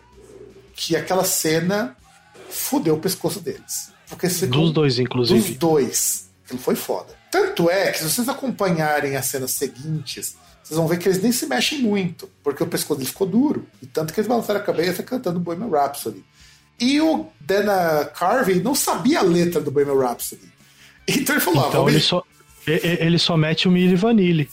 [0.74, 1.96] que aquela cena
[2.48, 3.90] fudeu o pescoço deles.
[4.08, 5.54] Porque você Dos dois, dos inclusive.
[5.54, 6.30] dois.
[6.44, 7.14] Aquilo foi foda.
[7.30, 11.30] Tanto é que, se vocês acompanharem as cenas seguintes, vocês vão ver que eles nem
[11.32, 13.66] se mexem muito, porque o pescoço dele ficou duro.
[13.82, 16.24] E tanto que eles balançaram a cabeça cantando Bohemian Rhapsody.
[16.78, 20.50] E o Dana Carvey não sabia a letra do Bohemian Rhapsody.
[21.06, 22.22] Então ele falou: ah, Então vamos ele só,
[22.66, 24.48] e- e- ele só mete o Milli Vanilli.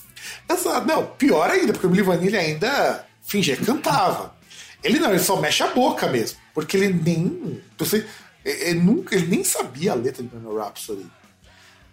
[0.50, 0.88] Exato.
[0.88, 4.36] Não, pior ainda, porque o Billy Vanilli ainda fingia que cantava.
[4.84, 6.38] Ele não, ele só mexe a boca mesmo.
[6.54, 7.62] Porque ele nem.
[7.78, 8.06] Você,
[8.44, 11.06] ele, nunca, ele nem sabia a letra de Bohemian Rhapsody.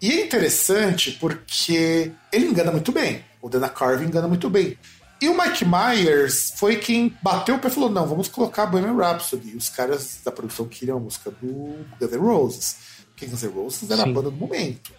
[0.01, 3.24] E é interessante porque ele engana muito bem.
[3.40, 4.78] O Dana Carvey engana muito bem.
[5.20, 8.97] E o Mike Myers foi quem bateu o pé e falou: não, vamos colocar Bohemian
[8.97, 9.52] Rhapsody.
[9.52, 12.77] E os caras da produção queriam a música do Guns N' Roses.
[13.06, 14.12] Porque Guns N' Roses era a Sim.
[14.12, 14.93] banda do momento.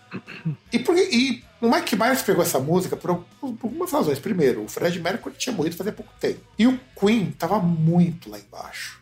[0.71, 4.19] E, por- e o Mike Myers pegou essa música por, por algumas razões.
[4.19, 6.39] Primeiro, o Fred Mercury tinha morrido fazia pouco tempo.
[6.57, 8.99] E o Queen tava muito lá embaixo.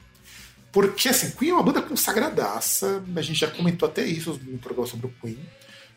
[0.72, 3.03] Porque, assim, Queen é uma banda consagradaça.
[3.15, 5.38] A gente já comentou até isso no programa sobre o Queen.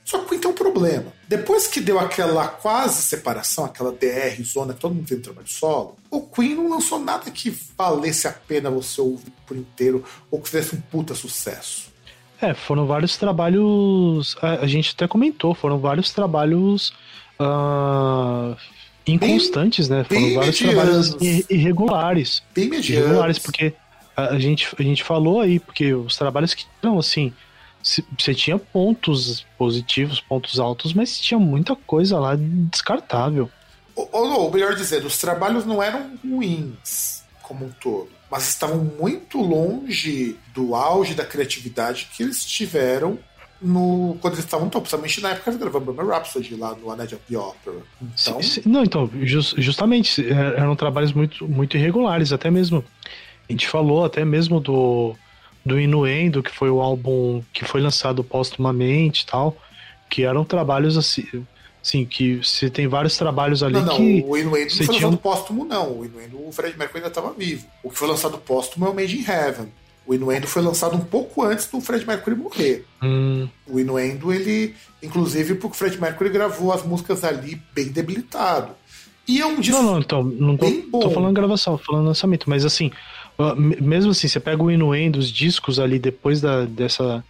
[0.04, 1.12] Só que o Queen tem um problema.
[1.26, 5.96] Depois que deu aquela quase separação, aquela DR zona, que todo mundo um trabalho solo,
[6.10, 10.48] o Queen não lançou nada que valesse a pena você ouvir por inteiro ou que
[10.48, 11.85] fizesse um puta sucesso.
[12.40, 14.36] É, foram vários trabalhos.
[14.42, 16.92] A, a gente até comentou, foram vários trabalhos
[17.38, 18.56] ah,
[19.06, 20.04] inconstantes, né?
[20.04, 21.08] Foram bem vários medianos.
[21.10, 22.42] trabalhos ir- irregulares.
[22.54, 23.06] Bem mediano.
[23.06, 23.72] Irregulares, porque
[24.16, 27.32] a, a gente, a gente falou aí, porque os trabalhos que não, assim.
[28.18, 33.48] Você tinha pontos positivos, pontos altos, mas tinha muita coisa lá descartável.
[33.94, 38.84] Ou, ou, ou melhor dizendo, os trabalhos não eram ruins como um todo, mas estavam
[39.00, 43.18] muito longe do auge da criatividade que eles tiveram
[43.62, 47.14] no, quando eles estavam top, principalmente na época gravavam Bohemian Rhapsody lá no A Night
[47.14, 47.76] of the Opera.
[48.02, 52.84] Então, Se- se- não, então, jus- justamente, é- eram trabalhos muito, muito irregulares, até mesmo.
[53.48, 55.14] A gente falou até mesmo do,
[55.64, 59.56] do Inuendo, que foi o álbum que foi lançado póstumamente e tal,
[60.10, 61.26] que eram trabalhos assim,
[61.86, 64.24] assim que se tem vários trabalhos ali não, não, que.
[64.26, 65.98] o Inuendo você não foi tinha lançado um- póstumo, não.
[66.00, 67.66] O Inuendo, o Fred Mercury ainda estava vivo.
[67.82, 69.68] O que foi lançado póstumo é o Made in Heaven.
[70.06, 72.84] O Inuendo foi lançado um pouco antes do Fred Mercury morrer.
[73.02, 78.72] Hum, O Inuendo, ele, inclusive, porque o Fred Mercury gravou as músicas ali bem debilitado.
[79.28, 79.80] E é um disco.
[79.82, 82.92] Não, não, então, não tô, tô falando gravação, tô falando lançamento, mas assim,
[83.56, 87.24] me- mesmo assim, você pega o Inuendo, os discos ali depois da, dessa,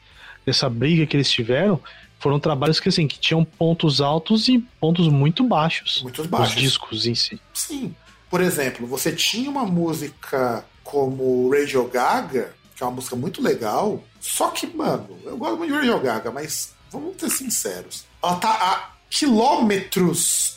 [0.44, 1.80] dessa briga que eles tiveram,
[2.18, 6.04] foram trabalhos que assim, que tinham pontos altos e pontos muito baixos.
[6.28, 6.56] Baixos.
[6.56, 7.40] Os discos em si.
[7.52, 7.94] Sim.
[8.30, 14.02] Por exemplo, você tinha uma música como Radio Gaga, que é uma música muito legal,
[14.20, 18.04] só que, mano, eu gosto muito de Radio Gaga, mas vamos ser sinceros.
[18.22, 20.56] Ela tá a quilômetros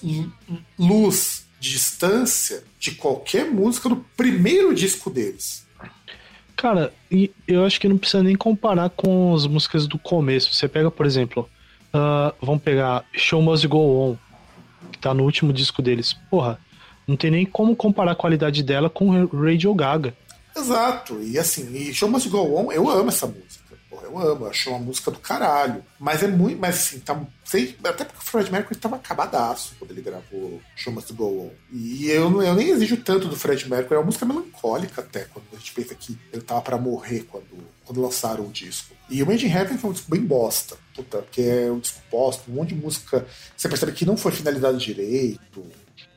[0.77, 5.65] luz de distância de qualquer música do primeiro disco deles.
[6.59, 6.91] Cara,
[7.47, 10.53] eu acho que não precisa nem comparar com as músicas do começo.
[10.53, 11.49] Você pega, por exemplo,
[11.93, 14.17] ah, vamos pegar Show Must Go On,
[14.91, 16.11] que tá no último disco deles.
[16.29, 16.59] Porra,
[17.07, 20.13] não tem nem como comparar a qualidade dela com Radio Gaga.
[20.53, 21.21] Exato.
[21.23, 23.58] E assim, e Show Must Go On, eu amo essa música.
[24.09, 25.83] Eu amo, eu acho uma música do caralho.
[25.99, 26.59] Mas é muito.
[26.59, 27.19] Mas assim, tá.
[27.43, 31.49] Sei, até porque o Fred Mercury tava acabadaço quando ele gravou Show Must Go On.
[31.71, 35.45] E eu, eu nem exijo tanto do Fred Mercury, é uma música melancólica até, quando
[35.53, 37.45] a gente pensa que ele tava pra morrer quando,
[37.85, 38.93] quando lançaram o disco.
[39.09, 40.77] E o Made in Heaven foi um disco bem bosta.
[40.95, 43.25] Puta, porque é um disco bosta, um monte de música.
[43.57, 45.65] Você percebe que não foi finalizado direito.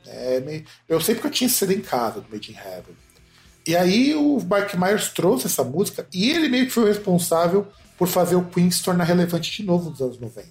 [0.06, 2.94] É, meio- eu sei porque eu tinha esse CD em casa do Made in Heaven.
[3.66, 7.68] E aí o Mike Myers trouxe essa música e ele meio que foi o responsável
[8.02, 10.48] por fazer o Queen se tornar relevante de novo nos anos 90.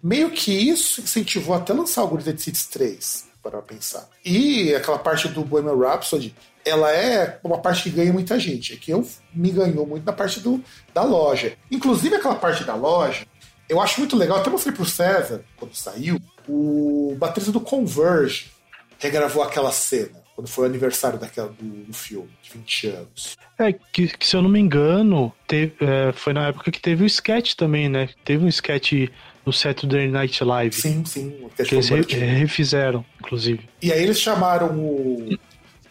[0.00, 4.08] Meio que isso incentivou até lançar o Greatest Hits 3, para pensar.
[4.24, 6.32] E aquela parte do Bohemian Rhapsody,
[6.64, 8.74] ela é uma parte que ganha muita gente.
[8.74, 9.04] É que eu
[9.34, 10.62] me ganhou muito na parte do,
[10.94, 11.56] da loja.
[11.68, 13.26] Inclusive aquela parte da loja,
[13.68, 18.52] eu acho muito legal, até mostrei pro César, quando saiu, o baterista do Converge
[19.00, 23.36] regravou aquela cena, quando foi o aniversário daquela, do, do filme, de 20 anos.
[23.58, 27.04] É, que, que se eu não me engano, teve, é, foi na época que teve
[27.04, 28.08] o sketch também, né?
[28.24, 29.08] Teve um sketch
[29.46, 30.74] no Saturday Night Live.
[30.74, 31.48] Sim, sim.
[31.56, 33.68] Que eles re- refizeram, inclusive.
[33.80, 35.34] E aí eles chamaram o,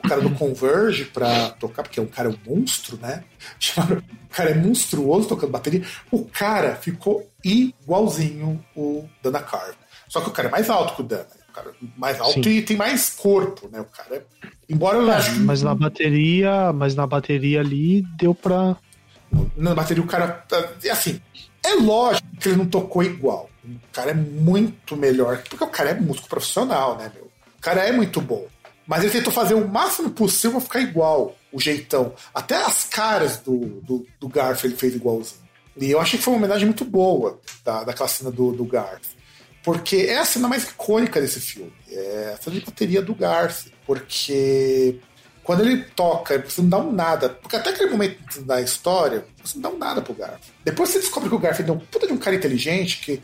[0.03, 3.23] o cara do Converge pra tocar, porque o cara é um monstro, né?
[3.59, 5.83] Chamaram, o cara é monstruoso tocando bateria.
[6.11, 9.75] O cara ficou igualzinho o Dana Carvey.
[10.09, 11.42] Só que o cara é mais alto que o Dana.
[11.53, 12.49] Cara é mais alto Sim.
[12.49, 13.79] e tem mais corpo, né?
[13.81, 14.23] O cara é...
[14.67, 18.75] Embora eu acho que Mas na bateria, mas na bateria ali deu pra.
[19.55, 20.27] na bateria o cara.
[20.27, 21.21] tá- Assim,
[21.63, 23.49] é lógico que ele não tocou igual.
[23.63, 25.43] O cara é muito melhor.
[25.47, 27.25] Porque o cara é músico profissional, né, meu?
[27.25, 28.47] O cara é muito bom.
[28.85, 32.13] Mas ele tentou fazer o máximo possível pra ficar igual, o jeitão.
[32.33, 34.31] Até as caras do, do, do
[34.63, 35.41] ele fez igualzinho.
[35.77, 39.05] E eu achei que foi uma homenagem muito boa da, daquela cena do, do Garth.
[39.63, 41.71] Porque é a cena mais icônica desse filme.
[41.89, 43.67] É a cena de bateria do Garth.
[43.85, 44.99] Porque
[45.43, 47.29] quando ele toca, você não dá um nada.
[47.29, 50.41] Porque até aquele momento da história, você não dá um nada pro Garth.
[50.65, 52.99] Depois você descobre que o Garth é um puta de um cara inteligente.
[53.03, 53.21] Que...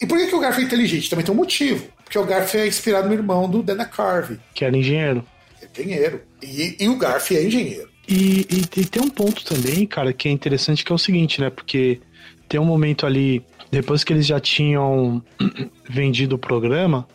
[0.00, 1.08] E por que, que o Garth é inteligente?
[1.10, 1.88] Também tem um motivo.
[2.04, 5.24] Porque o Garth é inspirado no irmão do Dana Carvey, que era engenheiro.
[5.62, 6.22] é engenheiro.
[6.42, 7.88] E, e o Garth é engenheiro.
[8.08, 11.40] E, e- e tem um ponto também, cara, que é interessante, que é o seguinte,
[11.40, 11.50] né?
[11.50, 12.00] Porque
[12.48, 15.22] tem um momento ali, depois que eles já tinham
[15.88, 17.06] vendido o programa,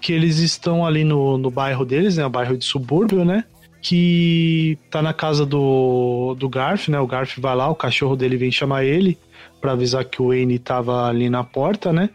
[0.00, 2.24] que eles estão ali no, no bairro deles, né?
[2.24, 3.44] O bairro de subúrbio, né?
[3.82, 6.98] Que tá na casa do, do Garf, né?
[6.98, 9.18] O Garf vai lá, o cachorro dele vem chamar ele
[9.60, 12.10] pra avisar que o Wayne tava ali na porta, né?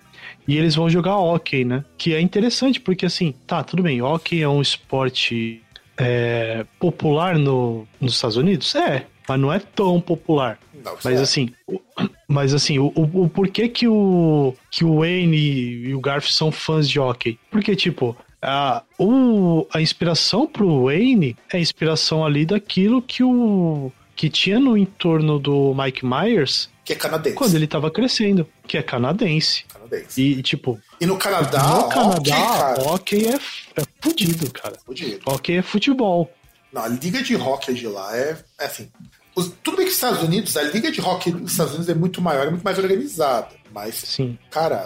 [0.47, 1.83] E eles vão jogar hockey, né?
[1.97, 5.61] Que é interessante, porque assim, tá, tudo bem, hockey é um esporte
[5.97, 8.75] é, popular no, nos Estados Unidos?
[8.75, 10.59] É, mas não é tão popular.
[10.83, 11.23] Não, Mas é.
[11.23, 11.79] assim, o-
[12.27, 16.51] mas assim, o, o, o porquê que o, que o Wayne e o Garf são
[16.51, 17.39] fãs de hockey?
[17.49, 23.91] Porque, tipo, a, o, a inspiração pro Wayne é a inspiração ali daquilo que o
[24.15, 27.35] que tinha no entorno do Mike Myers Que é canadense.
[27.35, 29.65] quando ele tava crescendo, que é canadense.
[29.65, 30.21] Canadense.
[30.21, 32.81] E, tipo, E no Canadá, no Canadá, cara.
[32.81, 34.75] hockey é, é fudido, cara.
[34.85, 35.19] Fudido.
[35.25, 36.31] Hockey é futebol.
[36.75, 38.89] Não, a liga de hockey de lá é, é assim.
[39.33, 41.95] os- tudo bem que os Estados Unidos, a liga de hockey dos Estados Unidos é
[41.95, 43.47] muito maior, é muito mais organizada.
[43.73, 44.37] Mas, Sim.
[44.51, 44.85] cara,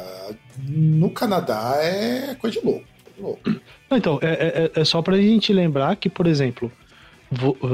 [0.68, 2.86] no Canadá é coisa de louco.
[2.86, 3.50] coisa de louco.
[3.90, 6.72] Não, Então, é, é, é só pra gente lembrar que, por exemplo,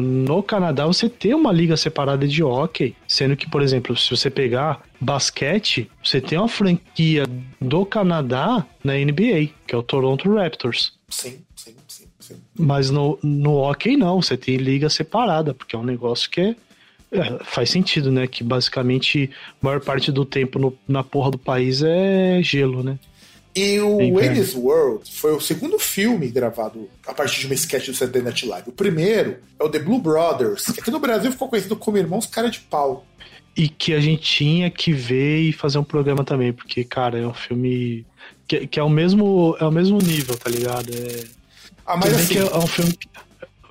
[0.02, 4.30] no Canadá você tem uma liga separada de hockey, sendo que, por exemplo, se você
[4.30, 7.24] pegar basquete, você tem uma franquia
[7.62, 10.94] do Canadá na NBA, que é o Toronto Raptors.
[11.08, 11.40] Sim.
[12.58, 16.56] Mas no, no hockey não, você tem liga separada, porque é um negócio que é,
[17.12, 18.28] é, faz sentido, né?
[18.28, 19.30] Que basicamente
[19.62, 22.98] a maior parte do tempo no- na porra do país é gelo, né?
[23.54, 27.94] E o Wayne's World foi o segundo filme gravado a partir de uma sketch do
[27.94, 28.70] Saturday Night Live.
[28.70, 32.26] O primeiro é o The Blue Brothers, que aqui no Brasil ficou conhecido como Irmãos
[32.26, 33.06] Cara de Pau.
[33.56, 37.26] E que a gente tinha que ver e fazer um programa também, porque, cara, é
[37.26, 38.06] um filme
[38.46, 40.90] que, que é, o mesmo, é o mesmo nível, tá ligado?
[40.94, 41.24] É,
[41.86, 42.94] Ah, mas Tudo assim, que é um filme.
[42.94, 43.10] que-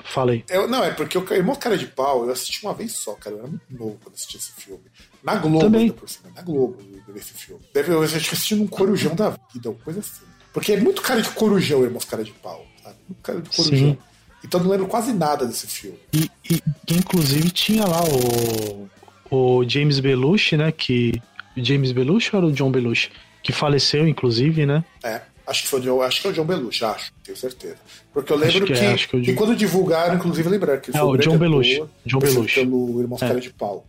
[0.06, 0.44] Falei.
[0.50, 3.34] eu, não, é porque o Irmão Cara de Pau eu assisti uma vez só, cara.
[3.36, 4.82] Eu era muito novo quando assisti esse filme.
[5.22, 5.90] Na Globo, Também.
[5.90, 6.30] por cima.
[6.36, 6.76] Na Globo,
[7.08, 7.62] eu esse filme.
[7.72, 10.22] Deve, eu acho que assisti num corujão da vida, uma coisa assim.
[10.52, 12.96] Porque é muito cara de corujão, Irmãos Cara de Pau, sabe?
[13.08, 13.78] Muito cara de corujão.
[13.92, 13.98] Sim.
[14.44, 15.98] Então eu não lembro quase nada desse filme.
[16.12, 18.88] E, e inclusive tinha lá o,
[19.30, 20.70] o James Belushi, né?
[20.70, 21.20] Que.
[21.56, 23.10] James Belushi ou era o John Belushi?
[23.42, 24.84] Que faleceu, inclusive, né?
[25.02, 27.76] É, acho que foi o John, acho que é o John Belushi, acho, tenho certeza.
[28.12, 30.14] Porque eu lembro Acho que que, é, acho que é o e John- quando divulgaram,
[30.16, 32.54] inclusive lembrar que ele É, foi o John Belushi, John feito Belushi.
[32.60, 33.26] pelo Irmãos É.
[33.28, 33.86] Cara de Pau.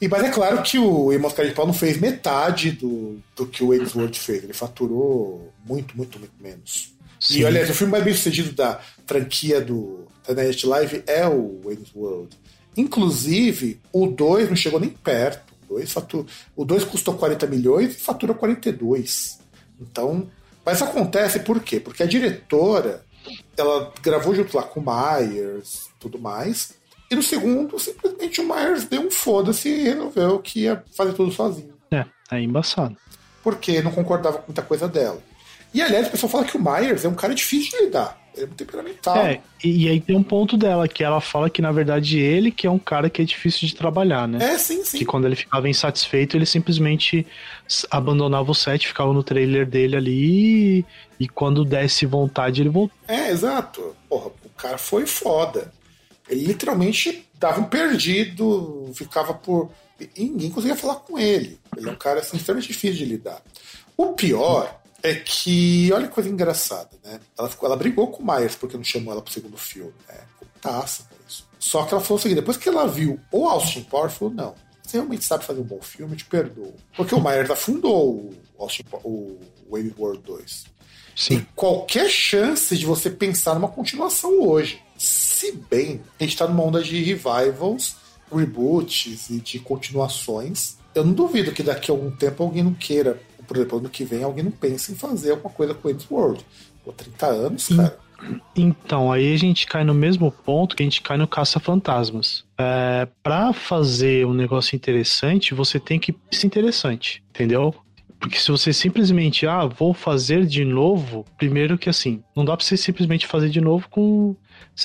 [0.00, 3.46] E mas é claro que o Irmãos Cara de Pau não fez metade do, do
[3.46, 4.44] que o Ainsworth fez.
[4.44, 6.92] Ele faturou muito, muito, muito menos.
[7.20, 7.38] Sim.
[7.38, 11.88] E olha, o filme mais bem sucedido da franquia do Night Live é o Wayne's
[11.94, 12.36] World.
[12.76, 15.54] Inclusive, o 2 não chegou nem perto.
[15.68, 19.38] O 2 fatu- o 2 custou 40 milhões e fatura 42.
[19.80, 20.28] Então,
[20.64, 21.78] mas acontece por quê?
[21.80, 23.04] Porque a diretora,
[23.56, 26.74] ela gravou junto lá com o Myers, tudo mais.
[27.10, 31.30] E no segundo, simplesmente o Myers deu um foda-se e resolveu que ia fazer tudo
[31.32, 32.96] sozinho É, é embaçado.
[33.42, 35.22] porque não concordava com muita coisa dela.
[35.72, 38.18] E aliás, o pessoal fala que o Myers é um cara difícil de lidar.
[38.36, 39.16] É muito temperamental.
[39.16, 42.50] É, e, e aí tem um ponto dela, que ela fala que, na verdade, ele
[42.50, 44.54] que é um cara que é difícil de trabalhar, né?
[44.54, 44.98] É, sim, sim.
[44.98, 47.26] Que quando ele ficava insatisfeito, ele simplesmente
[47.90, 50.84] abandonava o set, ficava no trailer dele ali e,
[51.20, 53.00] e quando desse vontade ele voltava.
[53.06, 53.94] É, exato.
[54.08, 55.72] Porra, o cara foi foda.
[56.28, 59.70] Ele literalmente dava um perdido, ficava por.
[60.16, 61.60] E ninguém conseguia falar com ele.
[61.76, 63.40] Ele é um cara assim, extremamente difícil de lidar.
[63.96, 67.20] O pior é que, olha que coisa engraçada, né?
[67.38, 70.16] Ela, ficou, ela brigou com o Myers porque não chamou ela pro segundo filme, né?
[70.32, 71.46] Ficou taça com isso.
[71.58, 74.54] Só que ela falou o seguinte: depois que ela viu o Austin Power, falou: não,
[74.82, 76.74] você realmente sabe fazer um bom filme, eu te perdoo.
[76.96, 79.38] Porque o Myers afundou o, Austin, o
[79.70, 80.64] Wayne World 2
[81.14, 81.46] Sim.
[81.54, 84.80] qualquer chance de você pensar numa continuação hoje.
[84.96, 87.96] Se bem a gente tá numa onda de revivals,
[88.34, 93.20] reboots e de continuações, eu não duvido que daqui a algum tempo alguém não queira,
[93.46, 96.44] por exemplo, ano que vem alguém não pense em fazer alguma coisa com Wayne's World.
[96.84, 97.98] Pô, 30 anos, cara.
[98.56, 102.44] Então, aí a gente cai no mesmo ponto que a gente cai no Caça-Fantasmas.
[102.56, 107.74] É, pra fazer um negócio interessante, você tem que ser interessante, entendeu?
[108.18, 112.64] Porque se você simplesmente, ah, vou fazer de novo, primeiro que assim, não dá pra
[112.64, 114.34] você simplesmente fazer de novo com.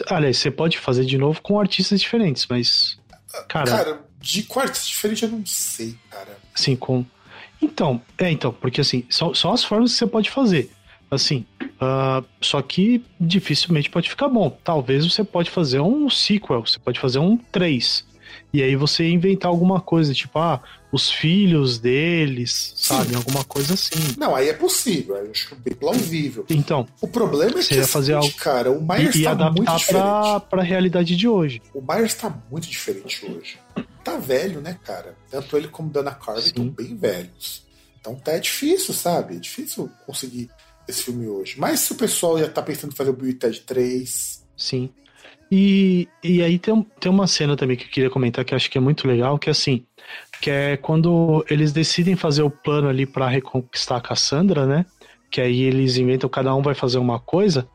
[0.07, 2.99] Aliás, você pode fazer de novo com artistas diferentes, mas.
[3.47, 6.37] Cara, Cara, de quartos diferente eu não sei, cara.
[6.53, 7.05] assim, com.
[7.61, 10.71] Então, é, então, porque assim, são, são as formas que você pode fazer.
[11.11, 11.45] Assim,
[11.79, 14.49] ah, só que dificilmente pode ficar bom.
[14.63, 18.05] Talvez você pode fazer um sequel, você pode fazer um 3.
[18.53, 20.61] E aí você inventar alguma coisa, tipo, ah,
[20.91, 23.13] os filhos deles, sabe?
[23.15, 24.15] Alguma coisa assim.
[24.17, 26.45] Não, aí é possível, eu acho bem plausível.
[26.49, 29.23] Então, O problema é Você que, ia é fazer algo- cara, o Myers e, e
[29.23, 30.01] tá muito adaptar diferente.
[30.03, 31.61] pra, pra realidade de hoje.
[31.73, 33.57] O Myers tá muito diferente hoje.
[34.03, 35.15] Tá velho, né, cara?
[35.29, 36.71] Tanto ele como Dana Carvey estão Sim.
[36.71, 37.63] bem velhos.
[38.01, 39.35] Então tá é difícil, sabe?
[39.35, 40.49] É difícil conseguir
[40.87, 41.55] esse filme hoje.
[41.59, 44.43] Mas se o pessoal já tá pensando em fazer o Bill e Ted 3.
[44.57, 44.89] Sim.
[45.51, 48.77] E, e aí tem, tem uma cena também que eu queria comentar que acho que
[48.77, 49.83] é muito legal, que é assim,
[50.41, 54.85] que é quando eles decidem fazer o plano ali pra reconquistar a Cassandra, né?
[55.31, 57.67] Que aí eles inventam, cada um vai fazer uma coisa.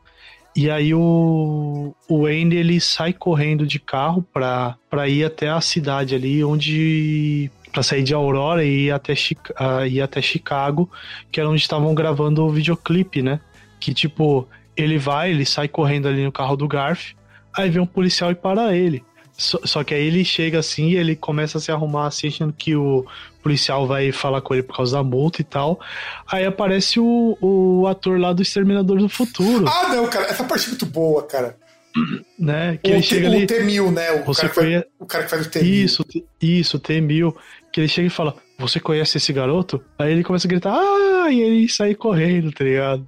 [0.55, 5.59] E aí o, o Wayne ele sai correndo de carro pra, pra ir até a
[5.59, 7.51] cidade ali onde.
[7.73, 9.13] Pra sair de Aurora e ir até,
[9.57, 10.89] ah, ir até Chicago,
[11.29, 13.41] que era onde estavam gravando o videoclipe, né?
[13.81, 14.47] Que tipo,
[14.77, 17.13] ele vai, ele sai correndo ali no carro do Garf,
[17.57, 19.03] aí vem um policial e para ele.
[19.37, 22.53] Só, só que aí ele chega assim e ele começa a se arrumar assim, achando
[22.53, 23.05] que o
[23.43, 25.77] policial vai falar com ele por causa da multa e tal.
[26.25, 30.65] Aí aparece o, o ator lá do Exterminador do Futuro, Ah, não, cara, essa parte
[30.67, 31.57] é muito boa, cara.
[32.39, 32.79] né?
[32.81, 33.45] Que o, ele chega o ali.
[33.45, 34.11] T-1000, né?
[34.11, 35.63] O cara, que faz, conhe- o cara que faz o T-1000.
[35.65, 36.05] Isso,
[36.41, 37.35] isso, T-1000.
[37.73, 39.83] Que ele chega e fala: Você conhece esse garoto?
[39.99, 41.29] Aí ele começa a gritar: Ah!
[41.29, 43.05] E ele sai correndo, tá ligado?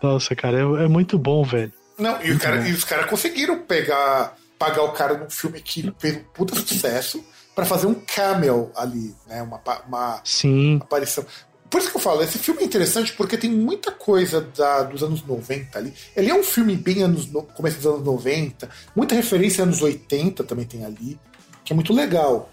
[0.00, 1.72] Nossa, cara, é, é muito bom, velho.
[2.02, 6.16] Não, e, cara- e os caras conseguiram pegar, pagar o cara num filme que fez
[6.16, 7.24] um puta sucesso
[7.54, 9.42] pra fazer um cameo ali, né?
[9.42, 11.24] Uma, uma Sim, aparição.
[11.70, 15.02] Por isso que eu falo, esse filme é interessante porque tem muita coisa da- dos
[15.02, 15.94] anos 90 ali.
[16.14, 20.44] Ele é um filme bem anos no, começo dos anos 90, muita referência anos 80
[20.44, 21.18] também tem ali,
[21.64, 22.50] que é muito legal.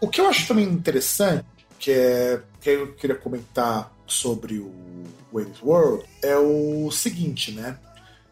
[0.00, 1.44] O que eu acho também interessante,
[1.80, 4.72] que é que eu queria comentar sobre o
[5.32, 7.76] Wayne's World, é o seguinte, né?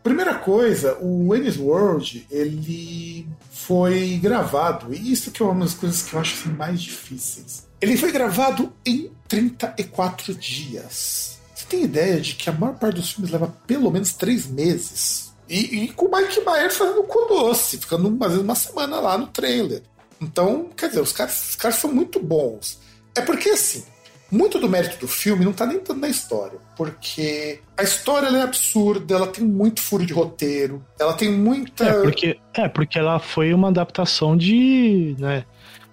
[0.03, 6.03] Primeira coisa, o Wayne's World, ele foi gravado, e isso que é uma das coisas
[6.03, 7.67] que eu acho assim, mais difíceis.
[7.81, 11.39] Ele foi gravado em 34 dias.
[11.55, 15.33] Você tem ideia de que a maior parte dos filmes leva pelo menos três meses
[15.49, 19.27] E, e com o Mike Myers fazendo cu doce, ficando mais uma semana lá no
[19.29, 19.83] trailer.
[20.21, 22.79] Então, quer dizer, os caras, os caras são muito bons.
[23.15, 23.83] É porque, assim,
[24.31, 26.59] muito do mérito do filme não tá nem tanto na história.
[26.77, 31.85] Porque a história é absurda, ela tem muito furo de roteiro, ela tem muita.
[31.85, 35.17] É porque, é, porque ela foi uma adaptação de.
[35.19, 35.45] Né,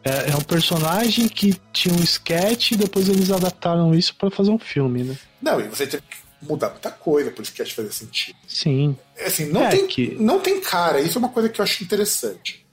[0.03, 4.51] é, é um personagem que tinha um sketch e depois eles adaptaram isso pra fazer
[4.51, 5.17] um filme, né?
[5.41, 6.17] Não, e você teve que
[6.47, 8.37] mudar muita coisa que acho fazer sentido.
[8.47, 8.95] Sim.
[9.25, 11.83] Assim, não, É, tem, que- não tem cara, isso é uma coisa que eu acho
[11.83, 12.63] interessante.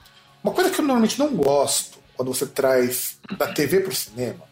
[0.44, 4.44] Uma coisa que eu normalmente não gosto quando você traz da TV pro cinema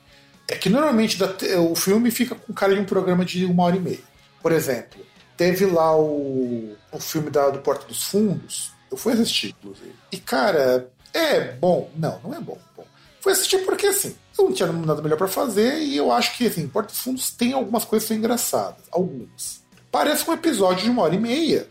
[0.51, 1.19] é que normalmente
[1.59, 3.99] o filme fica com cara de um programa de uma hora e meia.
[4.43, 5.01] Por exemplo,
[5.37, 9.93] teve lá o, o filme da, do Porta dos Fundos, eu fui assistir, inclusive.
[10.11, 11.91] E, cara, é bom?
[11.97, 12.59] Não, não é bom.
[12.77, 12.85] bom.
[13.21, 16.47] Fui assistir porque, assim, eu não tinha nada melhor pra fazer e eu acho que,
[16.47, 18.83] assim, Porta dos Fundos tem algumas coisas que são engraçadas.
[18.91, 19.63] Algumas.
[19.93, 21.69] Parece um episódio de uma hora e meia.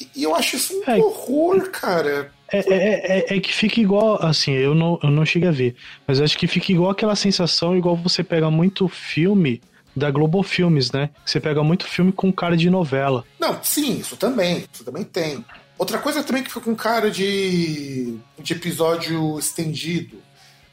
[0.00, 0.96] E, e eu acho isso um É.
[0.96, 2.32] horror, cara.
[2.52, 5.74] É, é, é- é que fica igual, assim, eu não, eu não cheguei a ver,
[6.06, 9.60] mas acho que fica igual aquela sensação, igual você pega muito filme
[9.96, 11.10] da Global Filmes, né?
[11.24, 13.24] Você pega muito filme com cara de novela.
[13.38, 14.64] Não, sim, isso também.
[14.72, 15.44] Isso também tem.
[15.78, 20.16] Outra coisa também que fica com cara de, de episódio estendido.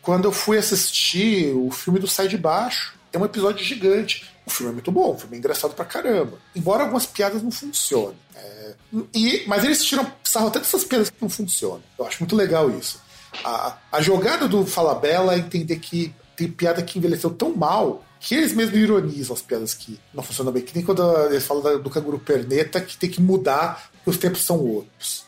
[0.01, 4.25] Quando eu fui assistir o filme do Sai de Baixo, é um episódio gigante.
[4.49, 6.39] O filme é muito bom, o filme é engraçado pra caramba.
[6.55, 8.17] Embora algumas piadas não funcionem.
[8.35, 8.73] É,
[9.13, 11.83] e, mas eles tiram sarro até dessas piadas que não funcionam.
[11.97, 12.99] Eu acho muito legal isso.
[13.43, 18.33] A, a jogada do Falabella é entender que tem piada que envelheceu tão mal que
[18.33, 20.63] eles mesmos ironizam as piadas que não funcionam bem.
[20.63, 24.43] Que nem quando eles falam do canguru perneta que tem que mudar porque os tempos
[24.43, 25.25] são outros.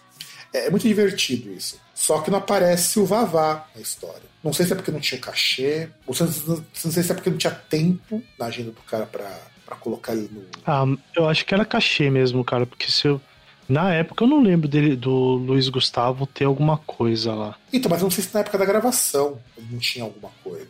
[0.52, 1.80] É, é muito divertido isso.
[1.94, 4.31] Só que não aparece o Vavá na história.
[4.44, 7.30] Não sei se é porque não tinha cachê, ou se, não sei se é porque
[7.30, 9.30] não tinha tempo na agenda do cara pra,
[9.66, 10.44] pra colocar ele no.
[10.66, 10.86] Ah,
[11.16, 13.22] eu acho que era cachê mesmo, cara, porque se eu.
[13.70, 17.56] Na época eu não lembro dele, do Luiz Gustavo ter alguma coisa lá.
[17.72, 20.68] Então, mas eu não sei se na época da gravação ele não tinha alguma coisa.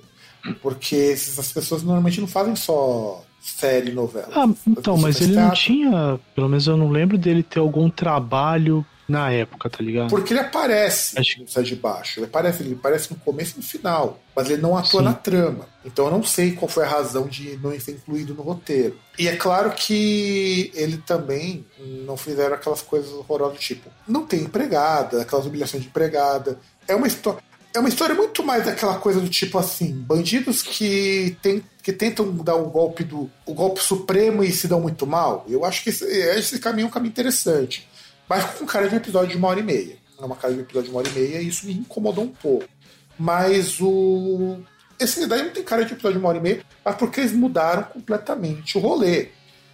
[0.61, 4.30] Porque essas pessoas normalmente não fazem só série novela.
[4.35, 5.60] Ah, então, mas ele não teatro.
[5.60, 6.19] tinha.
[6.35, 10.10] Pelo menos eu não lembro dele ter algum trabalho na época, tá ligado?
[10.10, 12.19] Porque ele aparece Acho- no Sai de Baixo.
[12.19, 14.19] Ele aparece, ele aparece no começo e no final.
[14.36, 15.06] Mas ele não atua Sim.
[15.06, 15.68] na trama.
[15.84, 18.98] Então eu não sei qual foi a razão de não ser incluído no roteiro.
[19.19, 21.65] E é claro que ele também
[22.06, 23.90] não fizeram aquelas coisas horrorosas do tipo.
[24.07, 26.60] Não tem empregada, aquelas humilhações de empregada.
[26.88, 27.40] É uma história.
[27.73, 32.30] É uma história muito mais daquela coisa do tipo assim, bandidos que, tem, que tentam
[32.36, 35.45] dar o golpe do o golpe supremo e se dão muito mal.
[35.48, 37.88] Eu acho que esse, esse caminho é um caminho interessante.
[38.31, 39.97] Mas com cara de um episódio de uma hora e meia.
[40.17, 42.23] É uma cara de um episódio de uma hora e meia e isso me incomodou
[42.23, 42.65] um pouco.
[43.19, 44.57] Mas o.
[44.97, 47.33] Esse daí não tem cara de episódio de uma hora e meia, mas porque eles
[47.33, 49.27] mudaram completamente o rolê.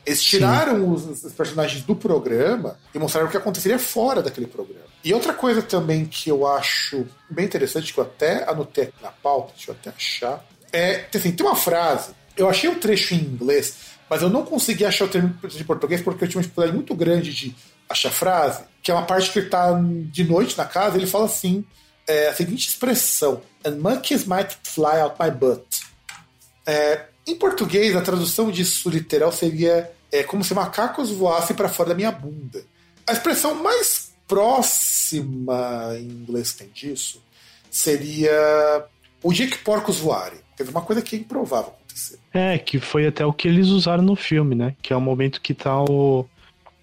[0.04, 4.88] Eles tiraram os, os personagens do programa e mostraram o que aconteceria fora daquele programa.
[5.04, 9.12] E outra coisa também que eu acho bem interessante, que eu até anotei aqui na
[9.12, 10.44] pauta, deixa eu até achar,
[10.74, 13.76] é assim, tem uma frase, eu achei um trecho em inglês,
[14.10, 16.96] mas eu não consegui achar o termo de português porque eu tinha uma dificuldade muito
[16.96, 17.56] grande de
[17.90, 19.80] achar a frase, que é uma parte que ele tá
[20.12, 21.66] de noite na casa, ele fala assim,
[22.08, 25.82] é, a seguinte expressão, and monkeys might fly out my butt.
[26.66, 31.90] É, em português, a tradução disso literal seria é, como se macacos voassem para fora
[31.90, 32.64] da minha bunda.
[33.06, 37.22] A expressão mais próxima em inglês que tem disso
[37.70, 38.86] seria
[39.24, 40.40] o dia que porcos voarem.
[40.56, 42.20] Quer dizer, uma coisa que é improvável acontecer.
[42.34, 44.76] É, que foi até o que eles usaram no filme, né?
[44.82, 46.26] Que é o momento que tá o.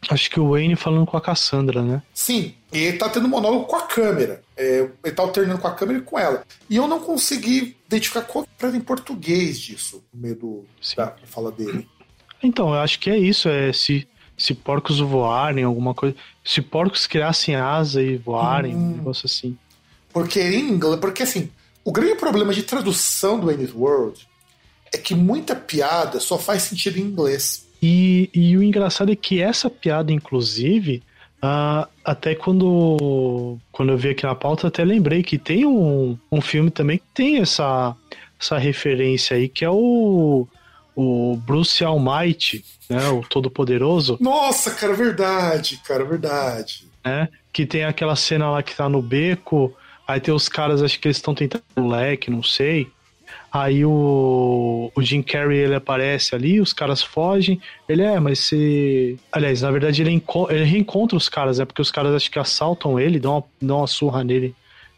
[0.09, 2.03] Acho que o Wayne falando com a Cassandra, né?
[2.13, 4.43] Sim, e ele tá tendo monólogo com a câmera.
[4.57, 6.45] É, ele tá alternando com a câmera e com ela.
[6.69, 10.97] E eu não consegui identificar qual a frase em português disso, no meio do, Sim.
[10.97, 11.89] da fala dele.
[12.43, 14.07] Então, eu acho que é isso, é se,
[14.37, 16.15] se porcos voarem, alguma coisa.
[16.45, 19.57] Se porcos criassem asa e voarem, um negócio assim.
[20.13, 21.51] Porque em inglês, porque assim,
[21.85, 24.29] o grande problema de tradução do Wayne's World
[24.93, 27.64] é que muita piada só faz sentido em inglês.
[27.87, 31.03] E, e o engraçado é que essa piada, inclusive,
[31.43, 36.41] ah, até quando, quando eu vi aqui na pauta, até lembrei que tem um, um
[36.41, 37.95] filme também que tem essa,
[38.41, 40.49] essa referência aí, que é o,
[40.97, 43.07] o Bruce Almighty, né?
[43.09, 46.89] O Todo-Poderoso, Nossa, cara, verdade, cara, verdade.
[47.05, 47.29] né?
[47.53, 49.77] Que tem aquela cena lá que tá no beco,
[50.09, 52.91] aí tem os caras, acho que eles estão tentando um leque, não sei.
[53.53, 57.61] Aí o, o Jim Carrey ele aparece ali, os caras fogem.
[57.89, 59.19] Ele é, mas se.
[59.31, 62.99] Aliás, na verdade ele, ele reencontra os caras, é porque os caras acho que assaltam
[62.99, 64.55] ele, dão uma, dão uma surra nele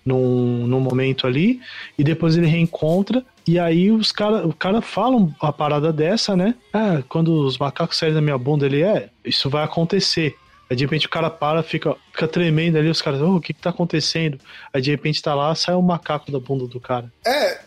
[0.06, 1.60] num, num momento ali,
[1.98, 3.24] e depois ele reencontra.
[3.46, 6.54] E aí os cara, o cara falam a parada dessa, né?
[6.72, 10.36] Ah, quando os macacos saírem da minha bunda, ele é, isso vai acontecer.
[10.68, 13.52] Aí de repente o cara para, fica, fica tremendo ali, os caras, oh, o que
[13.52, 14.38] que tá acontecendo?
[14.72, 17.12] Aí de repente tá lá, sai o macaco da bunda do cara.
[17.24, 17.60] É,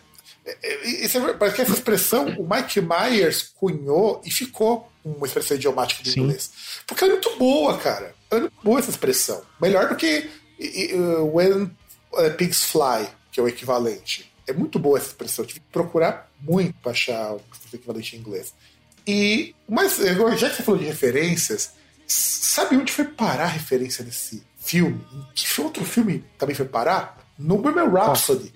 [1.03, 6.03] isso é, parece que essa expressão o Mike Myers cunhou e ficou uma expressão idiomática
[6.03, 6.21] do Sim.
[6.21, 6.51] inglês.
[6.85, 8.13] Porque é muito boa, cara.
[8.31, 9.41] É muito boa essa expressão.
[9.61, 10.29] Melhor do que
[10.93, 14.31] uh, When uh, Pigs Fly, que é o equivalente.
[14.47, 15.43] É muito boa essa expressão.
[15.43, 17.41] Eu tive que procurar muito pra achar o
[17.73, 18.53] equivalente em inglês.
[19.07, 19.97] E, mas,
[20.37, 21.71] já que você falou de referências,
[22.05, 25.03] sabe onde foi parar a referência desse filme?
[25.13, 27.17] Em que outro filme também foi parar?
[27.37, 28.53] No Bohemian Rhapsody.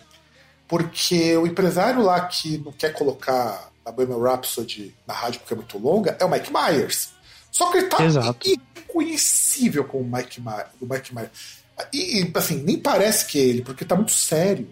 [0.68, 5.58] Porque o empresário lá que não quer colocar a Bohemian Rhapsody na rádio porque é
[5.58, 7.12] muito longa é o Mike Myers.
[7.52, 8.48] Só que ele tá Exato.
[8.48, 10.42] irreconhecível como o Mike,
[10.82, 11.64] o Mike Myers.
[11.94, 14.68] E, assim, nem parece que é ele, porque tá muito sério.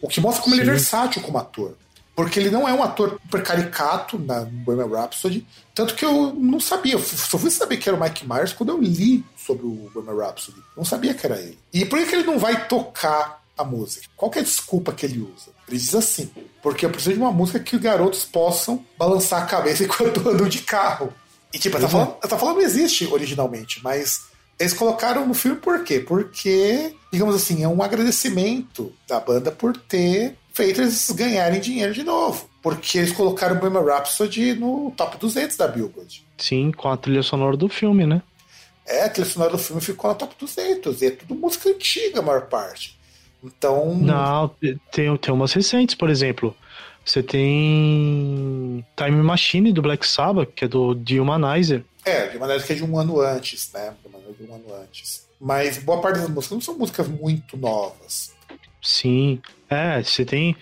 [0.00, 0.70] O que mostra como ele é Sim.
[0.70, 1.76] versátil como ator.
[2.14, 5.46] Porque ele não é um ator super caricato na Bohemian Rhapsody.
[5.74, 6.94] Tanto que eu não sabia.
[6.94, 10.26] Eu só fui saber que era o Mike Myers quando eu li sobre o Bohemian
[10.26, 10.58] Rhapsody.
[10.76, 11.58] Não sabia que era ele.
[11.72, 14.06] E por que que ele não vai tocar a música?
[14.16, 15.50] Qual é a desculpa que ele usa?
[15.68, 16.30] Ele diz assim:
[16.62, 20.48] porque eu preciso de uma música que os garotos possam balançar a cabeça enquanto andam
[20.48, 21.12] de carro.
[21.52, 22.04] E tipo, essa Pois é.
[22.04, 26.00] falando, essa falando não existe originalmente, mas eles colocaram no filme por quê?
[26.00, 32.02] Porque, digamos assim, é um agradecimento da banda por ter feito eles ganharem dinheiro de
[32.02, 32.48] novo.
[32.62, 36.26] Porque eles colocaram o Bohemian Rhapsody no top 200 da Billboard.
[36.36, 38.22] Sim, com a trilha sonora do filme, né?
[38.86, 41.00] É, a trilha sonora do filme ficou na top 200.
[41.00, 42.99] E é tudo música antiga, a maior parte.
[43.42, 43.94] Então.
[43.94, 44.48] Não,
[44.90, 46.54] tem, tem umas recentes, por exemplo.
[47.04, 51.84] Você tem Time Machine do Black Sabbath, que é do The Humanizer.
[52.04, 53.94] É, de maneira que é de um ano antes, né?
[54.04, 55.26] De maneira de um ano antes.
[55.40, 58.32] Mas boa parte das músicas não são músicas muito novas.
[58.82, 59.40] Sim.
[59.68, 60.56] É, você tem.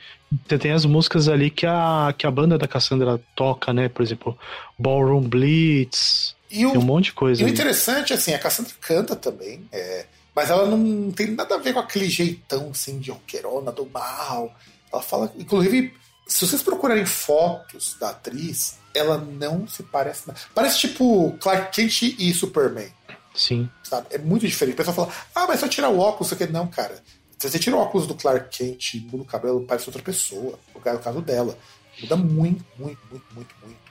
[0.46, 3.88] Você tem as músicas ali que a, que a banda da Cassandra toca, né?
[3.88, 4.38] Por exemplo,
[4.78, 6.36] Ballroom Blitz.
[6.50, 7.40] E o, Tem um monte de coisa.
[7.40, 7.52] e o aí.
[7.52, 10.06] interessante, assim, a Cassandra canta também, é,
[10.38, 14.54] mas ela não tem nada a ver com aquele jeitão, assim, de roqueirona do mal.
[14.92, 15.92] Ela fala, inclusive,
[16.28, 20.38] se vocês procurarem fotos da atriz, ela não se parece nada.
[20.54, 22.88] Parece tipo Clark Kent e Superman.
[23.34, 23.68] Sim.
[23.82, 24.06] sabe?
[24.12, 24.74] É muito diferente.
[24.74, 26.46] O pessoal fala, ah, mas só tirar o óculos, aqui.
[26.46, 27.02] Não, cara.
[27.36, 30.56] Se você tira o óculos do Clark Kent e muda o cabelo, parece outra pessoa.
[30.72, 31.58] No caso dela.
[32.00, 33.87] Muda muito, muito, muito, muito, muito.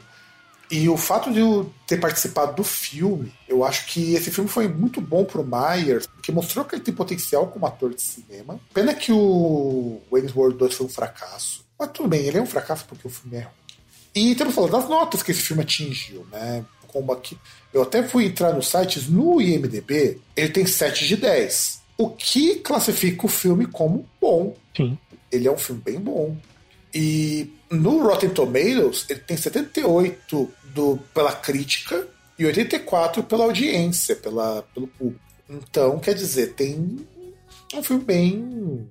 [0.69, 4.67] E o fato de eu ter participado do filme, eu acho que esse filme foi
[4.67, 8.59] muito bom pro Myers, porque mostrou que ele tem potencial como ator de cinema.
[8.73, 11.65] Pena que o Wayne's World 2 foi um fracasso.
[11.79, 13.53] Mas tudo bem, ele é um fracasso porque o filme é ruim.
[14.13, 16.65] E temos falando das notas que esse filme atingiu, né?
[16.87, 17.37] Como aqui.
[17.71, 21.81] Eu até fui entrar nos sites, no IMDB, ele tem 7 de 10.
[21.97, 24.55] O que classifica o filme como bom.
[24.75, 24.97] Sim.
[25.31, 26.35] Ele é um filme bem bom.
[26.93, 32.07] E no Rotten Tomatoes, ele tem 78 do, pela crítica
[32.37, 35.21] e 84 pela audiência, pela, pelo público.
[35.49, 37.07] Então, quer dizer, tem
[37.73, 38.89] um filme bem,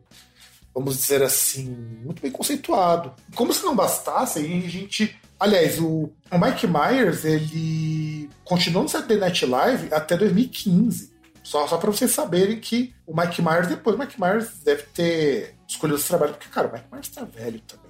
[0.74, 1.68] vamos dizer assim,
[2.04, 3.14] muito bem conceituado.
[3.34, 5.16] Como se não bastasse, a gente.
[5.38, 11.14] Aliás, o, o Mike Myers, ele continuou no Saturday Night Live até 2015.
[11.42, 15.54] Só, só pra vocês saberem que o Mike Myers, depois o Mike Myers deve ter
[15.68, 17.85] escolhido esse trabalho, porque, cara, o Mike Myers tá velho também,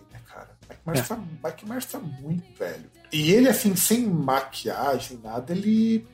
[0.69, 1.03] Mike Myers, É.
[1.15, 2.85] tá, Mike Myers tá muito velho.
[3.13, 6.07] E ele, assim, sem maquiagem, nada, ele.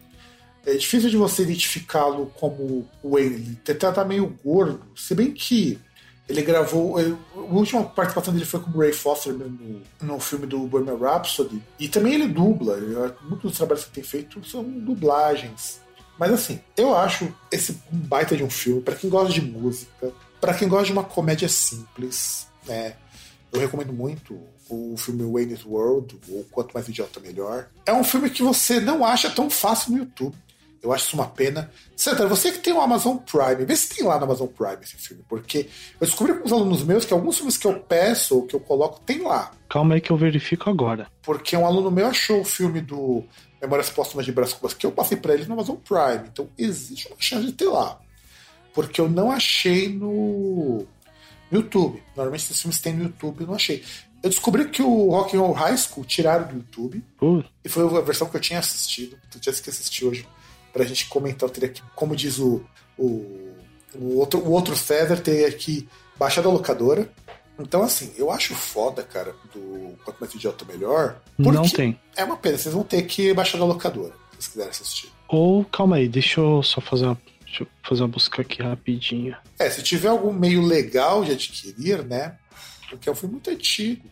[0.65, 3.59] É difícil de você identificá-lo como o Wayne.
[3.67, 4.81] Ele tá, tá meio gordo.
[4.95, 5.79] Se bem que
[6.29, 7.01] ele gravou.
[7.01, 10.97] ele- a última participação dele foi com o Ray Foster no, no filme do Bohemian
[10.97, 11.61] Rhapsody.
[11.81, 12.77] E também ele dubla.
[13.23, 15.81] Muitos dos trabalhos que ele tem feito são dublagens.
[16.17, 20.13] Mas assim, eu acho esse um baita de um filme para quem gosta de música,
[20.41, 22.95] para quem gosta de uma comédia simples, né?
[23.53, 24.39] Eu recomendo muito
[24.69, 27.69] o filme Wayne's World, ou Quanto Mais Idiota Melhor.
[27.85, 30.35] É um filme que você não acha tão fácil no YouTube.
[30.83, 31.71] Eu acho isso uma pena.
[31.95, 34.97] Santana, você que tem o Amazon Prime, vê se tem lá no Amazon Prime esse
[34.97, 35.69] filme, porque
[36.01, 38.61] eu descobri com os alunos meus que alguns filmes que eu peço ou que eu
[38.61, 39.53] coloco tem lá.
[39.69, 41.07] Calma aí que eu verifico agora.
[41.23, 43.23] Porque um aluno meu achou o filme do
[43.61, 46.29] Memórias Póstumas de Brás Cubas que eu passei pra ele no Amazon Prime.
[46.33, 48.01] Então existe uma chance de ter lá.
[48.75, 50.85] Porque eu não achei no
[51.57, 52.03] YouTube.
[52.17, 53.83] Normalmente esses filmes tem no YouTube, eu não achei.
[54.23, 57.03] Eu descobri que o Rock and Roll High School tiraram do YouTube.
[57.21, 59.17] Uh, E foi a versão que eu tinha assistido.
[59.31, 60.29] Tu tinha que assistir hoje.
[60.73, 62.63] Pra gente comentar, eu teria que, como diz o,
[62.97, 63.53] o,
[63.95, 67.11] o outro, o outro César, teria que baixar da locadora.
[67.59, 71.21] Então, assim, eu acho foda, cara, do Quanto Mais Idiota Melhor.
[71.39, 71.99] não tem.
[72.17, 75.13] É uma pena, vocês vão ter que baixar da locadora, se vocês quiserem assistir.
[75.29, 77.21] Ou, calma aí, deixa eu só fazer uma,
[77.53, 79.37] deixa eu fazer uma busca aqui rapidinho.
[79.59, 82.37] É, se tiver algum meio legal de adquirir, né?
[82.89, 84.03] Porque é um filme muito antigo.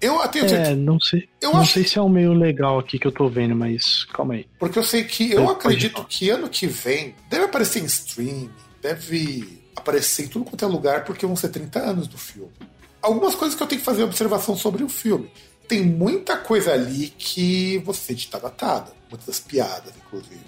[0.00, 1.28] Eu até É, não sei.
[1.40, 4.04] Eu não acho- sei se é o meio legal aqui que eu tô vendo, mas
[4.06, 4.46] calma aí.
[4.58, 6.04] porque eu sei que eu Pode acredito falar.
[6.08, 8.50] que ano que vem deve aparecer em streaming,
[8.82, 12.52] deve aparecer em tudo quanto é lugar, porque vão ser 30 anos do filme.
[13.00, 15.30] Algumas coisas que eu tenho que fazer observação sobre o filme.
[15.66, 20.40] Tem muita coisa ali que você sente tá datada, muitas das piadas, inclusive.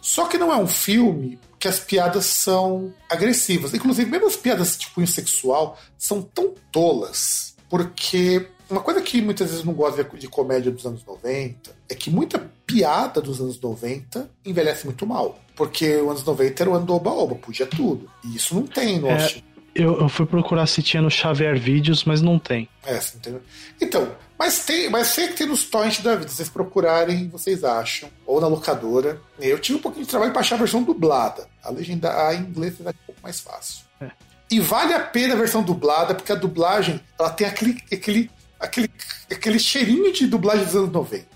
[0.00, 3.74] Só que não é um filme que as piadas são agressivas.
[3.74, 7.56] Inclusive, mesmo as piadas de cunho sexual são tão tolas.
[7.68, 12.08] Porque uma coisa que muitas vezes não gosto de- comédia dos anos 90 é que
[12.08, 15.38] muita piada dos anos 90 envelhece muito mal.
[15.56, 18.08] Porque os anos 90 era o ano do oba-oba, podia tudo.
[18.24, 19.42] E isso não tem no É.
[19.74, 22.66] Eu, eu fui procurar se tinha no Xavier Vídeos, mas não tem.
[22.84, 23.42] É, você entendeu?
[23.80, 26.28] Então, mas tem, mas sei que tem nos torrents da vida.
[26.28, 28.08] Se vocês procurarem, vocês acham.
[28.26, 29.20] Ou na locadora.
[29.38, 31.48] Eu tive um pouquinho de trabalho para achar a versão dublada.
[31.62, 33.84] A legenda a em inglês é um pouco mais fácil.
[34.00, 34.10] É.
[34.50, 38.30] E vale a pena a versão dublada, porque a dublagem ela tem aquele, aquele,
[38.60, 38.90] aquele,
[39.30, 41.26] aquele cheirinho de dublagem dos anos 90.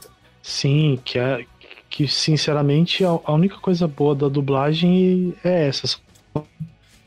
[0.42, 1.44] Sim, que é
[1.88, 5.98] que sinceramente a, a única coisa boa da dublagem é essa.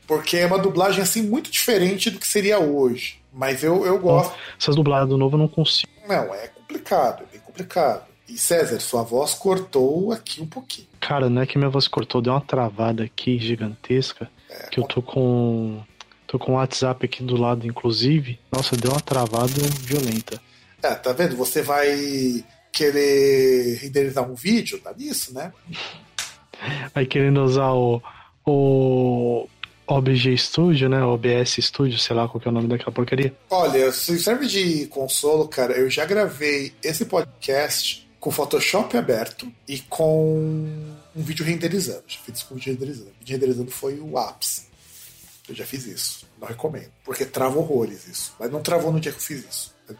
[0.06, 3.18] Porque é uma dublagem assim muito diferente do que seria hoje.
[3.34, 4.34] Mas eu, eu gosto.
[4.58, 5.90] Essas dubladas do novo eu não consigo.
[6.08, 8.04] Não, é complicado, é bem complicado.
[8.28, 10.88] E César, sua voz cortou aqui um pouquinho.
[11.00, 14.30] Cara, não é que minha voz cortou, deu uma travada aqui gigantesca.
[14.70, 15.82] que eu tô com.
[16.26, 18.38] tô com o WhatsApp aqui do lado, inclusive.
[18.50, 20.40] Nossa, deu uma travada violenta.
[20.82, 21.36] É, tá vendo?
[21.36, 25.52] Você vai querer renderizar um vídeo, tá nisso, né?
[26.94, 28.02] Aí querendo usar o.
[28.46, 29.48] o
[29.86, 31.02] OBG Studio, né?
[31.02, 33.34] OBS Studio, sei lá qual que é o nome daquela porcaria.
[33.50, 39.80] Olha, se serve de consolo, cara, eu já gravei esse podcast com Photoshop aberto e
[39.80, 40.66] com
[41.14, 42.04] um vídeo renderizando.
[42.06, 43.10] Já fiz isso com vídeo renderizando.
[43.10, 44.66] O vídeo renderizando foi o ápice.
[45.46, 46.26] Eu já fiz isso.
[46.40, 46.90] Não recomendo.
[47.04, 48.34] Porque trava horrores isso.
[48.40, 49.74] Mas não travou no dia que eu fiz isso.
[49.86, 49.94] Eu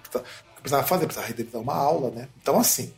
[0.61, 2.29] precisava fazer, precisava renderizar uma aula, né?
[2.41, 2.91] Então, assim,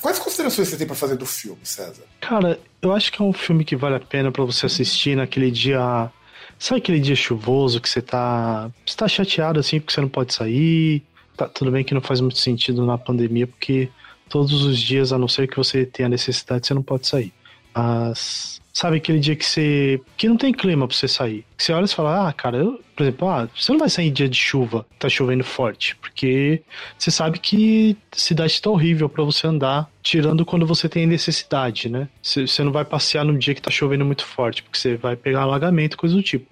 [0.00, 2.02] quais considerações você tem pra fazer do filme, César?
[2.20, 5.52] Cara, eu acho que é um filme que vale a pena pra você assistir naquele
[5.52, 6.10] dia.
[6.62, 8.70] Sabe aquele dia chuvoso que você tá.
[8.86, 11.02] Você tá chateado assim porque você não pode sair?
[11.36, 13.88] Tá, tudo bem que não faz muito sentido na pandemia, porque
[14.28, 17.32] todos os dias, a não ser que você tenha necessidade, você não pode sair.
[17.74, 18.61] Mas.
[18.72, 20.00] Sabe aquele dia que você.
[20.16, 21.44] que não tem clima pra você sair?
[21.56, 24.08] Que você olha e fala, ah, cara, eu, por exemplo, ah, você não vai sair
[24.08, 26.62] em dia de chuva, tá chovendo forte, porque
[26.96, 32.08] você sabe que cidade tá horrível pra você andar, tirando quando você tem necessidade, né?
[32.22, 35.42] Você não vai passear num dia que tá chovendo muito forte, porque você vai pegar
[35.42, 36.46] alagamento, coisa do tipo.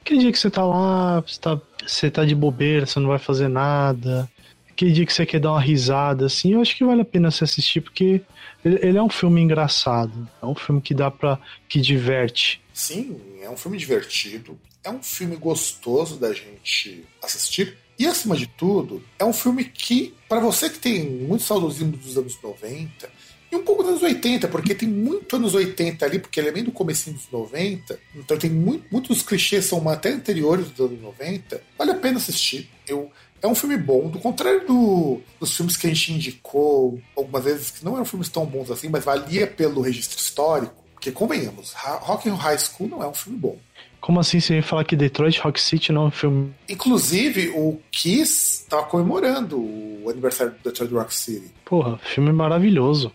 [0.00, 3.18] Aquele dia que você tá lá, você tá, você tá de bobeira, você não vai
[3.18, 4.28] fazer nada.
[4.76, 7.30] Aquele dia que você quer dar uma risada, assim, eu acho que vale a pena
[7.30, 8.20] você assistir, porque
[8.62, 10.28] ele, é um filme engraçado.
[10.42, 11.40] É um filme que dá pra.
[11.66, 12.60] que diverte.
[12.74, 17.78] Sim, é um filme divertido, é um filme gostoso da gente assistir.
[17.98, 22.18] E acima de tudo, é um filme que, para você que tem muito saudosismo dos
[22.18, 23.08] anos 90
[23.50, 26.52] e um pouco dos anos 80, porque tem muito anos 80 ali, porque ele é
[26.52, 31.00] bem do comecinho dos 90, então tem muito, muitos clichês são até anteriores dos anos
[31.00, 32.68] 90, vale a pena assistir.
[32.86, 33.10] Eu,
[33.46, 37.70] é um filme bom, do contrário do- dos filmes que a gente indicou algumas vezes,
[37.70, 42.28] que não eram filmes tão bons assim, mas valia pelo registro histórico, porque convenhamos, Rock
[42.28, 43.56] and High School não é um filme bom.
[44.00, 46.54] Como assim você falar que Detroit Rock City não é um filme.
[46.68, 51.50] Inclusive, o Kiss estava comemorando o aniversário do Detroit Rock City.
[51.64, 53.10] Porra, filme maravilhoso.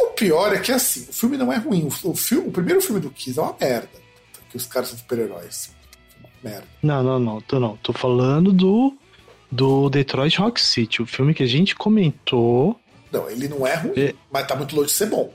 [0.00, 1.88] O pior é que, assim, o filme não é ruim.
[2.04, 3.88] O, filme, o primeiro filme do Kiss é uma merda.
[4.48, 5.70] Que os caras são super-heróis.
[6.42, 6.66] Merda.
[6.82, 7.76] Não, não, não, tô não.
[7.78, 8.96] Tô falando do.
[9.52, 12.80] Do Detroit Rock City, o filme que a gente comentou.
[13.12, 14.14] Não, ele não é ruim, É.
[14.32, 15.30] mas tá muito longe de ser bom.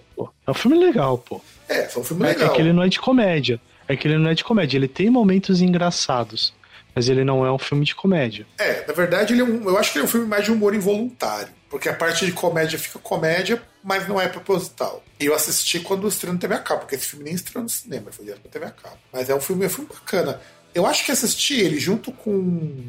[0.48, 1.40] É um filme legal, pô.
[1.70, 2.52] É, é um filme É, legal.
[2.52, 3.62] é que ele não é de comédia.
[3.88, 4.78] É que ele não é de comédia.
[4.78, 6.54] Ele tem momentos engraçados.
[6.96, 8.48] Mas ele não é um filme de comédia.
[8.58, 10.52] É, na verdade, ele é um, eu acho que ele é um filme mais de
[10.52, 11.50] humor involuntário.
[11.70, 15.04] Porque a parte de comédia fica comédia, mas não é proposital.
[15.20, 17.70] E eu assisti quando estreou no TV a cabo, porque esse filme nem estreou no
[17.70, 18.98] cinema, foi direto pra TV a cabo.
[19.14, 20.42] Mas é um filme, é um filme bacana.
[20.74, 22.82] Eu acho que assistir ele junto com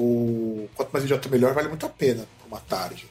[0.00, 3.06] o Quanto Mais Idiota Melhor vale muito a pena por uma tarde.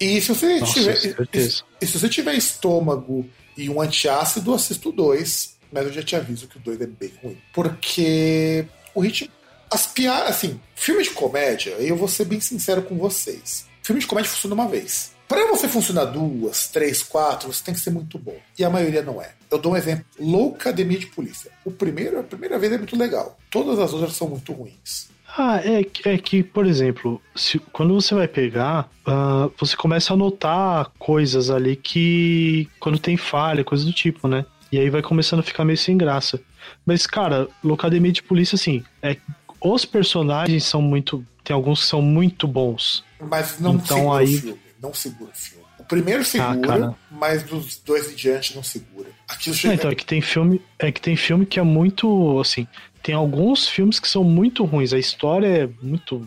[0.00, 0.96] E se você Nossa, tiver.
[0.96, 1.62] certeza.
[1.80, 5.58] E, e se você tiver estômago e um antiácido, assista o 2.
[5.72, 7.38] Mas eu já te aviso que o 2 é bem ruim.
[7.52, 8.64] Porque
[8.94, 9.28] o ritmo.
[9.70, 10.30] As piadas.
[10.30, 13.66] Assim, filme de comédia, eu vou ser bem sincero com vocês.
[13.82, 15.12] Filme de comédia funciona uma vez.
[15.28, 18.36] Pra você funcionar duas, três, quatro, você tem que ser muito bom.
[18.58, 19.32] E a maioria não é.
[19.48, 20.04] Eu dou um exemplo.
[20.18, 21.52] Loucademia de Polícia.
[21.64, 23.38] O primeiro, a primeira vez é muito legal.
[23.48, 25.08] Todas as outras são muito ruins.
[25.36, 30.12] Ah, é, que- é que, por exemplo, se- quando você vai pegar, ah, você começa
[30.12, 32.68] a notar coisas ali que.
[32.80, 34.44] quando tem falha, coisa do tipo, né?
[34.72, 36.40] E aí vai começando a ficar meio sem graça.
[36.84, 39.16] Mas, cara, Locademia de Polícia, assim, é
[39.62, 41.24] os personagens são muito.
[41.44, 43.04] Tem alguns que são muito bons.
[43.20, 44.60] Mas não Então, segura aí- o filme.
[44.82, 45.64] Não segura o filme.
[45.78, 46.94] O primeiro segura, cara.
[47.10, 49.08] mas dos dois em diante não segura.
[49.28, 49.74] Aquilo chega.
[49.74, 50.60] então, é que tem filme.
[50.78, 52.38] É que tem filme que é muito.
[52.40, 52.66] Assim,
[53.02, 54.92] tem alguns filmes que são muito ruins.
[54.92, 56.26] A história é muito.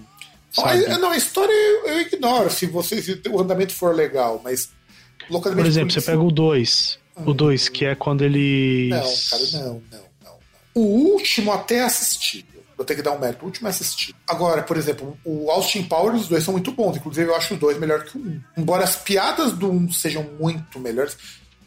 [0.52, 0.88] Sabe?
[1.00, 4.70] Não, a história eu, ignoro se, você, se o andamento for legal, mas.
[5.30, 7.00] Por exemplo, você pega o 2.
[7.26, 8.90] O 2, que é quando eles.
[8.90, 10.34] Não, cara, não, não, não, não.
[10.74, 10.82] O
[11.14, 12.46] último até assisti.
[12.76, 13.44] Vou ter que dar um mérito.
[13.44, 14.16] O último é assistir.
[14.28, 16.98] Agora, por exemplo, o Austin Powers, os dois são muito bons.
[16.98, 18.42] Inclusive, eu acho os dois melhor que o um.
[18.58, 21.16] Embora as piadas do um sejam muito melhores,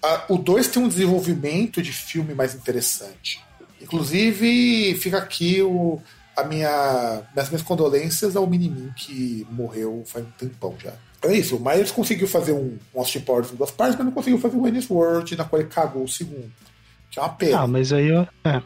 [0.02, 3.40] a- o dois tem um desenvolvimento de filme mais interessante.
[3.86, 6.00] Inclusive, fica aqui o,
[6.36, 10.92] a minha, minhas minhas condolências ao Minimin, que morreu faz um tempão já.
[11.22, 14.12] É isso, o Myers conseguiu fazer um, um Austin Powers em duas partes, mas não
[14.12, 16.50] conseguiu fazer um Ennis World, na qual ele cagou o segundo.
[17.10, 17.60] Que é uma pena.
[17.60, 18.12] Ah, mas aí.
[18.12, 18.62] ó, É.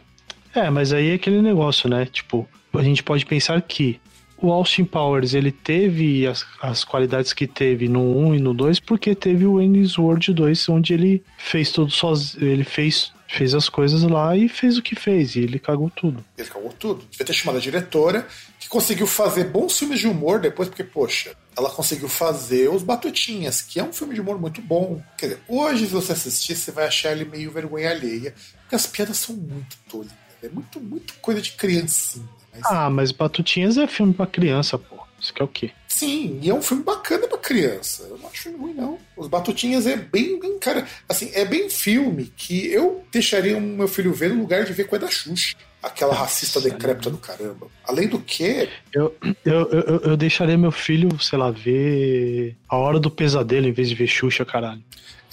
[0.53, 2.05] É, mas aí é aquele negócio, né?
[2.05, 4.01] Tipo, a gente pode pensar que
[4.37, 8.79] o Austin Powers ele teve as, as qualidades que teve no 1 e no 2
[8.79, 12.45] porque teve o Ennis World 2, onde ele fez tudo sozinho.
[12.45, 16.23] Ele fez, fez as coisas lá e fez o que fez, e ele cagou tudo.
[16.37, 17.05] Ele cagou tudo.
[17.09, 18.27] Devia ter chamado a diretora,
[18.59, 23.61] que conseguiu fazer bons filmes de humor depois, porque, poxa, ela conseguiu fazer Os Batutinhas,
[23.61, 25.01] que é um filme de humor muito bom.
[25.17, 28.85] Quer dizer, hoje, se você assistir, você vai achar ele meio vergonha alheia, porque as
[28.85, 30.15] piadas são muito tolinhas.
[30.43, 32.27] É muito, muito coisa de criancinha.
[32.53, 35.00] Mas, Ah, mas Batutinhas é filme pra criança, pô.
[35.21, 35.71] Isso que é o quê?
[35.87, 38.07] Sim, e é um filme bacana pra criança.
[38.09, 38.97] Eu não acho ruim, não.
[39.15, 43.87] Os Batutinhas é bem, bem, cara, assim, é bem filme que eu deixaria o meu
[43.87, 45.55] filho ver no lugar de ver coisa da Xuxa.
[45.83, 47.67] Aquela racista decrépita do caramba.
[47.83, 52.99] Além do que, Eu, eu, eu, eu deixaria meu filho, sei lá, ver A Hora
[52.99, 54.83] do Pesadelo em vez de ver Xuxa, caralho.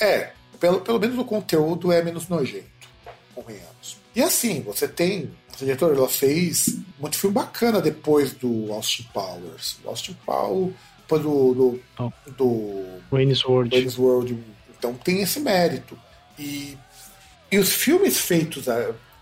[0.01, 2.65] É, pelo, pelo menos o conteúdo é menos nojento,
[3.35, 3.99] convenhamos.
[4.15, 5.31] E assim, você tem.
[5.61, 9.79] A diretora ela fez muito filme bacana depois do Austin Powers.
[9.85, 11.55] O Austin Powers, depois do.
[11.55, 12.13] do, Não.
[12.37, 13.75] do Wayne's World.
[13.75, 14.39] Wayne's World.
[14.79, 15.99] Então tem esse mérito.
[16.39, 16.79] E,
[17.51, 18.67] e os filmes feitos,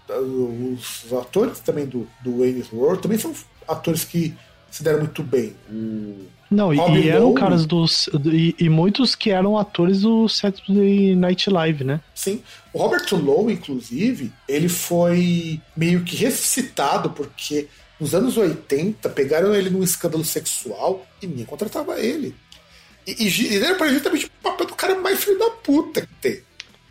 [0.09, 3.35] os atores também do, do Wayne's World também são
[3.67, 4.35] atores que
[4.71, 5.57] se deram muito bem.
[5.71, 8.09] O, Não, e, e eram caras dos.
[8.33, 12.01] E, e muitos que eram atores do Saturday Night Live, né?
[12.15, 12.41] Sim.
[12.73, 17.67] O Robert Lowe, inclusive, ele foi meio que ressuscitado porque
[17.99, 22.35] nos anos 80 pegaram ele num escândalo sexual e ninguém contratava ele.
[23.07, 26.15] E, e, e era pra justamente o papel do cara mais filho da puta que
[26.21, 26.41] tem.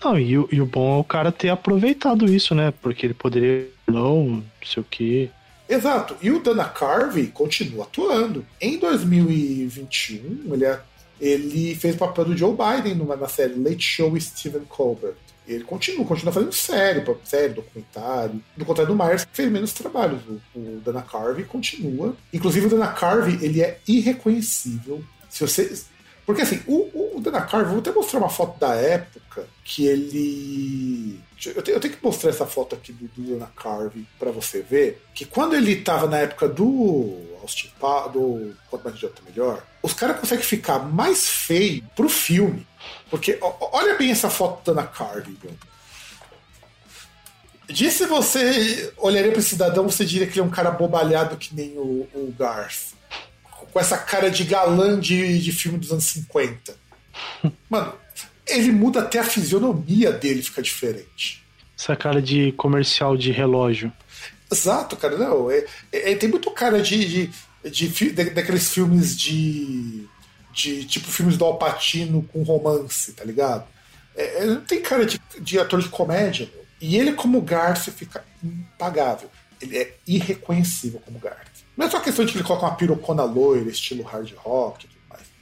[0.04, 2.74] Não, e, o- e o bom é o cara ter aproveitado isso, né?
[2.82, 3.68] Porque ele poderia.
[3.88, 5.30] Não, não sei o quê.
[5.68, 6.16] Exato.
[6.22, 8.46] E o Dana Carvey continua atuando.
[8.62, 10.80] Em 2021, ele, é-
[11.20, 15.16] ele fez o papel do Joe Biden numa, na série Late Show Stephen Colbert.
[15.48, 18.42] Ele continua, continua fazendo série, série, documentário.
[18.58, 20.20] No contrário do Myers, fez menos trabalhos.
[20.56, 22.16] O, o Dana Carvey continua.
[22.34, 25.04] Inclusive, o Dana Carvey, ele é irreconhecível.
[25.30, 25.72] Se você...
[26.26, 31.20] Porque assim, o, o Dana Carvey, vou até mostrar uma foto da época que ele.
[31.54, 35.04] Eu tenho, eu tenho que mostrar essa foto aqui do, Dana Carvey pra você ver.
[35.14, 39.94] Que quando ele tava na época do Austin Pa- do Quanto Mais Idiota Melhor, os
[39.94, 42.66] caras conseguem ficar mais feio pro filme.
[43.10, 45.58] Porque olha bem essa foto do Dana Carvey, Bruno.
[47.68, 51.36] Diz se você olharia pra esse cidadão, você diria que ele é um cara bobalhado
[51.36, 52.94] que nem o, o Garth.
[53.74, 56.76] Com essa cara de galã de, de filme dos anos 50.
[57.70, 57.94] Mano,
[58.48, 61.44] ele muda até a fisionomia dele, fica diferente.
[61.78, 63.92] Essa cara de comercial de relógio.
[64.52, 65.18] Exato, cara.
[65.18, 67.28] Não, é, é- é- tem muito cara de,
[67.64, 70.06] de, de da- daqueles filmes de,
[70.54, 70.86] de.
[70.86, 73.66] Tipo filmes do Alpatino com romance, tá ligado?
[74.16, 76.64] É, é, não tem cara de, de ator de comédia, meu.
[76.80, 79.30] E ele, como Garth, fica impagável.
[79.62, 81.48] Ele é irreconhecível como Garth.
[81.76, 84.88] Não é só questão de que ele coloca uma pirocona loira, estilo hard rock.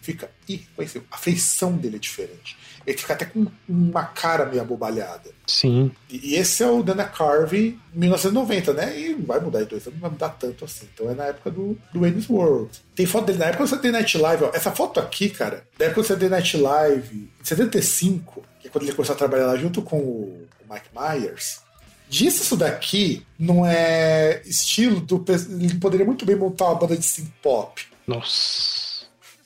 [0.03, 1.07] Fica irreconhecível.
[1.09, 2.57] A feição dele é diferente.
[2.85, 5.31] Ele fica até com uma cara meio abobalhada.
[5.47, 5.91] Sim.
[6.09, 8.99] E esse é o Dana Carvey 1990, né?
[8.99, 10.89] E vai mudar em dois anos, não vai mudar tanto assim.
[10.93, 12.69] Então é na época do, do Wayne's World.
[12.93, 14.51] Tem foto dele na época do Saturday Night Live, ó.
[14.53, 18.83] Essa foto aqui, cara, da época do Saturday Night Live, em 75, que é quando
[18.83, 21.61] ele começou a trabalhar lá junto com o, o Mike Myers.
[22.09, 25.23] Disso isso daqui não é estilo do.
[25.49, 27.81] Ele poderia muito bem montar uma banda de synth pop.
[28.05, 28.82] Nossa.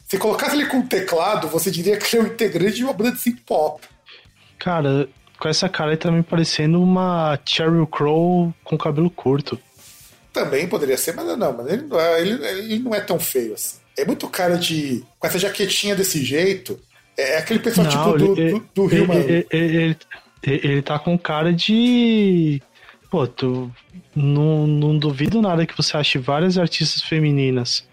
[0.07, 3.11] Se colocasse ele com teclado, você diria que ele é um integrante de uma banda
[3.11, 3.85] de synth pop.
[4.57, 5.07] Cara,
[5.37, 9.59] com essa cara ele tá me parecendo uma Cheryl Crow com cabelo curto.
[10.31, 13.53] Também poderia ser, mas não, mas ele não é, ele, ele não é tão feio
[13.53, 13.77] assim.
[13.97, 15.03] É muito cara de.
[15.19, 16.79] Com essa jaquetinha desse jeito.
[17.17, 19.97] É aquele pessoal tipo do, ele, do, do ele, ele,
[20.43, 22.61] ele- ele tá com cara de.
[23.09, 23.71] Pô, tu
[24.15, 27.83] não, não duvido nada que você ache várias artistas femininas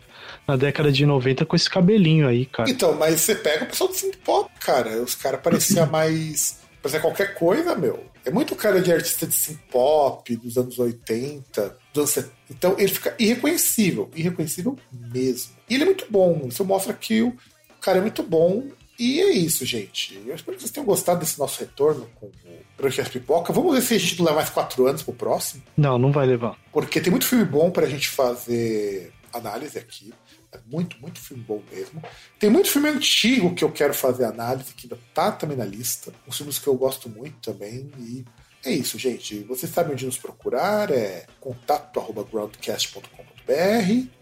[0.46, 2.70] na década de 90 com esse cabelinho aí, cara.
[2.70, 5.02] Então, mas você pega o pessoal do synth pop, cara.
[5.02, 6.58] Os caras pareciam mais.
[6.82, 8.04] Parecia qualquer coisa, meu.
[8.24, 12.34] É muito cara de artista de synth pop dos anos 80, dos anos 70.
[12.50, 14.10] Então ele fica irreconhecível.
[14.14, 15.52] Irreconhecível mesmo.
[15.68, 16.46] E ele é muito bom.
[16.48, 17.34] Isso mostra que o
[17.80, 18.64] cara é muito bom.
[18.98, 20.22] E é isso, gente.
[20.26, 22.32] Eu espero que vocês tenham gostado desse nosso retorno com o
[22.76, 23.52] Broadcast Pipoca.
[23.52, 25.62] Vamos ver se a gente não leva mais quatro anos pro próximo.
[25.76, 26.56] Não, não vai levar.
[26.72, 30.12] Porque tem muito filme bom pra gente fazer análise aqui.
[30.54, 32.02] É muito, muito filme bom mesmo.
[32.38, 36.12] Tem muito filme antigo que eu quero fazer análise, que ainda tá também na lista.
[36.26, 37.90] Uns filmes que eu gosto muito também.
[37.98, 38.24] E
[38.64, 39.40] é isso, gente.
[39.44, 40.90] Vocês sabem onde nos procurar.
[40.90, 43.24] É contato.groundcast.com.br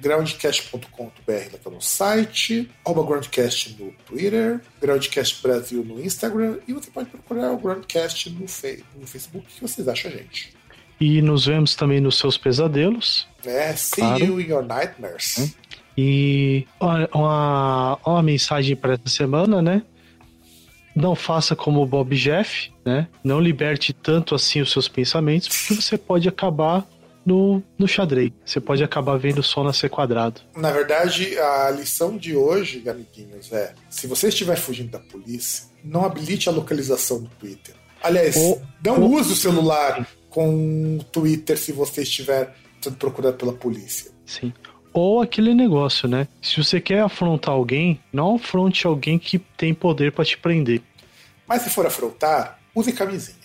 [0.00, 6.90] groundcast.com.br lá tá no site, arroba groundcast no Twitter, groundcast Brasil no Instagram e você
[6.90, 9.46] pode procurar o groundcast no, no Facebook.
[9.46, 10.52] Que vocês acham, gente?
[11.00, 13.28] E nos vemos também nos seus pesadelos.
[13.44, 14.24] É, see Claro.
[14.24, 15.56] you in your nightmares.
[15.96, 19.82] E uma, uma mensagem para essa semana, né?
[20.94, 23.08] Não faça como o Bob Jeff, né?
[23.24, 26.86] Não liberte tanto assim os seus pensamentos, porque você pode acabar
[27.24, 28.32] no, no xadrez.
[28.44, 30.40] Você pode acabar vendo o sol nascer quadrado.
[30.56, 36.04] Na verdade, a lição de hoje, amiguinhos, é: se você estiver fugindo da polícia, não
[36.04, 37.74] habilite a localização do Twitter.
[38.02, 43.36] Aliás, Ou- não ou- use o celular com o Twitter se você estiver sendo procurado
[43.36, 44.10] pela polícia.
[44.26, 44.52] Sim.
[44.92, 46.28] Ou aquele negócio, né?
[46.40, 50.82] Se você quer afrontar alguém, não afronte alguém que tem poder para te prender.
[51.46, 53.36] Mas se for afrontar, use camisinha.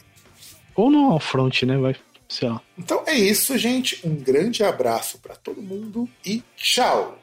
[0.75, 1.77] Ou não afronte, né?
[1.77, 1.95] Vai,
[2.27, 2.61] sei lá.
[2.77, 4.05] Então é isso, gente.
[4.05, 7.17] Um grande abraço para todo mundo e tchau!